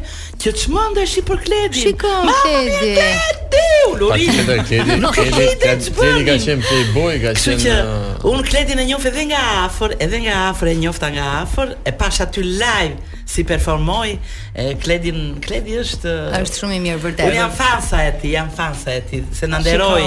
që 0.42 0.48
çmendeshi 0.60 1.22
për 1.28 1.40
kledin. 1.44 1.80
Shikon 1.86 2.28
kledin. 2.42 3.00
Ma 3.00 3.08
kledi. 3.14 3.64
Ulurin. 3.92 4.44
Patjetër 4.50 5.00
Nuk 5.02 5.16
e 5.22 5.26
di 5.32 5.48
të 5.64 5.72
ka 5.72 6.36
qenë 6.44 6.68
playboy, 6.68 7.16
ka 7.24 7.32
qenë. 7.38 7.58
Që 7.64 7.74
uh, 7.80 8.30
un 8.30 8.44
kledin 8.46 8.80
e 8.84 8.88
njoh 8.92 9.06
edhe 9.10 9.24
nga 9.32 9.42
afër, 9.64 9.96
edhe 10.06 10.20
nga 10.28 10.36
afër 10.52 10.70
e 10.74 10.78
njofta 10.84 11.10
nga 11.16 11.26
afër, 11.42 11.74
e 11.84 11.92
pash 12.04 12.22
aty 12.26 12.42
live 12.60 12.94
si 13.32 13.42
performoi, 13.48 14.18
E 14.54 14.76
Kledin, 14.78 15.40
Kledi 15.42 15.74
është 15.80 16.10
është 16.38 16.58
shumë 16.60 16.76
i 16.76 16.82
mirë 16.84 16.98
vërtet. 17.02 17.24
Unë 17.26 17.38
jam 17.40 17.54
fansa 17.58 18.02
e 18.06 18.12
tij, 18.20 18.30
jam 18.36 18.50
fansa 18.54 18.92
e 18.94 19.00
tij, 19.08 19.24
se 19.34 19.48
na 19.50 19.58
nderoi. 19.58 20.04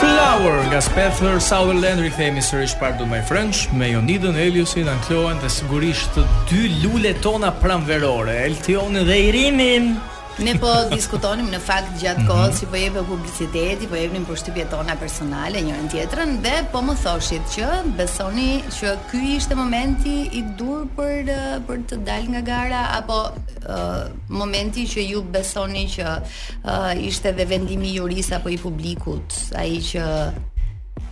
Flower 0.00 0.56
nga 0.66 0.80
Spencer 0.82 1.36
Sutherland 1.48 2.02
rikthehemi 2.02 2.42
sërish 2.42 2.74
para 2.80 2.98
do 2.98 3.06
my 3.06 3.22
friends 3.28 3.68
me 3.72 3.92
Jonidën 3.92 4.34
Eliusin, 4.46 4.90
Anklohen 4.90 5.38
dhe 5.44 5.52
sigurisht 5.60 6.18
dy 6.50 6.64
lulet 6.82 7.22
tona 7.22 7.54
pranverore, 7.62 8.34
Eltionin 8.48 9.06
dhe 9.06 9.20
Irimin 9.28 9.94
Ne 10.42 10.56
po 10.58 10.66
diskutonim 10.90 11.46
në 11.52 11.58
fakt 11.62 11.92
gjatë 12.00 12.24
mhm. 12.24 12.28
kohës 12.30 12.56
mm 12.56 12.64
-hmm. 12.64 12.70
po 12.70 12.76
jepë 12.76 13.02
publiciteti, 13.08 13.86
po 13.90 13.96
jepnim 13.96 14.24
për 14.26 14.36
shtypje 14.40 14.64
tona 14.70 14.96
personale 15.00 15.58
njërën 15.62 15.88
tjetrën 15.92 16.38
dhe 16.42 16.54
po 16.72 16.78
më 16.82 16.94
thoshit 17.02 17.42
që 17.56 17.66
besoni 17.96 18.62
që 18.80 18.96
ky 19.10 19.22
ishte 19.36 19.54
momenti 19.54 20.14
i 20.32 20.42
dur 20.58 20.86
për, 20.96 21.30
për 21.68 21.76
të 21.90 21.98
dalë 22.06 22.28
nga 22.30 22.40
gara 22.40 22.82
apo 22.98 23.18
uh, 23.30 24.00
momenti 24.28 24.86
që 24.86 25.00
ju 25.10 25.22
besoni 25.22 25.86
që 25.88 26.02
uh, 26.16 26.90
ishte 27.06 27.32
dhe 27.32 27.44
vendimi 27.44 27.94
juris 27.94 28.32
apo 28.32 28.48
i 28.48 28.58
publikut 28.58 29.34
ai 29.58 29.78
që 29.90 30.30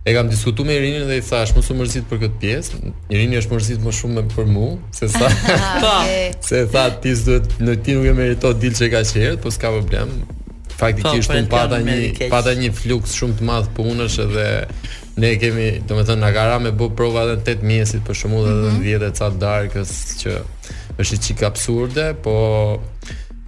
e 0.07 0.15
kam 0.15 0.29
diskutu 0.31 0.65
me 0.65 0.75
Irinin 0.79 1.05
dhe 1.09 1.17
i 1.19 1.25
thash, 1.29 1.55
su 1.63 1.75
u 1.75 1.79
mërzit 1.79 2.07
për 2.11 2.21
këtë 2.25 2.39
pjesë. 2.41 2.79
Irini 3.13 3.39
është 3.43 3.53
mërzit 3.53 3.83
më 3.85 3.93
shumë 3.99 4.23
për 4.33 4.47
mua, 4.49 4.77
se 4.95 5.09
sa. 5.13 5.29
Po. 5.29 5.97
se 6.49 6.63
tha 6.73 6.85
ti 7.03 7.13
s'duhet, 7.19 7.59
në 7.61 7.75
ti 7.83 7.97
nuk 7.99 8.09
e 8.09 8.15
merito 8.17 8.53
dil 8.57 8.73
që 8.79 8.89
ka 8.95 9.03
qenë, 9.11 9.37
po 9.43 9.51
s'ka 9.53 9.73
problem. 9.75 10.15
Faktikisht 10.77 11.29
po, 11.33 11.35
po, 11.37 11.43
un 11.43 11.51
pata 11.53 11.81
një 11.83 12.31
pata 12.33 12.55
një 12.63 12.71
fluks 12.77 13.19
shumë 13.19 13.39
të 13.41 13.49
madh 13.51 13.69
punësh 13.77 14.17
edhe 14.25 14.49
ne 15.21 15.31
kemi, 15.41 15.67
domethënë 15.89 16.21
na 16.23 16.31
gara 16.33 16.59
me 16.61 16.73
bë 16.77 16.91
prova 16.99 17.23
edhe 17.27 17.39
8 17.59 17.63
mjesit 17.65 18.03
për 18.07 18.15
shkakun 18.21 18.51
edhe 18.53 18.69
10 18.79 18.79
mhm. 18.79 19.07
e 19.09 19.13
ca 19.19 19.31
darkës 19.45 19.93
që 20.23 20.37
është 21.01 21.17
çik 21.23 21.43
absurde, 21.45 22.11
po 22.25 22.37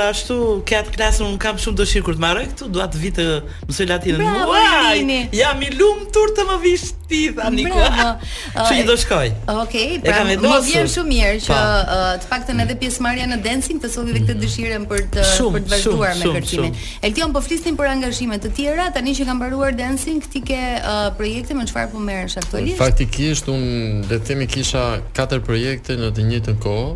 ashtu 0.10 0.36
kat 0.66 0.88
klasën 0.96 1.22
un 1.28 1.36
kam 1.38 1.60
shumë 1.62 1.78
dëshirë 1.78 2.06
kur 2.08 2.16
të 2.18 2.24
marrë 2.24 2.46
këtu, 2.52 2.70
dua 2.74 2.88
të 2.90 3.00
vi 3.04 3.12
të 3.14 3.26
mësoj 3.70 3.86
latinën. 3.92 5.18
Ja 5.38 5.52
mi 5.60 5.70
lum 5.78 6.00
tur 6.16 6.32
të 6.34 6.46
më 6.50 6.56
vish 6.64 6.88
ti 7.08 7.28
tha 7.38 7.52
Nikos. 7.54 7.86
Uh, 8.58 8.74
do 8.88 8.96
shkoj. 8.98 9.28
Okej, 9.46 10.00
okay, 10.00 10.00
pra 10.02 10.24
më 10.26 10.38
vjen 10.66 10.88
shumë 10.90 11.12
mirë 11.12 11.42
që 11.46 11.52
uh, 11.54 12.06
të 12.24 12.30
paktën 12.32 12.62
edhe 12.64 12.76
pjesëmarrja 12.80 13.28
në 13.30 13.38
dancing 13.46 13.78
të 13.84 13.92
solli 13.94 14.16
këtë 14.24 14.34
mm. 14.34 14.40
dëshirën 14.42 14.86
për 14.90 15.04
të 15.14 15.26
shum, 15.34 15.54
për 15.54 15.66
të 15.66 15.74
vazhduar 15.76 16.16
shum, 16.18 16.32
me 16.34 16.42
kërcimin. 16.42 16.78
Elton 17.06 17.36
po 17.36 17.44
flisnin 17.46 17.78
për 17.78 17.92
angazhime 17.92 18.40
të 18.42 18.52
tjera, 18.58 18.88
tani 18.96 19.14
që 19.18 19.28
ka 19.30 19.36
mbaruar 19.38 19.78
dancing, 19.78 20.24
ti 20.34 20.42
ke 20.48 20.58
uh, 20.80 21.04
projekte 21.20 21.58
me 21.60 21.68
çfarë 21.70 21.92
po 21.94 22.02
merresh 22.10 22.40
aktualisht? 22.42 22.82
Faktikisht 22.82 23.52
un 23.52 24.02
le 24.10 24.18
të 24.18 24.24
themi 24.32 24.50
kisha 24.50 24.88
katër 25.18 25.46
projekte 25.46 26.00
në 26.02 26.14
të 26.18 26.28
njëjtën 26.32 26.58
kohë. 26.64 26.96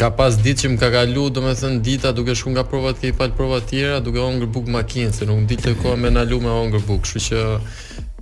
Ka 0.00 0.08
pas 0.18 0.36
ditë 0.44 0.62
që 0.64 0.70
më 0.72 0.76
ka 0.80 0.88
kalu, 0.94 1.24
do 1.30 1.42
me 1.44 1.52
thënë 1.56 1.80
dita 1.86 2.10
duke 2.16 2.34
shku 2.36 2.52
nga 2.56 2.64
provat 2.68 2.98
ke 3.00 3.10
i 3.12 3.16
provat 3.16 3.66
tjera 3.70 4.00
Duke 4.04 4.20
o 4.20 4.28
ngërë 4.34 4.50
bukë 4.56 4.74
makinë, 4.76 5.12
se 5.16 5.28
nuk 5.28 5.40
në 5.44 5.48
ditë 5.52 5.70
të 5.70 5.74
kohë 5.82 6.00
me 6.02 6.10
nalu 6.12 6.40
me 6.44 6.52
o 6.52 6.64
ngërë 6.68 6.88
bukë 6.90 7.20
që 7.28 7.42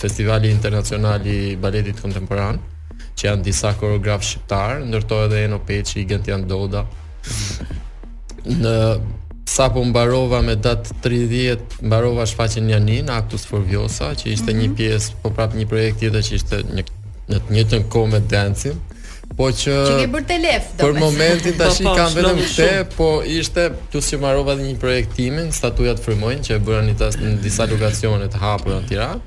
festivali 0.00 0.50
internacionali 0.54 1.54
baletit 1.62 2.00
kontemporan 2.02 2.58
Që 3.14 3.28
janë 3.28 3.44
disa 3.46 3.70
koreografë 3.78 4.30
shqiptarë, 4.32 4.82
ndërto 4.88 5.20
edhe 5.28 5.44
Eno 5.48 5.60
Gentian 6.06 6.48
Doda 6.48 6.82
mhm 6.84 7.82
në 8.46 8.76
sa 9.50 9.66
po 9.68 9.82
mbarova 9.84 10.40
me 10.42 10.54
datë 10.56 10.94
30 11.04 11.80
mbarova 11.84 12.24
shfaqjen 12.26 12.68
Janin 12.72 13.10
Actus 13.12 13.44
for 13.44 13.60
që 13.60 14.32
ishte 14.32 14.44
mm 14.44 14.48
-hmm. 14.48 14.60
një 14.60 14.66
mhm. 14.68 14.76
pjesë 14.76 15.12
po 15.22 15.30
prap 15.30 15.54
një 15.54 15.66
projekt 15.68 15.98
tjetër 15.98 16.22
që 16.22 16.34
ishte 16.34 16.56
një 16.62 16.84
në 17.28 17.34
të 17.40 17.52
njëjtën 17.52 17.82
kohë 17.88 18.10
me 18.12 18.20
dancing 18.20 18.74
po 19.36 19.48
që 19.48 19.74
që 19.88 20.00
ke 20.00 20.06
bërë 20.06 20.26
te 20.28 20.60
për 20.84 20.92
me. 20.92 21.00
momentin 21.00 21.52
tash 21.58 21.80
i 21.80 21.84
po, 21.84 21.90
po, 21.90 21.96
kam 21.96 22.12
vetëm 22.14 22.38
këtë 22.38 22.84
po 22.96 23.08
ishte 23.38 23.70
tu 23.92 24.00
si 24.00 24.16
mbarova 24.16 24.54
dhe 24.54 24.62
një 24.62 24.76
projekt 24.78 25.14
timin 25.16 25.52
statujat 25.52 25.98
frymojnë 26.04 26.42
që 26.46 26.52
e 26.54 26.58
bëran 26.58 26.88
i 26.88 26.94
në 27.24 27.40
disa 27.42 27.66
lokacione 27.70 28.26
të 28.28 28.38
hapura 28.38 28.78
në 28.80 28.88
Tiranë 28.88 29.20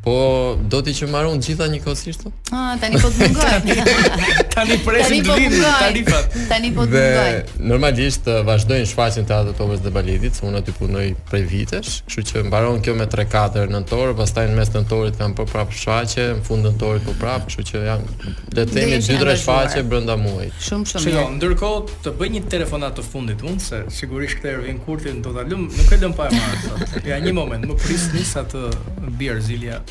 Po 0.00 0.56
do 0.72 0.78
ti 0.80 0.94
që 0.96 1.06
marrun 1.12 1.40
gjitha 1.44 1.66
njëkohësisht? 1.68 2.22
Ah, 2.56 2.70
tani 2.80 2.96
po 3.02 3.10
të 3.12 3.26
mungoj. 3.28 3.96
tani 4.54 4.78
presim 4.80 5.26
të 5.26 5.34
vinë 5.36 5.58
po 5.58 5.72
tarifat. 5.82 6.36
Tani 6.48 6.70
po 6.78 6.86
të 6.88 6.94
mungoj. 6.94 7.24
Dhe 7.50 7.66
normalisht 7.68 8.30
eh, 8.32 8.38
vazhdojnë 8.48 8.86
shfaqjen 8.88 9.28
të 9.28 9.36
ato 9.36 9.52
tomës 9.58 9.82
dhe 9.84 9.92
balidit, 9.92 10.38
se 10.40 10.46
unë 10.48 10.62
aty 10.62 10.72
punoj 10.78 11.02
prej 11.28 11.42
vitesh, 11.52 11.98
kështu 12.08 12.24
që 12.30 12.44
mbaron 12.48 12.80
kjo 12.84 12.94
me 12.96 13.04
3 13.12 13.26
4 13.58 13.68
nëntor, 13.74 14.14
pastaj 14.22 14.46
në 14.48 14.56
mes 14.62 14.72
nëntorit 14.78 15.20
kanë 15.20 15.36
po 15.42 15.46
prap 15.52 15.76
shfaqje, 15.82 16.24
në 16.38 16.46
fund 16.48 16.64
nëntorit 16.70 17.04
po 17.10 17.16
prap, 17.20 17.44
kështu 17.50 17.66
që 17.72 17.84
janë 17.90 18.32
le 18.56 18.64
të 18.64 18.66
themi 18.72 19.02
2-3 19.04 19.36
shfaqje 19.44 19.84
brenda 19.92 20.16
muajit. 20.22 20.56
Shumë 20.64 20.94
shumë. 20.94 21.04
Shiko, 21.04 21.28
ndërkohë 21.36 22.00
të 22.08 22.16
bëj 22.20 22.32
një 22.38 22.44
telefonat 22.56 22.96
të 22.96 23.04
fundit 23.10 23.44
unë 23.44 23.60
se 23.68 23.84
sigurisht 24.00 24.40
këtë 24.40 24.56
Ervin 24.56 24.80
Kurtin 24.88 25.20
do 25.20 25.36
ta 25.36 25.44
lëm, 25.44 25.68
nuk 25.68 25.92
e 25.92 26.00
lëm 26.00 26.16
pa 26.16 26.32
marrë. 26.32 27.04
Ja 27.04 27.20
një 27.20 27.36
moment, 27.36 27.68
më 27.68 27.76
pris 27.84 28.08
nisa 28.16 28.48
të 28.48 28.64
bjerë 29.20 29.90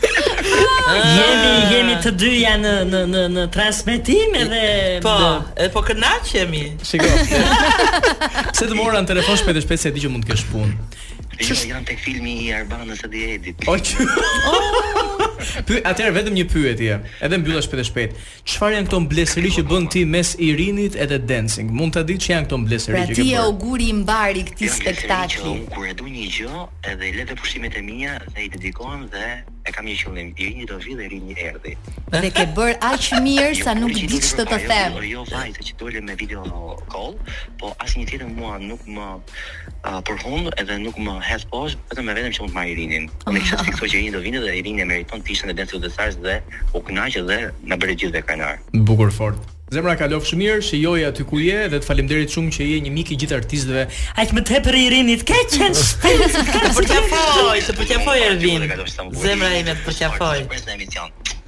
Jemi 1.17 1.51
jemi 1.71 1.95
të 2.03 2.11
dyja 2.19 2.55
në 2.61 2.71
në 2.89 3.01
në 3.11 3.21
në 3.37 3.45
transmetim 3.53 4.35
edhe 4.39 4.61
po, 5.03 5.13
e 5.63 5.67
po 5.73 5.83
kënaqemi. 5.87 6.63
Shiko. 6.87 7.07
Se 8.57 8.67
të 8.67 8.75
morën 8.77 9.07
telefon 9.09 9.39
shpejt 9.41 9.61
e 9.61 9.65
shpejt 9.65 9.81
se 9.87 9.91
di 9.95 10.03
që 10.05 10.13
mund 10.13 10.27
të 10.27 10.33
kesh 10.33 10.45
punë. 10.51 10.75
Ne 11.41 11.55
jam 11.71 11.85
tek 11.87 11.97
filmi 12.03 12.35
i 12.45 12.49
Arbanës 12.53 13.01
së 13.05 13.09
Dietit. 13.13 13.63
Oh. 13.71 15.17
Py, 15.65 15.79
atëherë 15.87 16.13
vetëm 16.19 16.35
një 16.37 16.45
pyetje. 16.51 16.97
Edhe 17.25 17.39
mbyllesh 17.41 17.67
shpejt 17.69 17.81
e 17.81 17.85
shpejt. 17.89 18.19
Çfarë 18.51 18.77
janë 18.77 18.89
këto 18.89 18.99
mblesëri 19.05 19.51
që 19.57 19.63
bën 19.69 19.87
ti 19.93 20.03
mes 20.13 20.33
Irinit 20.47 20.97
edhe 21.01 21.17
Dancing? 21.29 21.71
Mund 21.77 21.95
ta 21.97 22.03
ditë 22.07 22.25
që 22.25 22.33
janë 22.35 22.49
këto 22.49 22.59
mbleseri 22.61 22.95
pra, 22.95 23.05
që 23.07 23.15
bën. 23.15 23.21
Ti 23.21 23.37
e 23.39 23.45
uguri 23.51 23.89
i 23.89 23.95
mbar 24.01 24.37
i 24.37 24.43
këtij 24.51 24.71
spektakli. 24.75 25.55
Kur 25.75 25.87
e 25.91 25.95
duaj 25.97 26.11
një 26.13 26.27
gjë, 26.35 26.65
edhe 26.93 27.09
i 27.11 27.15
lë 27.19 27.27
të 27.31 27.39
pushimet 27.41 27.79
e 27.79 27.81
mia 27.87 28.19
dhe 28.35 28.45
i 28.47 28.51
dedikohem 28.53 29.07
dhe 29.13 29.25
e 29.61 29.69
kam 29.75 29.85
një 29.85 29.95
qëllim, 29.99 30.29
Irini 30.41 30.63
do 30.69 30.79
vi 30.81 30.95
dhe 30.97 31.05
Irini 31.05 31.35
erdhi. 31.37 31.75
Ne 32.13 32.31
ke 32.33 32.45
bër 32.57 32.77
aq 32.85 33.09
mirë 33.21 33.51
sa 33.61 33.75
nuk 33.77 33.93
di 33.97 34.07
ç'të 34.21 34.45
të 34.49 34.57
them. 34.67 34.95
Jo, 35.05 35.21
jo 35.21 35.25
vajtë 35.29 35.65
që 35.67 35.75
dolën 35.81 36.07
me 36.09 36.15
video 36.17 36.47
call, 36.89 37.13
po 37.61 37.73
asnjë 37.85 38.07
tjetër 38.11 38.31
mua 38.33 38.57
nuk 38.61 38.81
më 38.89 39.11
përfund 40.07 40.49
edhe 40.61 40.77
nuk 40.81 40.97
më 41.05 41.13
hedh 41.29 41.45
poshtë, 41.53 41.81
vetëm 41.93 42.09
e 42.13 42.17
vetëm 42.17 42.35
që 42.37 42.41
mund 42.41 42.53
të 42.55 42.57
marr 42.57 42.71
Irinin. 42.73 43.05
Ne 43.29 43.43
kisha 43.43 43.61
fiksuar 43.69 43.91
që 43.93 43.97
Irini 44.01 44.15
do 44.17 44.23
vinë 44.25 44.41
dhe 44.47 44.55
Irini 44.63 44.85
meriton 44.93 45.21
pjesën 45.31 45.49
e 45.49 45.57
Benfica 45.57 45.79
Besaç 45.81 46.13
dhe 46.23 46.35
u 46.73 46.79
kënaqë 46.87 47.23
dhe 47.29 47.37
na 47.71 47.75
bëri 47.81 47.95
gjithë 47.99 48.13
dekanar. 48.17 48.57
Bukur 48.73 49.11
fort. 49.11 49.37
Zemra 49.71 49.95
kalof 49.95 50.25
shumë 50.27 50.41
mirë, 50.43 50.63
shijoj 50.67 51.03
aty 51.07 51.23
ku 51.29 51.39
je 51.39 51.59
dhe 51.71 51.77
të 51.79 51.85
falimderit 51.87 52.29
shumë 52.33 52.49
që 52.55 52.61
je 52.71 52.79
një 52.85 52.91
mik 52.91 53.11
i 53.15 53.17
gjithë 53.21 53.37
artistëve. 53.39 53.85
Aq 54.19 54.33
më 54.35 54.43
për 54.65 54.75
i 54.81 54.87
rinit, 54.93 55.23
ke 55.29 55.39
qenë 55.53 55.79
shpejt. 55.83 56.35
Po 56.75 56.83
të 56.83 56.97
fojë, 57.11 57.61
të 57.69 57.75
po 57.79 57.87
të 57.87 58.15
Ervin. 58.25 58.67
Zemra 59.23 59.53
ime 59.55 59.75
të 59.75 59.81
për 59.85 59.93
ah, 59.93 59.99
të 59.99 60.17
fojë. 60.17 60.89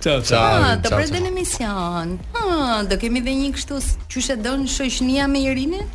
Ciao, 0.04 0.20
ciao. 0.22 0.44
Ah, 0.44 0.78
të 0.84 0.90
prezden 0.96 1.28
emision. 1.32 2.16
Ah, 2.40 2.80
do 2.88 2.98
kemi 3.00 3.22
dhe 3.24 3.36
një 3.44 3.52
kështu 3.58 3.84
qyshe 4.12 4.40
don 4.46 4.66
shoqënia 4.72 5.28
me 5.32 5.44
Irinin? 5.52 5.86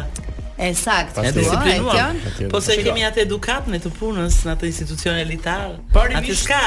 E 0.62 0.70
sakt, 0.78 1.18
e 1.26 1.32
disiplinuar. 1.34 2.20
Po 2.52 2.62
se 2.62 2.78
kemi 2.86 3.06
atë 3.08 3.26
edukat 3.26 3.70
në 3.72 3.82
të 3.88 3.94
punës 3.98 4.42
në 4.46 4.56
atë 4.56 4.70
institucion 4.72 5.18
elitar. 5.24 5.78
Atë 5.96 6.38
shka 6.44 6.64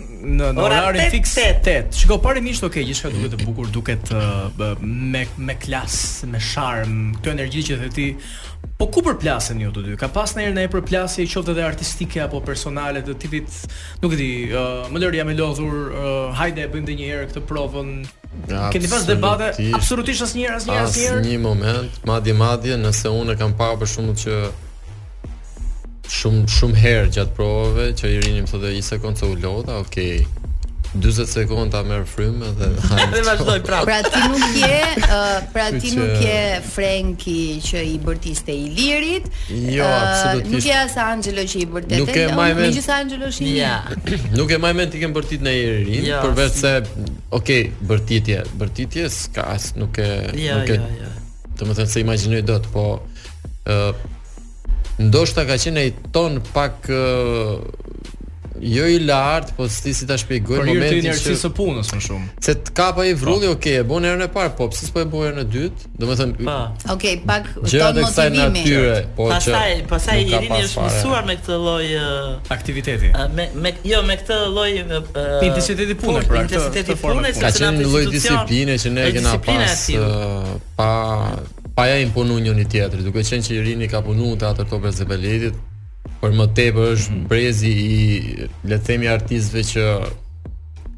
në 0.00 0.50
në 0.54 0.62
orarin 0.62 1.08
fix 1.12 1.34
8. 1.40 1.74
Shikoj 1.96 2.18
parë 2.24 2.42
mish 2.44 2.62
okay, 2.66 2.84
gjithçka 2.84 3.10
duket 3.14 3.32
të 3.40 3.46
bukur 3.46 3.70
duket 3.72 4.10
uh, 4.12 4.50
me 4.84 5.22
me 5.46 5.56
klas, 5.62 5.98
me 6.28 6.40
sharm, 6.42 7.12
këtë 7.18 7.32
energji 7.34 7.64
që 7.70 7.78
the 7.84 7.90
ti. 7.96 8.08
Po 8.76 8.90
ku 8.92 9.00
përplasen 9.00 9.60
ju 9.62 9.70
të 9.72 9.82
dy? 9.86 9.94
Ka 9.96 10.10
pas 10.12 10.28
ndonjëherë 10.34 10.52
ndonjë 10.52 10.72
përplasje 10.74 11.24
i 11.24 11.28
qoftë 11.30 11.54
edhe 11.54 11.62
artistike 11.64 12.20
apo 12.26 12.42
personale 12.44 13.00
të 13.06 13.14
tipit, 13.22 13.48
nuk 14.02 14.12
e 14.12 14.20
di, 14.20 14.26
uh, 14.52 14.84
më 14.92 15.00
lëri 15.04 15.22
jam 15.22 15.30
i 15.32 15.36
lodhur, 15.38 15.78
uh, 15.94 16.14
hajde 16.36 16.66
e 16.66 16.70
bëjmë 16.74 16.84
ndonjëherë 16.90 17.28
këtë 17.30 17.44
provën. 17.48 17.92
Keni 18.74 18.90
pas 18.92 19.08
debate 19.08 19.48
absolutisht 19.76 20.26
asnjëherë 20.26 20.60
asnjëherë. 20.60 21.22
Asnjë 21.22 21.40
moment, 21.40 22.00
madje 22.06 22.36
madje 22.36 22.76
nëse 22.84 23.14
unë 23.22 23.32
e 23.32 23.40
kam 23.40 23.56
parë 23.56 23.80
për 23.84 23.94
shkakun 23.94 24.20
që 24.26 24.36
shumë 26.14 26.46
shumë 26.56 26.80
herë 26.82 27.08
gjatë 27.14 27.36
provave 27.36 27.88
që 27.98 28.10
i 28.16 28.18
rinim 28.22 28.48
thotë 28.50 28.74
1 28.78 28.90
sekond 28.92 29.18
të 29.18 29.30
u 29.32 29.38
lodha, 29.42 29.80
okay. 29.82 30.24
40 30.96 31.26
sekonda 31.28 31.80
merr 31.84 32.06
frymë 32.08 32.52
edhe... 32.54 32.66
dhe 33.12 33.20
vazhdoi 33.26 33.56
prapë. 33.66 33.84
Pra 33.84 33.96
ti 34.06 34.20
nuk 34.32 34.54
je, 34.56 35.08
pra 35.52 35.64
ti 35.76 35.90
nuk 35.96 36.22
je 36.22 36.38
Frenki 36.70 37.40
që 37.60 37.82
i 37.90 37.98
bërtiste 38.06 38.54
i 38.54 38.70
lirit. 38.72 39.26
Jo, 39.74 39.84
absolutisht. 39.90 40.54
nuk 40.54 40.70
je 40.70 40.78
as 40.86 40.96
Angelo 41.02 41.44
që 41.44 41.58
i 41.58 41.66
bërtete. 41.74 42.00
Nuk 42.06 42.14
e 42.16 42.22
jo, 42.22 42.30
maj 42.38 42.48
mend. 42.54 42.62
Megjithëse 42.62 42.96
Angelo 42.96 43.28
shi. 43.34 43.50
nuk 44.38 44.56
e 44.56 44.60
maj 44.62 44.72
mend 44.78 44.94
ti 44.94 45.02
ke 45.04 45.12
bërtit 45.18 45.44
në 45.44 45.56
Irin, 45.60 46.08
përveç 46.24 46.56
se 46.62 46.72
ok, 47.42 47.52
bërtitje, 47.92 48.40
bërtitje 48.62 49.08
s'ka 49.18 49.48
as 49.58 49.72
nuk 49.76 50.00
e 50.00 50.08
ja, 50.46 50.62
nuk 50.62 50.70
e. 50.70 50.80
jo, 50.80 50.90
ja. 51.02 51.14
Domethënë 51.60 51.90
se 51.92 52.06
imagjinoj 52.08 52.44
dot, 52.48 52.70
po 52.72 52.86
ë 53.68 54.14
ndoshta 54.98 55.44
ka 55.44 55.56
qenë 55.60 55.80
ai 55.82 55.90
ton 56.12 56.38
pak 56.54 56.88
uh, 56.88 57.56
jo 58.56 58.84
i 58.88 58.96
lart, 59.04 59.50
po 59.58 59.66
s'ti 59.68 59.92
si 59.92 60.06
ta 60.08 60.16
shpjegoj 60.16 60.62
momentin 60.64 60.94
që 61.02 61.02
inercisë 61.02 61.40
së 61.42 61.48
punës 61.58 61.90
më 61.92 61.98
shumë. 62.06 62.28
Se 62.46 62.54
të 62.64 62.72
kapa 62.78 63.04
i 63.04 63.10
vrulli, 63.12 63.50
po. 63.50 63.58
okay, 63.58 63.74
e 63.82 63.82
bën 63.84 64.06
herën 64.08 64.24
e 64.24 64.28
parë, 64.32 64.54
po 64.56 64.68
pse 64.72 64.86
s'po 64.88 65.02
e 65.04 65.08
bën 65.12 65.26
herën 65.26 65.40
e 65.42 65.44
dytë? 65.52 65.90
Domethënë, 66.00 66.38
pa. 66.46 66.54
Okej, 66.94 66.94
okay, 66.94 67.18
pak 67.28 67.50
ton 67.50 67.66
motivimi. 67.66 67.74
Gjatë 67.74 68.06
kësaj 68.06 68.32
natyre, 68.38 68.94
po 69.18 69.26
që 69.26 69.34
pastaj, 69.34 69.74
pastaj 69.92 70.22
Irini 70.22 70.48
pas 70.54 70.64
është 70.70 70.86
mësuar 70.86 71.28
me 71.28 71.36
këtë 71.42 71.60
lloj 71.66 71.90
aktiviteti. 72.56 73.12
me 73.36 73.48
me 73.66 73.74
jo 73.92 74.00
me 74.08 74.16
këtë 74.22 74.40
lloj 74.56 74.72
uh, 74.86 75.02
intensiteti 75.50 75.98
punë, 76.06 76.24
pra 76.32 76.42
intensiteti 76.46 76.96
punë, 77.04 77.34
ka 77.42 77.52
qenë 77.60 77.76
një 77.84 77.92
lloj 77.92 78.04
disipline 78.16 78.80
që 78.80 78.96
ne 78.96 79.06
kemi 79.18 79.38
pas 79.50 79.86
pa 80.80 80.90
pa 81.76 81.86
ja 81.86 81.98
imponu 82.00 82.38
njëri 82.40 82.64
tjetrit, 82.72 83.04
duke 83.04 83.20
qenë 83.20 83.44
që 83.44 83.52
Irini 83.60 83.86
ka 83.92 84.00
punu 84.00 84.30
në 84.30 84.38
teatr 84.40 84.64
të 84.70 84.92
Zebelitit, 84.96 85.56
për 86.22 86.32
më 86.38 86.46
tepër 86.56 86.92
është 86.94 87.10
mm 87.12 87.18
-hmm. 87.18 87.28
brezi 87.28 87.68
i 87.96 88.48
le 88.64 88.76
të 88.78 88.84
themi 88.86 89.06
artistëve 89.16 89.62
që 89.72 89.84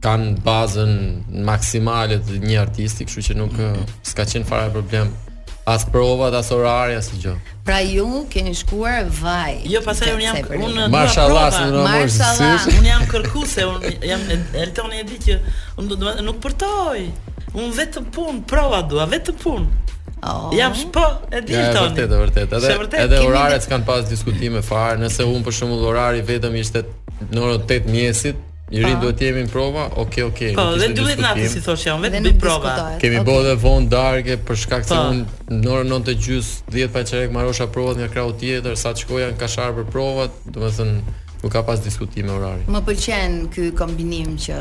kanë 0.04 0.36
bazën 0.46 0.92
maksimale 1.50 2.16
të 2.26 2.32
një 2.48 2.58
artisti, 2.62 3.04
kështu 3.06 3.20
që 3.28 3.34
nuk 3.40 3.52
mm 3.52 3.58
-hmm. 3.58 3.84
s'ka 4.08 4.22
qenë 4.30 4.44
fare 4.50 4.70
problem 4.70 5.08
as 5.66 5.84
provat 5.92 6.34
as 6.34 6.50
orari 6.52 6.94
as 6.94 7.08
gjë. 7.22 7.34
Pra 7.64 7.80
ju 7.94 8.06
keni 8.30 8.54
shkuar 8.54 9.04
vaj. 9.22 9.52
Jo, 9.72 9.80
pasaj, 9.84 10.14
un 10.14 10.20
jam 10.22 10.36
un 10.64 10.70
në 10.78 10.88
Marshallah, 10.90 11.48
si 11.52 11.62
unë, 11.62 12.78
Un 12.78 12.84
jam 12.90 13.02
kërkuese, 13.12 13.62
un 13.66 13.82
jam 14.10 14.20
Eltoni 14.62 14.96
e 15.00 15.02
di 15.10 15.18
që 15.24 15.32
un 15.78 15.88
do 15.88 15.94
të 15.98 16.22
nuk 16.28 16.38
përtoj. 16.44 16.98
Un 17.58 17.66
vetëm 17.78 18.04
pun, 18.14 18.34
prova 18.50 18.80
dua, 18.90 19.04
vetëm 19.06 19.36
pun. 19.42 19.62
Oh. 20.22 20.50
Jam 20.58 20.74
shpo, 20.74 21.20
e 21.30 21.40
di 21.46 21.52
ja, 21.52 21.70
Toni. 21.74 21.94
Vërtet, 21.94 22.10
vërtet. 22.18 22.52
Edhe 22.52 22.72
vërtet, 22.80 23.00
edhe 23.06 23.20
oraret 23.28 23.66
kanë 23.70 23.86
pas 23.86 24.06
diskutime 24.10 24.62
fare, 24.66 24.98
nëse 24.98 25.26
un 25.28 25.44
për 25.46 25.54
shembull 25.60 25.84
orari 25.92 26.24
vetëm 26.26 26.56
ishte 26.58 26.82
në 27.30 27.38
orën 27.44 27.66
8 27.66 27.86
mjesit, 27.92 28.44
I 28.68 28.82
rrit 28.82 28.98
duhet 29.00 29.22
jemi 29.24 29.46
në 29.46 29.48
prova? 29.48 29.86
Okej, 30.02 30.24
okay, 30.26 30.52
okej. 30.52 30.52
Okay, 30.54 30.56
po, 30.58 30.74
dhe 30.76 30.88
12 30.92 31.22
natë 31.24 31.46
si 31.48 31.62
thosh 31.64 31.86
jam, 31.86 32.02
vetëm 32.04 32.20
në 32.26 32.32
prova. 32.42 32.74
Kemi 33.00 33.16
okay. 33.16 33.24
bërë 33.30 33.46
dhe 33.46 33.54
vonë 33.62 33.88
darke 33.94 34.36
për 34.50 34.58
shkak 34.66 34.84
se 34.90 34.98
unë 35.12 35.54
në 35.62 35.70
orën 35.72 35.94
9:30 35.94 36.50
10 36.76 36.92
pa 36.92 37.04
çerek 37.08 37.32
marrosha 37.32 37.64
provat 37.72 37.96
nga 37.96 38.10
krau 38.12 38.34
tjetër, 38.42 38.76
sa 38.76 38.92
të 38.92 39.06
shkoja 39.06 39.30
në 39.32 39.38
kashar 39.40 39.72
për 39.78 39.88
provat, 39.94 40.36
domethënë 40.52 41.16
Nuk 41.38 41.52
ka 41.54 41.60
pas 41.62 41.78
diskutime 41.78 42.32
orari. 42.34 42.64
Më 42.66 42.80
pëlqen 42.82 43.34
ky 43.54 43.68
kombinim 43.78 44.32
që 44.42 44.56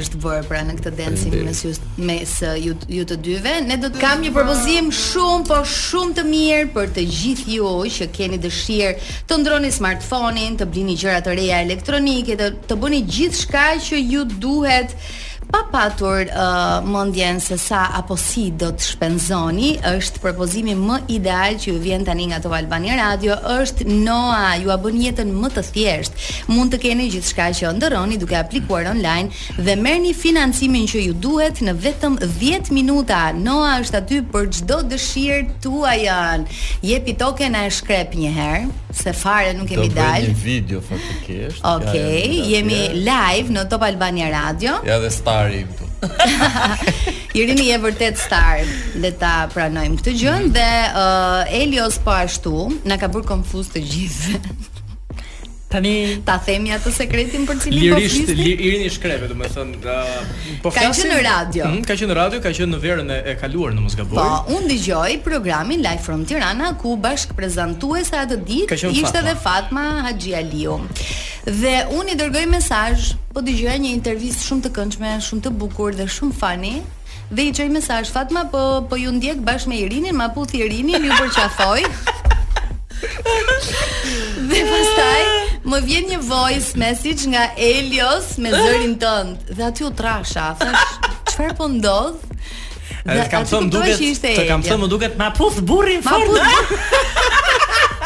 është 0.00 0.20
bërë 0.22 0.44
pra 0.48 0.62
në 0.64 0.76
këtë 0.78 0.92
dancing 0.96 1.34
mes 1.44 1.58
ju 1.60 1.72
mes 2.08 2.30
uh, 2.48 2.54
ju, 2.56 2.72
ju 2.88 3.02
të 3.10 3.18
dyve. 3.26 3.52
Ne 3.68 3.76
do 3.82 3.90
të 3.92 4.00
kam 4.00 4.22
një 4.24 4.32
propozim 4.32 4.88
shumë 4.96 5.44
po 5.50 5.58
shumë 5.74 6.16
të 6.16 6.24
mirë 6.30 6.70
për 6.76 6.88
të 6.96 7.04
gjithë 7.18 7.58
ju 7.58 7.72
që 7.98 8.08
keni 8.16 8.38
dëshirë 8.46 9.10
të 9.28 9.38
ndroni 9.42 9.74
smartphone-in, 9.76 10.56
të 10.56 10.70
blini 10.72 10.96
gjëra 11.02 11.18
të 11.26 11.36
reja 11.36 11.60
elektronike, 11.66 12.38
të, 12.40 12.48
të 12.64 12.80
bëni 12.86 13.02
gjithçka 13.12 13.66
që 13.90 14.00
ju 14.14 14.24
duhet 14.40 14.96
pa 15.52 15.62
patur 15.74 16.24
uh, 16.32 16.80
mendjen 16.94 17.40
se 17.46 17.56
sa 17.62 17.80
apo 18.00 18.16
si 18.16 18.44
do 18.60 18.70
të 18.72 18.86
shpenzoni, 18.88 19.68
është 19.90 20.22
propozimi 20.24 20.72
më 20.80 20.96
ideal 21.16 21.58
që 21.60 21.68
ju 21.74 21.80
vjen 21.82 22.06
tani 22.08 22.30
nga 22.30 22.38
Top 22.44 22.54
Albani 22.56 22.94
Radio, 22.96 23.36
është 23.58 23.84
Noa, 23.90 24.54
ju 24.62 24.70
a 24.72 24.78
bën 24.84 24.96
jetën 25.04 25.34
më 25.42 25.50
të 25.54 25.64
thjeshtë. 25.68 26.26
Mund 26.54 26.72
të 26.72 26.80
keni 26.86 27.08
gjithçka 27.12 27.50
që 27.58 27.74
ndërroni 27.76 28.16
duke 28.22 28.38
aplikuar 28.40 28.88
online 28.94 29.28
dhe 29.58 29.74
merrni 29.84 30.14
financimin 30.24 30.88
që 30.94 31.04
ju 31.06 31.12
duhet 31.26 31.60
në 31.66 31.76
vetëm 31.84 32.16
10 32.40 32.72
minuta. 32.78 33.20
Noa 33.48 33.74
është 33.82 34.00
aty 34.00 34.22
për 34.32 34.48
çdo 34.56 34.80
dëshirë 34.94 35.42
tuaj. 35.66 36.00
Jepi 36.88 37.14
token 37.20 37.54
e 37.60 37.66
shkrep 37.76 38.16
një 38.22 38.32
herë, 38.38 38.64
se 39.02 39.12
fare 39.20 39.52
nuk 39.58 39.68
kemi 39.68 39.90
dalë. 39.92 40.32
Do 40.32 40.32
bëj 40.32 40.32
një 40.32 40.40
video 40.46 40.80
faktikisht. 40.88 41.60
Okej, 41.76 41.92
okay, 41.92 42.42
jemi 42.56 42.80
live 43.04 43.52
në 43.52 43.68
Top 43.68 43.84
Albani 43.88 44.24
Radio. 44.32 44.80
Ja 44.88 44.96
dhe 45.02 45.10
sta 45.12 45.41
stari 45.42 45.60
im 45.60 45.68
këtu. 45.76 45.86
Irini 47.38 47.68
je 47.72 47.78
vërtet 47.82 48.18
star, 48.20 48.60
le 48.98 49.10
ta 49.20 49.32
pranojmë 49.54 49.98
këtë 50.00 50.14
gjë 50.22 50.34
dhe 50.56 50.68
uh, 50.90 51.56
Elios 51.62 51.98
po 52.04 52.14
ashtu, 52.16 52.54
na 52.86 52.98
ka 53.00 53.10
bërë 53.12 53.28
konfuz 53.34 53.72
të 53.74 53.84
gjithë. 53.88 54.44
Tani 55.72 56.20
ta 56.28 56.36
themi 56.44 56.72
atë 56.74 56.90
sekretin 56.92 57.46
për 57.48 57.60
cilin 57.64 57.94
po 57.94 58.00
flisni. 58.00 58.36
Lirisht 58.36 58.36
lirini 58.36 58.90
shkrepe, 58.92 59.28
domethënë, 59.30 59.80
uh, 59.80 60.60
po 60.64 60.68
ka 60.74 60.82
qenë 60.92 61.06
në 61.14 61.20
radio. 61.24 61.68
Mm, 61.70 61.78
ka 61.88 61.96
qenë 61.96 62.10
në 62.12 62.16
radio, 62.18 62.40
ka 62.44 62.52
qenë 62.58 62.72
në 62.74 62.80
verën 62.82 63.12
e, 63.16 63.18
e 63.32 63.34
kaluar 63.40 63.72
në 63.72 63.84
Moskavoj. 63.86 64.18
Po, 64.18 64.56
unë 64.58 64.68
dëgjoj 64.74 65.18
programin 65.24 65.80
Live 65.84 66.04
from 66.04 66.26
Tirana 66.28 66.74
ku 66.82 66.92
bashkëprezantuesa 67.00 68.20
atë 68.26 68.38
ditë 68.48 68.80
ishte 69.00 69.22
edhe 69.22 69.34
Fatma 69.46 69.86
Haxhi 70.10 70.34
Aliu. 70.42 70.76
Dhe 71.48 71.76
unë 71.96 72.12
i 72.12 72.20
dërgoj 72.20 72.44
mesazh, 72.52 73.14
po 73.32 73.40
dëgjoja 73.46 73.78
një 73.86 73.94
intervistë 73.96 74.50
shumë 74.50 74.68
të 74.68 74.74
këndshme, 74.76 75.14
shumë 75.30 75.46
të 75.48 75.56
bukur 75.62 75.96
dhe 75.98 76.04
shumë 76.18 76.36
fani. 76.42 76.74
Dhe 77.32 77.48
i 77.48 77.52
qoj 77.56 77.70
mesaj, 77.72 78.04
Fatma, 78.12 78.44
po, 78.52 78.82
po 78.92 78.98
ju 79.00 79.14
ndjek 79.16 79.40
bashkë 79.46 79.72
me 79.72 79.80
Irinin, 79.86 80.18
ma 80.20 80.28
puthi 80.36 80.60
Irinin, 80.66 81.08
ju 81.08 81.16
përqafoj. 81.16 81.88
dhe 84.52 84.58
pastaj 84.68 85.31
Më 85.62 85.78
vjen 85.86 86.08
një 86.10 86.16
voice 86.26 86.76
message 86.78 87.28
nga 87.30 87.44
Elios 87.54 88.34
me 88.42 88.50
ah! 88.50 88.58
zërin 88.66 88.94
tënd 88.98 89.50
dhe 89.54 89.62
aty 89.66 89.84
u 89.86 89.92
trasha, 89.94 90.48
thash, 90.58 90.94
çfarë 91.30 91.54
po 91.60 91.68
ndodh? 91.70 92.18
Edhe 93.02 93.26
kam 93.30 93.44
thënë 93.46 93.68
duket, 93.70 94.00
të 94.24 94.48
kam 94.48 94.62
thënë 94.66 94.80
më 94.84 94.88
duket 94.90 95.16
ma 95.20 95.28
puth 95.36 95.60
burrin 95.68 96.02
fort. 96.02 96.32
Ma 96.34 96.48
puth. 96.66 97.12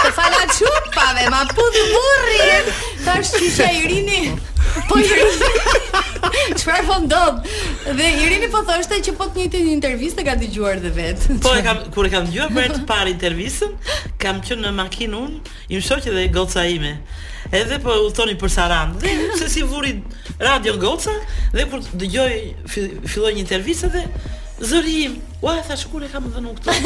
të 0.03 0.11
fala 0.19 0.43
çupave, 0.57 1.25
ma 1.33 1.41
puth 1.53 1.77
burrin. 1.95 2.69
Tash 3.07 3.31
kisha 3.39 3.67
Irini. 3.77 4.35
Po 4.91 4.97
Irini. 5.01 5.49
Çfarë 6.61 6.83
po 6.89 6.97
ndodh? 7.07 7.49
Dhe 7.99 8.09
Irini 8.27 8.49
po 8.53 8.61
thoshte 8.69 8.99
që 9.07 9.15
po 9.21 9.29
të 9.33 9.45
njëjtë 9.47 9.63
një 9.67 9.71
intervistë 9.79 10.25
ka 10.29 10.35
dëgjuar 10.43 10.81
dhe 10.85 10.91
vet. 10.97 11.25
Po 11.45 11.53
e 11.61 11.65
kam 11.65 11.81
kur 11.95 12.09
e 12.09 12.13
kam 12.17 12.29
dëgjuar 12.29 12.53
për 12.57 12.73
të 12.79 12.85
parë 12.91 13.09
intervistën, 13.17 13.73
kam 14.21 14.41
qenë 14.45 14.67
në 14.69 14.75
makinë 14.83 15.23
unë 15.23 15.41
Im 15.73 15.81
më 15.81 16.19
dhe 16.19 16.27
goca 16.41 16.65
ime. 16.69 16.93
Edhe 17.57 17.79
po 17.81 17.93
u 18.05 18.09
thoni 18.13 18.35
për 18.39 18.51
saran 18.53 18.91
Dhe 19.01 19.13
se 19.39 19.47
si 19.49 19.63
vuri 19.65 19.95
Radio 20.39 20.75
Goca 20.81 21.13
dhe 21.55 21.65
kur 21.71 21.85
dëgjoj 22.01 22.35
filloi 22.69 23.33
një 23.37 23.45
intervistë 23.47 23.91
dhe 23.97 24.03
Zëri 24.57 24.93
im, 25.05 25.15
ua 25.45 25.59
thash 25.67 25.85
kur 25.93 26.01
e 26.01 26.07
kam 26.09 26.31
dhënë 26.33 26.53
këtu. 26.57 26.77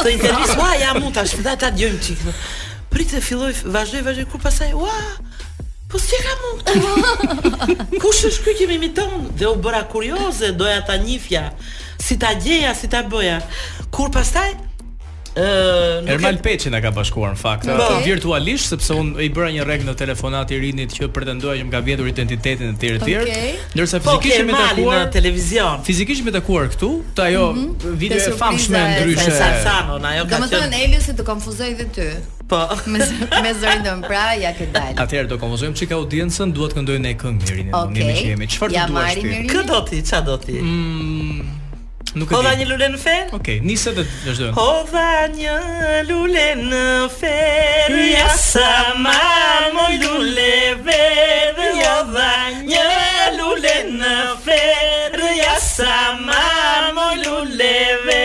Të 0.00 0.08
intervistë 0.10 0.56
ua 0.58 0.72
ja 0.80 0.90
mund 0.98 1.14
thash 1.14 1.36
shpëta 1.36 1.52
ta 1.62 1.68
dëgjojmë 1.70 2.00
çik. 2.02 2.24
Pritë 2.90 3.20
filloi 3.22 3.52
vazhdoi 3.76 4.00
vazhdoi 4.06 4.26
kur 4.32 4.42
pasaj 4.42 4.72
ua 4.78 4.96
Po 5.90 5.98
si 6.02 6.18
ka 6.22 6.34
mund 6.44 6.64
të 6.66 8.00
Kush 8.02 8.24
është 8.26 8.42
ky 8.48 8.56
që 8.60 8.66
më 8.70 8.74
imiton? 8.80 9.28
Dhe 9.38 9.46
u 9.52 9.56
bëra 9.62 9.84
kurioze, 9.90 10.50
doja 10.58 10.82
ta 10.86 10.96
njifja 10.98 11.50
si 12.00 12.16
ta 12.18 12.30
gjeja, 12.42 12.74
si 12.74 12.88
ta 12.88 13.02
bëja. 13.04 13.38
Kur 13.92 14.10
pastaj 14.14 14.54
Uh, 15.40 16.08
Ermal 16.12 16.36
ke... 16.36 16.42
Peçi 16.44 16.68
na 16.72 16.82
ka 16.84 16.90
bashkuar 16.92 17.32
në 17.34 17.38
fakt 17.40 17.64
no. 17.68 17.76
Po. 17.80 18.00
virtualisht 18.04 18.74
sepse 18.74 18.92
un 18.98 19.12
i 19.24 19.30
bëra 19.32 19.48
një 19.54 19.64
rreg 19.64 19.84
në 19.86 19.94
telefonat 19.96 20.52
i 20.52 20.58
rinit 20.60 20.92
që 20.96 21.06
pretendoi 21.16 21.54
që 21.62 21.68
më 21.68 21.72
ka 21.74 21.80
vjedhur 21.86 22.10
identitetin 22.10 22.74
e 22.74 22.76
tërë 22.80 23.00
të 23.00 23.08
Okay. 23.20 23.52
Ndërsa 23.74 23.98
po, 24.02 24.12
fizikisht 24.22 24.42
po, 24.42 24.54
më 24.54 24.60
takuar 24.64 25.00
në 25.02 25.08
televizion. 25.14 25.82
Fizikisht 25.86 26.24
më 26.24 26.32
takuar 26.38 26.70
këtu, 26.72 26.88
të 27.14 27.24
ajo 27.26 27.42
mm 27.52 27.66
-hmm. 27.66 27.92
video 28.02 28.16
e 28.28 28.32
famshme 28.38 28.80
ndryshe. 28.80 29.30
Sa 29.36 29.48
sa 29.64 29.74
no, 29.90 29.98
ajo 30.08 30.24
ka 30.30 30.38
Domethënë 30.40 31.14
të 31.20 31.26
konfuzoj 31.26 31.70
dhe 31.78 31.86
ty. 31.94 32.08
Po. 32.50 32.60
Me 32.86 32.98
me 33.44 33.50
zërin 33.60 33.82
dom 33.84 34.00
pra 34.08 34.34
ja 34.42 34.52
ke 34.58 34.66
dal. 34.74 34.92
Atëherë 35.02 35.26
do 35.28 35.36
konfuzojmë 35.42 35.76
çika 35.80 35.94
audiencën, 36.00 36.52
duhet 36.52 36.72
këndojnë 36.76 37.12
këngë 37.22 37.48
rinit, 37.56 37.74
okay. 37.74 37.86
nuk 37.86 37.98
jemi 37.98 38.12
që 38.18 38.26
jemi. 38.32 38.46
Çfarë 38.46 38.72
do 38.74 38.84
të 38.88 38.92
bësh? 38.98 39.48
Kë 39.52 39.62
do 39.70 39.80
ti, 39.90 39.98
ça 40.10 40.18
do 40.24 40.36
ti? 40.38 40.52
Mm. 40.58 41.58
Nuk 42.16 42.32
e 42.32 42.34
di. 42.34 42.54
një 42.60 42.66
lule 42.66 42.86
në 42.90 42.98
fen. 42.98 43.26
Okej, 43.30 43.36
okay, 43.38 43.58
nisë 43.66 43.92
dhe 43.94 44.04
vazhdojmë. 44.26 44.54
Hodha 44.56 45.28
një 45.34 45.58
lule 46.08 46.46
në 46.58 46.86
fen. 47.14 47.94
Ja 48.10 48.32
sa 48.34 48.96
ma 48.98 49.18
mo 49.76 49.86
lule 49.94 50.54
ve. 50.86 50.98
Hodha 51.78 52.32
një 52.66 52.82
lule 53.38 53.74
në 53.94 54.16
fen. 54.46 55.18
Ja 55.38 55.54
sa 55.62 56.00
ma 56.18 56.90
mo 56.98 57.10
lule 57.22 57.72
ve. 58.08 58.22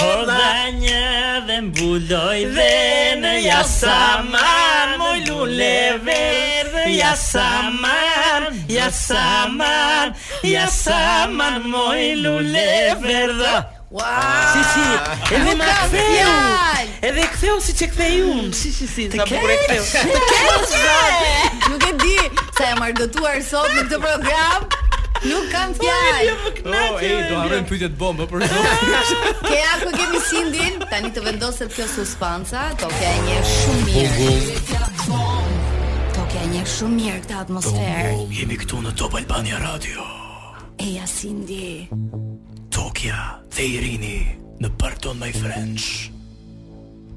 Hodha 0.00 0.52
një 0.80 1.04
dhe 1.46 1.60
bulloj 1.78 2.38
dhe 2.56 2.72
në 3.22 3.34
ja 3.44 3.62
sa 3.76 3.98
ma 4.30 4.46
mo 4.96 4.99
le 5.44 5.98
dhe 6.04 6.92
ja 6.98 7.14
saman 7.16 8.54
ja 8.68 8.90
saman 8.90 10.12
ja 10.42 10.66
saman 10.68 11.62
moj 11.70 12.12
lu 12.16 12.38
lever 12.38 13.64
Wow! 13.90 14.06
Si 14.54 14.60
si, 14.72 14.86
Edhe 15.34 15.50
dhe 15.50 15.54
ma 15.58 15.64
Edhe 15.82 17.08
E 17.08 17.08
dhe 17.16 17.24
si 17.60 17.72
që 17.74 17.86
këtheju 17.90 18.28
mm, 18.36 18.52
Si 18.54 18.70
si 18.72 18.86
si, 18.86 19.06
sa 19.10 19.26
përre 19.26 19.56
Të 19.82 20.36
Nuk 21.72 21.86
e 21.88 21.92
di 21.98 22.14
sa 22.54 22.68
e 22.68 22.76
mardotuar 22.78 23.42
sot 23.42 23.66
në 23.74 23.82
këtë 23.88 23.98
program 24.04 24.68
Nuk 25.24 25.50
kam 25.50 25.74
fjalë. 25.74 26.30
oh, 26.70 27.02
e, 27.02 27.10
do 27.28 27.40
arrem 27.42 27.66
pytjet 27.66 27.98
bombë 27.98 28.28
për 28.30 28.46
sot 28.52 29.42
Këja 29.50 29.72
ku 29.82 29.90
kemi 29.98 30.22
sindin 30.28 30.78
Tani 30.86 31.10
të 31.10 31.26
vendoset 31.26 31.74
kjo 31.74 31.90
suspansa 31.96 32.68
Tokja 32.78 33.10
e 33.10 33.26
një 33.26 33.42
shumë 33.56 33.90
mirë 33.90 34.89
Po 35.10 36.22
ke 36.30 36.40
një 36.52 36.62
shumë 36.76 36.96
mirë 36.98 37.18
këtë 37.24 37.38
atmosferë. 37.42 38.12
Po, 38.14 38.26
po 38.28 38.36
jemi 38.38 38.58
këtu 38.60 38.80
në 38.86 38.92
Top 39.00 39.16
Albania 39.18 39.58
Radio. 39.62 40.06
E 40.80 40.86
ja 40.96 41.08
Cindy. 41.08 41.88
Tokia, 42.72 43.18
dhe 43.54 43.66
Irini 43.78 44.14
në 44.62 44.70
Pardon 44.78 45.16
My 45.20 45.32
friends 45.34 45.88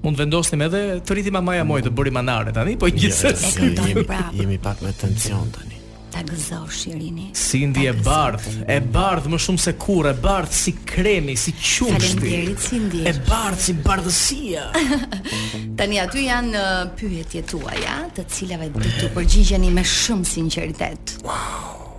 Mund 0.04 0.18
vendosnim 0.20 0.64
edhe 0.66 0.82
të 1.06 1.16
rritim 1.18 1.36
mamaja 1.38 1.68
moj 1.68 1.82
të 1.86 1.91
bëri 1.96 2.12
manare 2.18 2.52
tani, 2.58 2.74
po 2.82 2.89
gjithsesi. 2.91 3.54
Yes, 3.62 3.78
jemi, 3.88 4.18
jemi 4.41 4.58
pak 4.60 4.82
me 4.84 4.91
tension 5.00 5.48
tani. 5.56 5.72
Ta 6.14 6.22
gëzosh 6.22 6.86
Irini. 6.93 7.32
Cindy 7.34 7.88
e 7.89 7.93
bardh, 8.05 8.45
e 8.70 8.76
bardh 8.93 9.26
më 9.34 9.39
shumë 9.41 9.61
se 9.64 9.72
kurrë, 9.82 10.11
e 10.14 10.20
bardh 10.22 10.51
si 10.53 10.74
kremi, 10.86 11.34
si 11.34 11.55
qumshti. 11.57 11.89
Faleminderit 11.89 12.59
Cindy. 12.61 13.01
E 13.09 13.14
bardh 13.26 13.57
si 13.57 13.74
bardhësia. 13.82 14.68
Tani 15.80 15.97
aty 16.03 16.28
janë 16.28 16.53
uh, 16.53 16.84
pyetjet 16.99 17.49
tuaja, 17.49 17.95
të 18.14 18.28
cilave 18.30 18.70
do 18.76 18.84
të 18.86 19.09
përgjigjeni 19.16 19.74
me 19.74 19.82
shumë 19.89 20.30
sinqeritet. 20.36 21.16
Wow. 21.26 21.97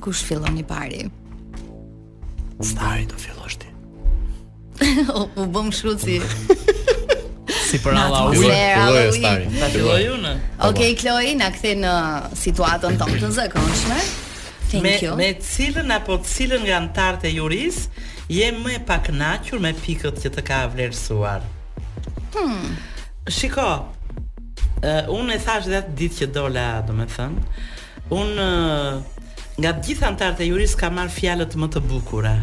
Kush 0.00 0.24
fillon 0.30 0.56
i 0.56 0.64
pari? 0.72 1.04
Stari 2.64 3.04
do 3.12 3.20
fillosh 3.20 3.58
ti. 3.60 3.76
u 5.20 5.50
bëm 5.52 5.68
shruci. 5.76 6.16
si 7.72 7.78
për 7.84 7.96
Halloween. 7.96 8.50
Filloi 8.50 9.14
stari. 9.16 9.46
Ta 9.60 9.68
filloi 9.72 10.04
unë. 10.16 10.32
Okej, 10.68 10.94
Chloe, 11.00 11.32
na 11.40 11.48
kthe 11.54 11.74
në 11.80 11.94
situatën 12.42 12.98
tonë 13.00 13.20
të 13.22 13.30
zakonshme. 13.38 14.00
Thank 14.72 14.86
me, 14.86 14.94
you. 15.04 15.14
Me 15.20 15.30
cilën 15.44 15.92
apo 15.96 16.18
cilën 16.24 16.62
nga 16.64 16.78
antarët 16.80 17.26
e 17.28 17.34
juris 17.36 17.86
je 18.32 18.46
më 18.56 18.76
e 18.78 18.84
pakënaqur 18.88 19.60
me 19.60 19.74
pikët 19.76 20.20
që 20.22 20.30
të 20.36 20.44
ka 20.48 20.62
vlerësuar? 20.72 21.44
Hmm. 22.32 22.76
Shiko, 23.30 23.66
uh, 23.82 25.12
unë 25.12 25.36
e 25.36 25.42
thash 25.44 25.68
dhe 25.68 25.82
atë 25.82 25.96
ditë 26.00 26.22
që 26.22 26.30
dola, 26.38 26.66
do 26.88 26.96
me 26.96 27.04
thënë, 27.10 27.46
unë 28.16 28.48
uh, 28.48 29.60
nga 29.60 29.74
gjithë 29.84 30.08
antarët 30.08 30.40
e 30.40 30.48
juris 30.52 30.74
ka 30.80 30.88
marrë 30.90 31.14
fjalët 31.20 31.58
më 31.60 31.70
të 31.76 31.84
bukura 31.92 32.36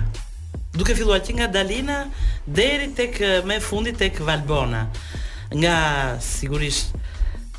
duke 0.80 0.96
filluar 0.98 1.22
që 1.26 1.36
nga 1.40 1.48
Dalina 1.52 1.98
deri 2.60 2.88
tek 2.98 3.20
me 3.48 3.58
fundi 3.64 3.92
tek 4.00 4.20
Valbona. 4.26 4.86
Nga 5.60 5.76
sigurisht 6.24 6.94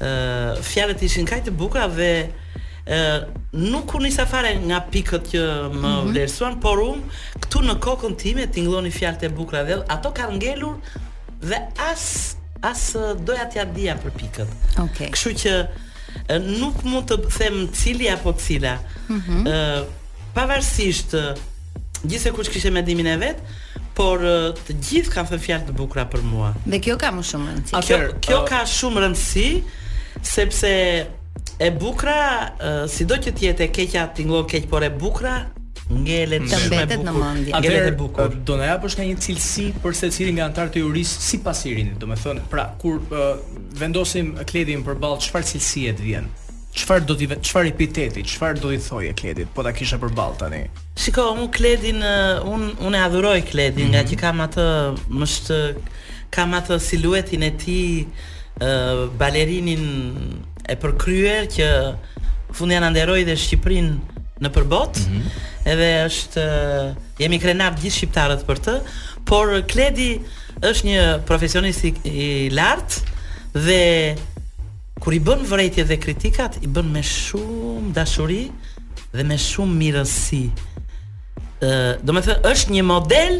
ë 0.00 0.60
fjalët 0.64 1.02
ishin 1.04 1.26
kaq 1.28 1.42
të 1.46 1.52
bukura 1.60 1.88
dhe 1.92 2.10
ë 2.90 3.04
nuk 3.60 3.92
u 3.94 4.00
nisi 4.00 4.24
fare 4.30 4.54
nga 4.62 4.80
pikët 4.92 5.30
që 5.34 5.42
më 5.74 5.78
mhm. 5.78 6.10
vlerësuan, 6.10 6.56
mm 6.56 6.56
-hmm. 6.56 6.64
por 6.64 6.82
um 6.86 7.00
këtu 7.44 7.58
në 7.66 7.74
kokën 7.86 8.14
time 8.24 8.44
tingëlloni 8.54 8.92
fjalët 8.98 9.22
e 9.28 9.32
bukura 9.38 9.62
dhe 9.68 9.74
ato 9.96 10.08
kanë 10.18 10.34
ngelur 10.40 10.74
dhe 11.48 11.58
as 11.90 12.02
as 12.70 12.82
doja 13.26 13.46
t'ia 13.50 13.64
dija 13.74 13.94
për 14.02 14.12
pikët. 14.20 14.48
Okej. 14.48 14.86
Okay. 14.86 15.08
Kështu 15.14 15.30
që 15.42 15.52
nuk 16.60 16.76
mund 16.90 17.06
të 17.10 17.16
them 17.36 17.56
cili 17.80 18.06
apo 18.14 18.32
cila. 18.44 18.74
Ëh 18.76 19.12
mm 19.14 19.20
-hmm. 19.20 19.86
pavarësisht 20.34 21.10
gjithse 22.04 22.30
kush 22.32 22.48
kishte 22.50 22.70
mendimin 22.70 23.06
e 23.06 23.16
vet, 23.20 23.42
por 23.96 24.22
të 24.64 24.76
gjithë 24.86 25.12
kanë 25.14 25.30
thënë 25.32 25.44
fjalë 25.44 25.66
të 25.70 25.74
bukura 25.76 26.06
për 26.08 26.22
mua. 26.24 26.52
Dhe 26.64 26.78
kjo 26.84 26.96
ka 27.02 27.10
më 27.12 27.24
shumë 27.30 27.48
rëndësi. 27.50 27.80
Kjo, 27.86 27.98
kjo 28.24 28.38
uh, 28.40 28.44
ka 28.48 28.62
shumë 28.70 29.02
rëndësi 29.04 29.48
sepse 30.30 30.72
e 31.60 31.68
bukra, 31.76 32.18
sido 32.90 33.18
që 33.20 33.34
të 33.36 33.48
jetë 33.50 33.66
e 33.66 33.72
keqja, 33.76 34.06
tingëllon 34.16 34.46
keq, 34.48 34.68
por 34.70 34.86
e 34.86 34.90
bukra 34.94 35.34
ngelet 35.90 36.44
të 36.48 36.58
mbetet 36.68 37.00
në 37.04 37.12
mendje. 37.18 37.52
Ngelet 37.60 37.88
e 37.90 37.94
bukur. 37.98 38.30
Uh, 38.30 38.40
do 38.48 38.56
na 38.60 38.68
japësh 38.72 38.96
ka 39.00 39.08
një 39.10 39.18
cilësi 39.26 39.68
për 39.84 39.96
secilin 40.00 40.38
nga 40.38 40.46
antarët 40.48 40.78
e 40.80 40.84
juris 40.86 41.10
sipas 41.28 41.64
Irinit, 41.68 41.98
domethënë, 42.00 42.44
pra 42.52 42.68
kur 42.80 43.02
uh, 43.04 43.34
vendosim 43.82 44.36
kledin 44.48 44.86
përballë 44.86 45.26
çfarë 45.26 45.50
cilësie 45.52 45.96
të 45.98 46.06
vjen? 46.08 46.30
Çfarë 46.70 47.02
do 47.08 47.14
ti 47.18 47.26
vetë, 47.26 47.42
çfarë 47.42 47.70
epiteti, 47.72 48.22
çfarë 48.30 48.60
do 48.62 48.70
i 48.72 48.76
thojë 48.78 49.14
Kledit, 49.18 49.48
po 49.54 49.62
ta 49.66 49.72
kisha 49.74 49.96
përball 49.98 50.36
tani. 50.38 50.62
Shiko, 50.96 51.24
un 51.32 51.48
Kledin, 51.50 51.98
un 52.46 52.62
un 52.80 52.94
e 52.94 52.98
adhuroj 53.02 53.40
Kledin, 53.50 53.88
mm 53.88 53.90
-hmm. 53.90 53.92
nga 53.96 54.02
mhm. 54.02 54.10
që 54.10 54.16
kam 54.20 54.40
atë, 54.46 54.66
më 55.10 55.74
kam 56.30 56.54
atë 56.54 56.78
siluetin 56.88 57.42
e 57.42 57.50
tij, 57.58 58.06
ë 58.60 58.70
uh, 58.70 59.10
balerinin 59.18 59.84
e 60.68 60.74
përkryer 60.82 61.42
që 61.56 61.66
fundi 62.52 62.74
janë 62.74 62.90
nderoi 62.92 63.24
dhe 63.26 63.36
Shqiprin 63.36 63.88
në 64.42 64.48
përbot. 64.54 64.94
Mm 64.98 65.16
-hmm. 65.16 65.70
Edhe 65.72 65.88
është 66.08 66.40
jemi 67.20 67.38
krenar 67.38 67.72
gjithë 67.80 67.96
shqiptarët 67.96 68.42
për 68.48 68.58
të, 68.64 68.74
por 69.26 69.46
Kledi 69.66 70.20
është 70.70 70.84
një 70.90 71.02
profesionist 71.26 71.84
i 72.04 72.48
lartë 72.58 72.96
dhe 73.66 73.86
kur 75.00 75.14
i 75.16 75.20
bën 75.24 75.44
vërejtje 75.48 75.84
dhe 75.88 75.96
kritikat 76.02 76.58
i 76.60 76.68
bën 76.68 76.90
me 76.94 77.02
shumë 77.04 77.92
dashuri 77.96 78.44
dhe 79.14 79.24
me 79.26 79.38
shumë 79.40 79.76
mirësi. 79.80 80.44
Ëh, 81.64 82.04
do 82.04 82.12
të 82.14 82.22
thënë 82.26 82.50
është 82.52 82.74
një 82.76 82.84
model 82.88 83.38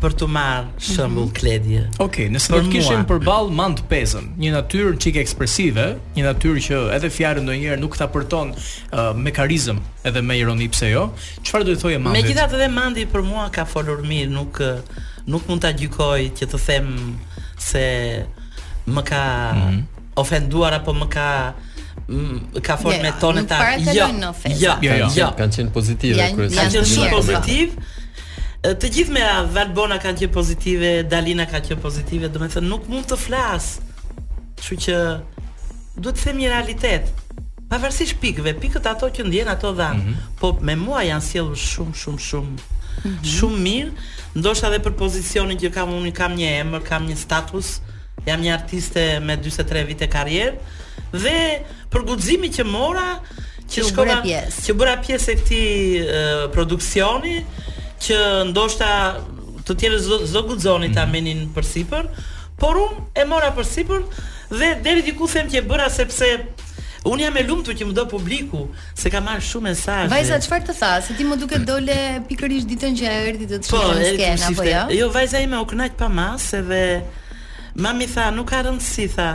për 0.00 0.14
të 0.20 0.26
marr 0.32 0.62
mhm. 0.64 0.80
shembull 0.84 1.26
mm 1.26 1.32
-hmm. 1.32 1.38
kledje. 1.38 1.80
Okej, 1.88 2.06
okay, 2.06 2.26
nëse 2.32 2.52
do 2.52 2.60
të 2.66 2.70
kishim 2.72 3.02
përball 3.08 3.48
mand 3.60 3.78
pezën, 3.90 4.24
një 4.42 4.52
natyrë 4.54 4.96
çike 5.02 5.20
ekspresive, 5.24 5.86
një 6.16 6.22
natyrë 6.28 6.60
që 6.66 6.76
edhe 6.96 7.08
fjalën 7.16 7.42
ndonjëherë 7.44 7.80
nuk 7.80 7.96
ta 7.96 8.06
përton 8.14 8.48
uh, 8.52 9.12
me 9.24 9.30
karizëm, 9.32 9.78
edhe 10.04 10.20
me 10.22 10.36
ironi 10.40 10.68
pse 10.68 10.90
jo. 10.92 11.08
Çfarë 11.44 11.64
do 11.64 11.72
të 11.72 11.80
thojë 11.84 11.98
mandit? 11.98 12.22
Megjithatë 12.22 12.54
edhe 12.58 12.68
mandi 12.68 13.02
për 13.12 13.22
mua 13.24 13.48
ka 13.52 13.64
folur 13.64 13.98
mirë, 14.04 14.30
nuk 14.32 14.54
nuk 15.26 15.42
mund 15.48 15.60
ta 15.64 15.70
gjykoj 15.72 16.20
që 16.36 16.44
të 16.52 16.58
them 16.66 16.88
se 17.70 17.86
më 18.94 19.02
ka 19.10 19.24
mm 19.54 19.64
-hmm 19.64 19.99
ofenduar 20.16 20.72
apo 20.72 20.92
më 20.92 21.06
ka 21.08 21.28
ka 22.64 22.74
fort 22.78 22.94
yeah, 22.96 23.04
jo, 23.04 23.06
me 23.06 23.12
tonë 23.20 23.42
ta. 23.50 23.58
Jo, 23.84 24.52
jo, 24.58 24.74
jo, 24.94 25.06
jo, 25.14 25.26
Kan 25.38 25.50
qenë 25.54 25.70
pozitive 25.74 26.16
ja, 26.18 26.28
kryesisht. 26.34 26.58
Kan 26.58 26.72
qenë 26.74 26.88
shumë 26.90 27.10
pozitiv. 27.12 27.74
Të 28.80 28.90
gjithë 28.96 29.14
me 29.14 29.22
Valbona 29.54 29.98
kanë 30.02 30.20
qenë 30.24 30.32
pozitive, 30.34 30.90
Dalina 31.10 31.46
ka 31.50 31.60
qenë 31.62 31.82
pozitive, 31.82 32.30
domethënë 32.32 32.66
nuk 32.68 32.88
mund 32.90 33.06
të 33.10 33.18
flas. 33.20 33.68
Kështu 34.60 34.76
që 34.86 34.96
duhet 36.00 36.18
të 36.18 36.24
them 36.24 36.40
një 36.42 36.50
realitet. 36.54 37.12
Pavarësisht 37.70 38.18
pikëve, 38.22 38.56
pikët 38.58 38.88
ato 38.90 39.06
që 39.14 39.28
ndjen 39.28 39.50
ato 39.52 39.70
dhan, 39.78 40.00
mm 40.00 40.06
-hmm. 40.06 40.34
po 40.40 40.56
me 40.60 40.74
mua 40.76 41.04
janë 41.06 41.22
sjellur 41.28 41.56
shumë 41.70 41.94
shumë 42.02 42.20
shumë 42.28 42.50
mm 42.50 42.66
-hmm. 43.04 43.28
shumë 43.36 43.58
mirë, 43.66 43.90
ndoshta 44.38 44.66
edhe 44.68 44.80
për 44.86 44.92
pozicionin 45.02 45.58
që 45.58 45.70
kam 45.76 45.88
unë, 45.94 46.12
kam 46.12 46.32
një 46.34 46.50
emër, 46.62 46.82
kam 46.82 47.06
një 47.06 47.16
status. 47.16 47.80
Jam 48.26 48.42
një 48.44 48.52
artiste 48.52 49.02
me 49.24 49.36
43 49.40 49.82
vite 49.88 50.06
karrierë 50.10 50.76
dhe 51.22 51.36
për 51.90 52.02
guximin 52.10 52.52
që 52.52 52.66
mora 52.70 53.06
që 53.70 53.84
shkova 53.88 54.18
që 54.54 54.76
bëra 54.80 54.98
pjesë 55.02 55.32
e 55.32 55.36
këtij 55.40 55.64
uh, 55.64 56.40
produksioni 56.54 57.40
që 58.04 58.18
ndoshta 58.50 58.90
të 59.66 59.76
tjerë 59.82 60.00
zdo 60.28 60.42
guxoni 60.50 60.90
ta 60.94 61.06
mm. 61.06 61.12
menin 61.14 61.40
për 61.54 61.66
sipër, 61.68 62.08
por 62.60 62.78
unë 62.80 63.04
e 63.22 63.26
mora 63.30 63.50
për 63.56 63.68
sipër 63.70 64.04
dhe 64.50 64.72
deri 64.84 65.04
diku 65.06 65.28
them 65.30 65.48
që 65.50 65.62
e 65.64 65.68
bëra 65.72 65.88
sepse 65.96 66.34
Unë 67.08 67.22
jam 67.24 67.36
e 67.40 67.42
lumë 67.48 67.62
të 67.64 67.72
që 67.80 67.86
më 67.88 67.94
do 67.96 68.02
publiku 68.10 68.58
Se 68.98 69.08
ka 69.08 69.22
marrë 69.24 69.40
shumë 69.48 69.70
e 69.70 70.00
Vajza, 70.12 70.36
çfarë 70.44 70.66
të 70.68 70.74
tha? 70.76 70.90
Se 71.06 71.14
ti 71.16 71.24
më 71.24 71.38
duke 71.40 71.56
dole 71.64 71.94
pikërish 72.28 72.66
ditën 72.68 72.98
që 72.98 73.06
e 73.08 73.14
erdi 73.30 73.46
të 73.48 73.60
të 73.62 73.70
po, 73.72 73.78
shumë 73.78 73.94
në 74.02 74.10
skena, 74.10 74.50
apo 74.50 74.66
jo? 74.68 74.82
Jo, 74.98 75.06
vajza 75.14 75.40
ime 75.40 75.56
u 75.56 75.64
kënajt 75.70 75.96
pa 75.96 76.10
masë 76.12 76.60
Dhe 76.68 76.82
Mami 77.78 78.06
tha, 78.10 78.30
nuk 78.34 78.50
ka 78.50 78.60
rëndësi 78.66 79.06
tha, 79.14 79.28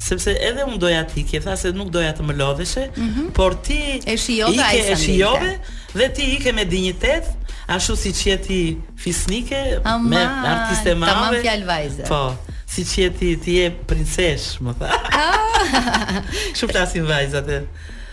sepse 0.00 0.34
edhe 0.48 0.64
un 0.68 0.78
doja 0.80 1.02
ti, 1.08 1.22
ke 1.26 1.40
tha 1.42 1.56
se 1.58 1.72
nuk 1.76 1.88
doja 1.94 2.12
të 2.16 2.26
më 2.28 2.36
lodheshe, 2.36 2.88
mm 2.96 3.08
-hmm. 3.08 3.32
por 3.32 3.54
ti 3.54 4.00
e 4.06 4.16
shijove 4.16 4.60
ai 4.62 4.82
sa. 4.82 4.92
E 4.92 4.96
shijove 4.96 5.50
dhe 5.94 6.08
ti 6.14 6.22
ike 6.36 6.52
me 6.52 6.64
dinjitet, 6.64 7.24
ashtu 7.68 7.96
si 7.96 8.10
që 8.12 8.36
ti 8.46 8.76
fisnike 8.96 9.80
Aman, 9.84 10.08
me 10.10 10.22
artiste 10.48 10.94
mave 10.94 11.12
Tamam 11.12 11.34
fjalë 11.34 11.64
vajze. 11.66 12.04
Po. 12.08 12.34
Si 12.70 12.82
që 12.84 13.10
ti 13.18 13.36
ti 13.44 13.52
je 13.58 13.70
princesh, 13.70 14.60
më 14.60 14.72
tha. 14.78 14.88
Ah. 15.20 16.24
Shumë 16.58 16.72
tasin 16.72 17.04
vajzat 17.06 17.48
e. 17.48 17.58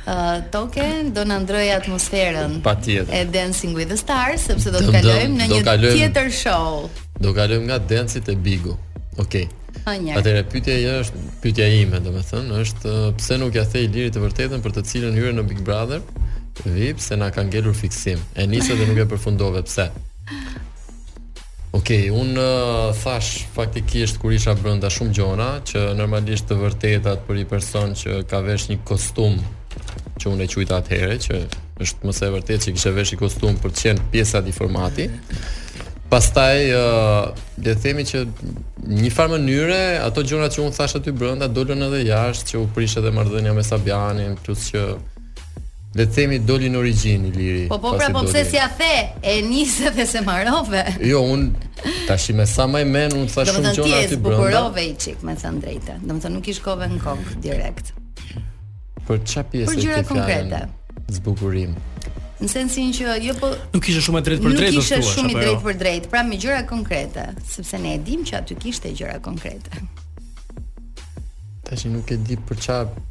Uh, 0.07 0.43
Toke, 0.51 0.83
do 1.15 1.21
në 1.23 1.39
ndrojë 1.43 1.75
atmosferën 1.77 2.59
pa 2.63 2.75
e 3.11 3.25
Dancing 3.31 3.75
with 3.75 3.87
the 3.89 3.97
Stars, 3.97 4.41
sepse 4.43 4.71
do 4.71 4.79
të 4.79 4.91
kalojmë 4.95 5.35
në 5.39 5.45
një 5.63 5.93
tjetër 5.97 6.27
show. 6.31 6.89
Do 7.19 7.33
kalojmë 7.33 7.65
nga 7.71 7.77
Dancing 7.79 8.27
e 8.29 8.35
Bigo. 8.35 8.75
Okej. 9.17 9.47
Okay. 9.47 9.55
Atëherë 10.17 10.43
pyetja 10.51 10.73
jo 10.81 10.93
është 11.03 11.21
pyetja 11.43 11.67
ime, 11.79 11.99
domethënë 12.03 12.57
është 12.63 12.93
pse 13.17 13.37
nuk 13.39 13.55
ja 13.55 13.63
the 13.71 13.85
lirit 13.87 14.13
të 14.15 14.23
vërtetën 14.23 14.63
për 14.65 14.73
të 14.75 14.83
cilën 14.89 15.15
hyrën 15.15 15.37
në 15.39 15.43
Big 15.51 15.61
Brother? 15.67 16.01
VIP 16.65 16.99
se 17.01 17.15
na 17.17 17.29
ka 17.31 17.43
ngelur 17.47 17.73
fiksim. 17.77 18.19
E 18.35 18.45
nisë 18.49 18.75
dhe 18.79 18.85
nuk 18.89 18.97
e 18.97 19.05
përfundove, 19.11 19.61
pse? 19.67 19.85
Okej, 21.73 22.09
okay, 22.09 22.09
unë 22.09 22.41
uh, 22.41 22.95
thash 23.03 23.45
faktikisht 23.53 24.17
kur 24.21 24.31
isha 24.33 24.53
brënda 24.57 24.89
shumë 24.91 25.13
gjona 25.17 25.49
që 25.69 25.87
normalisht 25.99 26.47
të 26.49 26.57
vërtetat 26.61 27.23
për 27.27 27.41
i 27.43 27.45
person 27.51 27.93
që 27.97 28.21
ka 28.31 28.41
vesh 28.47 28.69
një 28.71 28.79
kostum 28.87 29.37
që 30.17 30.31
unë 30.31 30.47
e 30.47 30.49
quajta 30.49 30.81
atëherë 30.81 31.19
që 31.27 31.39
është 31.85 32.07
mëse 32.09 32.25
së 32.25 32.33
vërteti 32.33 32.65
që 32.65 32.73
kishe 32.79 32.95
vesh 32.97 33.13
një 33.13 33.21
kostum 33.21 33.61
për 33.61 33.73
të 33.77 33.83
qenë 33.85 34.07
pjesa 34.13 34.41
di 34.41 34.53
formatit, 34.57 35.37
Pastaj 36.07 36.59
ë 36.71 36.79
uh, 36.79 37.45
le 37.59 37.73
të 37.75 37.81
themi 37.83 38.03
që 38.07 38.21
në 38.23 38.99
një 39.03 39.09
farë 39.11 39.33
mënyre 39.33 39.79
ato 40.05 40.23
gjërat 40.23 40.53
që 40.55 40.61
un 40.63 40.73
thash 40.75 40.93
aty 41.01 41.11
brenda 41.11 41.49
dolën 41.51 41.81
edhe 41.89 41.99
jashtë 42.07 42.51
që 42.53 42.59
u 42.61 42.65
prish 42.75 42.93
edhe 43.01 43.11
marrëdhënia 43.11 43.51
me 43.57 43.65
Sabianin, 43.67 44.37
plus 44.45 44.69
që 44.71 44.83
le 45.97 46.05
të 46.05 46.15
themi 46.15 46.37
doli 46.47 46.69
në 46.71 46.79
origjinë 46.79 47.27
i 47.27 47.31
liri. 47.35 47.65
Po 47.71 47.79
po 47.83 47.91
pra 47.99 48.07
po 48.15 48.23
pse 48.27 48.45
si 48.53 48.59
a 48.61 48.69
the, 48.79 48.89
e 49.33 49.33
nisë 49.49 49.91
dhe 49.97 50.05
se 50.07 50.23
marove. 50.23 50.85
Jo, 51.09 51.25
un 51.27 51.49
tash 52.07 52.29
me 52.39 52.47
sa 52.47 52.69
më 52.71 52.85
men 52.87 53.17
un 53.19 53.27
thash 53.33 53.51
shumë 53.51 53.75
gjëra 53.81 53.99
aty 54.05 54.15
brenda. 54.15 54.15
Do 54.15 54.15
të 54.15 54.15
thonë 54.15 54.73
ti 54.79 54.85
e 54.85 54.93
i 54.93 54.97
çik 55.03 55.27
me 55.27 55.35
thënë 55.43 55.63
drejtë. 55.65 55.97
Do 56.07 56.11
të 56.15 56.23
thonë 56.27 56.35
nuk 56.39 56.47
i 56.47 56.55
shkove 56.61 56.87
në 56.95 57.03
kok 57.03 57.33
direkt. 57.49 57.91
Për 59.11 59.21
çfarë 59.27 59.51
pjesë 59.53 59.67
të 59.67 59.69
fjalës? 59.69 59.69
Për 59.75 59.83
gjëra 59.83 60.09
konkrete. 60.15 60.63
Zbukurim. 61.17 61.75
Në 62.37 62.47
sensin 62.53 62.91
që 62.93 63.15
jo 63.25 63.33
po 63.39 63.47
nuk 63.73 63.81
kishte 63.81 64.01
shumë 64.05 64.19
drejt 64.27 64.43
jo? 64.43 64.45
për 64.45 64.57
drejtë 64.59 64.79
ashtu. 64.79 64.79
Nuk 64.79 65.07
kishte 65.07 65.17
shumë 65.17 65.33
drejt 65.41 65.63
për 65.63 65.77
drejt, 65.79 66.09
pra 66.11 66.21
me 66.27 66.37
gjëra 66.37 66.59
konkrete, 66.69 67.23
sepse 67.49 67.79
ne 67.81 67.95
e 67.97 68.01
dimë 68.05 68.27
që 68.29 68.37
aty 68.43 68.57
kishte 68.61 68.91
gjëra 68.99 69.15
konkrete. 69.25 69.81
Tashi 71.67 71.89
nuk 71.89 72.11
e 72.13 72.19
di 72.23 72.37
për 72.47 72.61
çfarë 72.63 73.05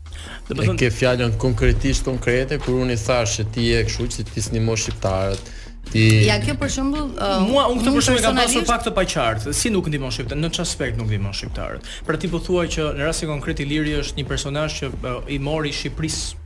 Dhe 0.46 0.64
e 0.64 0.74
ke 0.80 0.88
fjallën 0.88 1.34
konkretisht 1.36 2.06
konkrete 2.08 2.56
Kër 2.62 2.78
unë 2.86 2.94
i 2.96 2.96
thashë 3.02 3.44
ti 3.52 3.66
e 3.76 3.82
këshu 3.84 4.06
Që 4.14 4.22
ti 4.30 4.40
s'nimo 4.40 4.72
shqiptarët 4.80 5.50
ti... 5.90 6.04
Ja 6.24 6.38
kjo 6.40 6.54
për 6.56 6.72
shumë 6.78 7.02
uh, 7.04 7.42
Mua 7.44 7.66
unë 7.74 7.82
këtë 7.84 7.92
për 7.98 8.06
shumë 8.06 8.22
e 8.22 8.24
ka 8.24 8.30
pasur 8.38 8.64
pak 8.70 8.86
të 8.86 8.94
paqartë 8.96 9.52
Si 9.60 9.68
nuk 9.74 9.90
ndihmon 9.92 10.14
shqiptarët 10.16 10.40
Në 10.40 10.50
që 10.56 10.64
aspekt 10.64 10.96
nuk 10.96 11.10
ndihmon 11.12 11.36
shqiptarët 11.36 11.90
Pra 12.08 12.16
ti 12.22 12.32
po 12.32 12.40
thuaj 12.48 12.66
që 12.78 12.88
në 12.96 13.10
rastin 13.10 13.30
konkret 13.34 13.60
i 13.60 13.68
liri 13.68 13.92
është 14.00 14.22
një 14.22 14.26
personazh 14.32 14.80
që 14.80 14.90
uh, 15.04 15.20
i 15.36 15.36
mori 15.36 15.76
Shqipërisë 15.76 16.45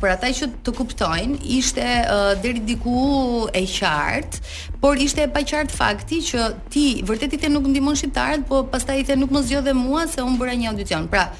për 0.00 0.12
ata 0.14 0.30
që 0.38 0.48
të 0.66 0.72
kuptojnë, 0.76 1.36
ishte 1.58 1.84
uh, 1.84 2.30
deri 2.42 2.62
diku 2.64 3.46
e 3.54 3.62
qartë, 3.70 4.42
por 4.82 4.98
ishte 5.00 5.24
e 5.26 5.30
paqartë 5.36 5.74
fakti 5.76 6.22
që 6.30 6.48
ti 6.72 6.86
vërtet 7.06 7.36
i 7.38 7.42
the 7.44 7.48
nuk 7.52 7.68
ndihmon 7.70 7.98
shqiptarët, 8.00 8.46
po 8.48 8.64
pastaj 8.72 9.00
i 9.00 9.06
the 9.08 9.16
nuk 9.18 9.30
më 9.36 9.44
zgjodhe 9.46 9.74
mua 9.78 10.06
se 10.10 10.22
un 10.26 10.36
bëra 10.40 10.56
një 10.62 10.72
audicion. 10.72 11.06
Pra, 11.12 11.30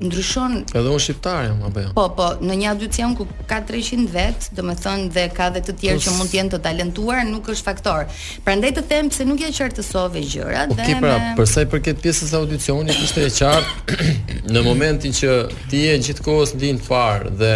ndryshon 0.00 0.54
edhe 0.74 0.88
unë 0.90 1.02
shqiptar 1.04 1.44
jam 1.46 1.60
apo 1.66 1.80
jo 1.84 1.90
po 1.96 2.04
po 2.16 2.28
në 2.46 2.54
një 2.62 2.68
audicion 2.72 3.14
ku 3.18 3.26
ka 3.48 3.60
300 3.68 4.06
vet 4.12 4.48
do 4.56 4.62
të 4.66 4.74
thonë 4.84 5.08
dhe 5.14 5.24
ka 5.36 5.50
dhe 5.54 5.60
të 5.66 5.74
tjerë 5.82 5.98
Us... 6.00 6.04
që 6.06 6.14
mund 6.16 6.30
të 6.32 6.38
jenë 6.38 6.52
të 6.54 6.60
talentuar 6.64 7.22
nuk 7.28 7.50
është 7.52 7.66
faktor 7.68 8.06
prandaj 8.46 8.72
të 8.78 8.86
them 8.92 9.10
se 9.12 9.26
nuk 9.28 9.42
janë 9.44 9.58
qartësove 9.58 10.24
gjërat 10.32 10.72
okay, 10.74 10.82
po, 10.82 10.88
dhe 10.88 10.98
pra, 11.02 11.16
me... 11.20 11.32
për 11.38 11.46
sa 11.52 11.64
i 11.66 11.70
përket 11.76 12.02
pjesës 12.02 12.32
së 12.32 12.40
audicionit 12.40 13.02
është 13.04 13.26
e 13.26 13.32
qartë 13.38 14.10
në 14.54 14.64
momentin 14.66 15.16
që 15.20 15.38
ti 15.70 15.84
je 15.86 15.96
gjithkohës 16.08 16.54
ndin 16.58 16.80
far 16.82 17.28
dhe 17.30 17.54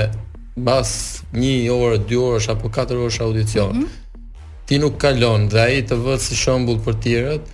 mbas 0.57 0.93
1 1.33 1.71
orë, 1.73 2.03
2 2.11 2.25
orësh 2.31 2.51
apo 2.53 2.71
4 2.73 3.01
orësh 3.03 3.23
audicion 3.25 3.73
mm 3.75 3.83
-hmm. 3.83 4.65
ti 4.69 4.79
nuk 4.83 4.97
kalon 5.01 5.49
dhe 5.49 5.61
ai 5.69 5.83
të 5.89 5.95
vë 6.05 6.19
si 6.21 6.37
shembull 6.37 6.81
për 6.85 6.95
tjerët 7.03 7.45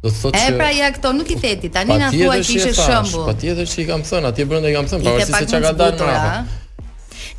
Do 0.00 0.08
thotë 0.14 0.38
që 0.40 0.48
E 0.48 0.56
pra 0.56 0.68
ja 0.72 0.86
këto 0.94 1.10
nuk 1.12 1.30
i 1.30 1.36
theti. 1.36 1.68
Tani 1.72 1.98
na 2.00 2.08
thua 2.14 2.38
që 2.40 2.54
ishte 2.56 2.72
shembull. 2.76 3.26
Patjetër 3.28 3.68
që 3.68 3.82
i 3.82 3.88
kam 3.90 4.04
thënë, 4.08 4.30
atje 4.32 4.46
brenda 4.48 4.72
i 4.72 4.76
kam 4.78 4.88
thënë, 4.88 5.04
pavarësisht 5.06 5.36
se 5.36 5.50
çka 5.52 5.74
dalë 5.76 5.98
mbrapa. 6.00 6.38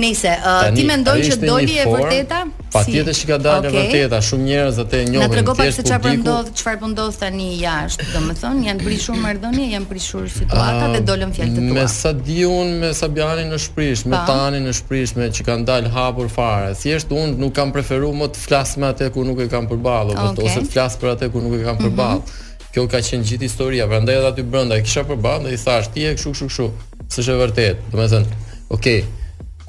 Nëse 0.01 0.29
uh, 0.33 0.67
ti 0.73 0.81
mendon 0.87 1.19
që 1.25 1.35
doli 1.41 1.73
e 1.77 1.83
vërteta? 1.85 2.37
Patjetër 2.73 3.13
si. 3.17 3.21
që 3.23 3.29
ka 3.29 3.35
dalë 3.43 3.67
e 3.69 3.71
vërteta, 3.75 4.19
shumë 4.27 4.45
njerëz 4.49 4.77
atë 4.81 4.97
e 5.03 5.07
njohin. 5.11 5.23
Na 5.25 5.33
tregon 5.33 5.57
pak 5.57 5.73
se 5.75 5.83
çfarë 5.85 6.01
po 6.05 6.11
ndodh, 6.23 6.51
çfarë 6.61 6.79
po 6.83 6.89
ndodh 6.93 7.17
tani 7.21 7.49
jashtë, 7.59 8.07
domethënë 8.13 8.63
janë 8.69 8.85
prishur 8.85 9.17
marrëdhënie, 9.21 9.65
janë 9.75 9.89
prishur 9.91 10.25
situata 10.33 10.89
dhe 10.95 11.01
ah, 11.01 11.05
dolën 11.09 11.33
fjalët 11.37 11.57
tua. 11.57 11.75
Me 11.75 11.85
sa 11.93 12.13
me 12.15 12.93
Sabianin 13.01 13.51
në 13.53 13.61
shprish, 13.65 14.05
me 14.09 14.21
Tanin 14.29 14.65
në 14.69 14.75
shprish, 14.79 15.15
me 15.19 15.29
që 15.37 15.47
kanë 15.49 15.69
dalë 15.69 15.93
hapur 15.97 16.29
fare. 16.33 16.73
Thjesht 16.81 17.11
un 17.13 17.35
nuk 17.41 17.53
kam 17.59 17.73
preferuar 17.75 18.15
më 18.23 18.31
të 18.37 18.45
flas 18.47 18.77
me 18.81 18.89
atë 18.93 19.11
ku 19.13 19.27
nuk 19.27 19.43
e 19.45 19.49
kam 19.53 19.69
përballur, 19.69 20.17
okay. 20.17 20.47
ose 20.47 20.63
të 20.69 20.73
flas 20.77 20.97
për 21.01 21.13
atë 21.17 21.29
ku 21.35 21.43
nuk 21.45 21.59
e 21.59 21.65
kam 21.67 21.77
mhm. 21.77 21.85
përballur. 21.91 22.47
Kjo 22.71 22.85
ka 22.87 23.01
qenë 23.03 23.27
gjithë 23.29 23.43
historia, 23.47 23.85
prandaj 23.91 24.15
edhe 24.19 24.27
aty 24.31 24.43
brenda 24.47 24.77
e 24.79 24.83
kisha 24.85 25.03
për 25.09 25.17
ballë 25.25 25.49
dhe 25.49 25.55
i 25.57 25.59
thash 25.59 25.89
ti 25.91 26.05
e 26.07 26.13
kështu 26.15 26.31
kështu 26.37 26.45
kështu. 26.49 26.67
s'është 27.11 27.35
vërtet, 27.41 27.81
domethënë, 27.91 28.37
okay, 28.71 29.03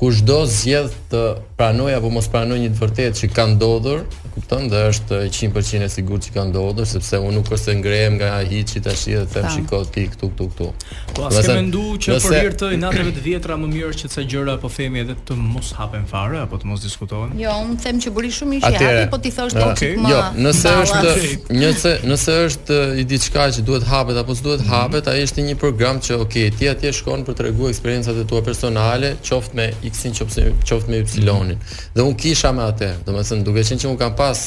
Kushdo 0.02 0.42
zgjedh 0.50 0.94
të 1.12 1.18
pranoj 1.54 1.92
apo 1.94 2.08
mos 2.10 2.26
pranoj 2.32 2.56
një 2.58 2.72
të 2.74 2.80
vërtetë 2.80 3.18
që 3.20 3.28
ka 3.36 3.44
ndodhur, 3.52 4.00
kupton, 4.34 4.64
dhe 4.72 4.80
është 4.90 5.18
100% 5.30 5.84
e 5.86 5.90
sigurt 5.92 6.24
që 6.26 6.32
ka 6.34 6.42
ndodhur, 6.48 6.88
sepse 6.90 7.20
unë 7.22 7.36
nuk 7.36 7.50
është 7.54 7.68
se 7.68 7.74
ngrem 7.78 8.16
nga 8.18 8.30
hiçi 8.50 8.80
tash 8.82 9.04
dhe 9.12 9.20
them 9.30 9.46
shiko 9.54 9.78
ti 9.94 10.08
këtu 10.10 10.32
këtu 10.32 10.46
këtu. 10.48 10.68
Po 11.14 11.28
as 11.28 11.38
kemë 11.46 11.60
ndu 11.68 11.82
që 12.02 12.16
për 12.24 12.34
hir 12.40 12.56
të 12.64 12.70
natëve 12.82 13.12
të 13.14 13.22
vjetra 13.28 13.58
më 13.62 13.68
mirë 13.76 13.94
që 14.00 14.10
sa 14.16 14.24
gjëra 14.32 14.56
po 14.64 14.72
themi 14.74 15.04
edhe 15.04 15.14
të 15.28 15.36
mos 15.38 15.68
hapen 15.78 16.08
fare 16.10 16.42
apo 16.42 16.58
të 16.64 16.72
mos 16.72 16.82
diskutohen. 16.82 17.38
Jo, 17.38 17.54
unë 17.68 17.78
them 17.86 18.02
që 18.02 18.12
bëri 18.18 18.32
shumë 18.40 18.58
ishi 18.58 18.82
hapi, 18.82 19.06
po 19.14 19.22
ti 19.22 19.30
thosh 19.36 19.54
do 19.60 19.70
të 19.78 19.92
më. 20.02 20.12
Jo, 20.16 20.26
nëse 20.48 20.74
është 20.80 21.60
nëse 21.62 21.94
nëse 22.10 22.36
është 22.48 22.80
i 22.98 23.06
diçka 23.14 23.46
që 23.54 23.64
duhet 23.70 23.86
hapet 23.92 24.18
apo 24.24 24.34
s'duhet 24.40 24.66
hapet, 24.66 25.12
ai 25.14 25.22
është 25.28 25.46
një 25.52 25.54
program 25.62 26.02
që 26.02 26.18
okay, 26.26 26.50
ti 26.58 26.72
atje 26.74 26.90
shkon 27.04 27.22
për 27.28 27.38
t'reguar 27.42 27.70
eksperiencat 27.70 28.18
e 28.18 28.26
tua 28.32 28.42
personale, 28.50 29.14
qoftë 29.28 29.60
me 29.62 29.70
X-in 29.92 30.14
qoftë 30.16 30.44
qoftë 30.66 30.90
me 30.92 31.00
Y-in. 31.04 31.52
Mm. 31.56 31.74
Dhe 31.94 32.04
un 32.08 32.16
kisha 32.20 32.52
me 32.56 32.64
atë. 32.70 32.88
Domethën 33.06 33.42
duke 33.44 33.64
qenë 33.66 33.82
që 33.84 33.90
un 33.90 33.98
kam 34.00 34.16
pas 34.16 34.40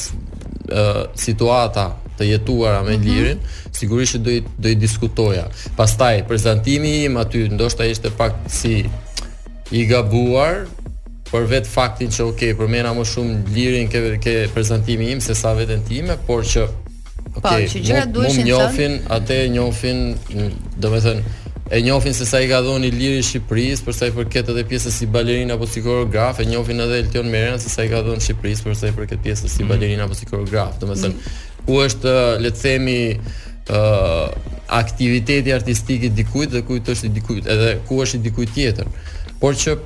uh, 0.70 1.04
situata 1.18 1.86
të 2.16 2.26
jetuara 2.30 2.78
me 2.86 2.94
mhm. 2.96 3.04
Lirin, 3.04 3.36
mm 3.36 3.40
-hmm. 3.40 3.78
sigurisht 3.78 4.16
do 4.18 4.30
i 4.30 4.40
do 4.58 4.68
i 4.68 4.74
diskutoja. 4.74 5.44
Pastaj 5.76 6.22
prezantimi 6.28 7.04
im 7.04 7.16
aty 7.16 7.48
ndoshta 7.50 7.84
ishte 7.84 8.10
pak 8.10 8.32
si 8.48 8.84
i 9.70 9.86
gabuar 9.86 10.66
për 11.32 11.42
vet 11.46 11.66
faktin 11.66 12.08
që 12.10 12.22
okay, 12.22 12.54
përmena 12.54 12.90
më 12.94 13.04
shumë 13.12 13.34
Lirin 13.54 13.88
ke 13.88 14.18
ke 14.24 14.48
prezantimi 14.54 15.10
im 15.12 15.20
se 15.20 15.34
sa 15.34 15.54
veten 15.54 15.82
time, 15.88 16.16
por 16.26 16.44
që 16.44 16.62
Okay, 17.40 17.64
po, 17.66 17.72
që 17.72 17.78
gjërat 17.86 18.08
duheshin 18.14 18.42
të 18.42 18.44
njofin, 18.48 18.90
Mund 18.90 19.02
njohin, 19.04 19.04
atë 19.16 19.36
njohin, 19.54 19.98
domethënë, 20.82 21.22
e 21.70 21.80
njohin 21.80 22.14
se 22.14 22.24
sa 22.26 22.38
i 22.40 22.46
ka 22.48 22.60
dhënë 22.62 22.86
Iliri 22.92 23.18
i 23.18 23.24
Shqipërisë 23.26 23.84
për 23.86 23.94
sa 23.96 24.06
i 24.06 24.12
përket 24.14 24.50
edhe 24.52 24.62
pjesës 24.70 24.94
si 25.00 25.06
balerina 25.10 25.56
apo 25.58 25.66
si 25.66 25.82
koreograf, 25.82 26.38
e 26.40 26.44
njohin 26.46 26.80
edhe 26.84 27.00
Elton 27.02 27.26
Meran 27.30 27.58
se 27.60 27.68
sa 27.72 27.82
i 27.84 27.88
ka 27.90 28.04
dhënë 28.06 28.22
Shqipërisë 28.22 28.66
për 28.68 28.76
sa 28.78 28.92
i 28.92 28.94
përket 28.94 29.24
pjesës 29.24 29.56
si 29.58 29.66
balerina 29.66 30.06
apo 30.06 30.14
si 30.14 30.28
koreograf. 30.30 30.76
Domethënë, 30.80 31.14
mm 31.14 31.26
-hmm. 31.26 31.66
ku 31.66 31.74
është 31.86 32.14
le 32.42 32.50
të 32.50 32.60
themi 32.62 33.00
ë 33.00 33.78
uh, 33.78 34.30
aktiviteti 34.68 35.52
artistik 35.52 36.02
i 36.02 36.08
dikujt 36.08 36.50
dhe 36.50 36.62
kujt 36.62 36.88
është 36.88 37.06
i 37.06 37.08
dikujt, 37.08 37.46
edhe 37.46 37.78
ku 37.88 38.00
është 38.04 38.16
i 38.16 38.18
dikujt 38.18 38.54
tjetër. 38.54 38.86
Por 39.40 39.54
që 39.54 39.76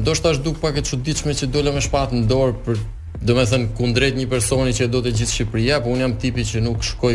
ndoshta 0.00 0.28
është 0.32 0.42
duk 0.42 0.56
pak 0.60 0.76
e 0.78 0.82
çuditshme 0.82 1.32
që 1.34 1.44
dola 1.46 1.72
me 1.72 1.80
shpat 1.80 2.10
në 2.12 2.26
dorë 2.26 2.54
për 2.66 2.76
do 3.22 3.34
me 3.36 3.44
thënë 3.46 3.68
kundrejt 3.78 4.16
një 4.18 4.26
personi 4.30 4.72
që 4.76 4.88
do 4.92 5.00
të 5.04 5.12
gjithë 5.18 5.32
Shqipëria, 5.32 5.78
po 5.84 5.92
unë 5.94 6.02
jam 6.06 6.16
tipi 6.20 6.44
që 6.48 6.60
nuk 6.64 6.82
shkoj 6.86 7.14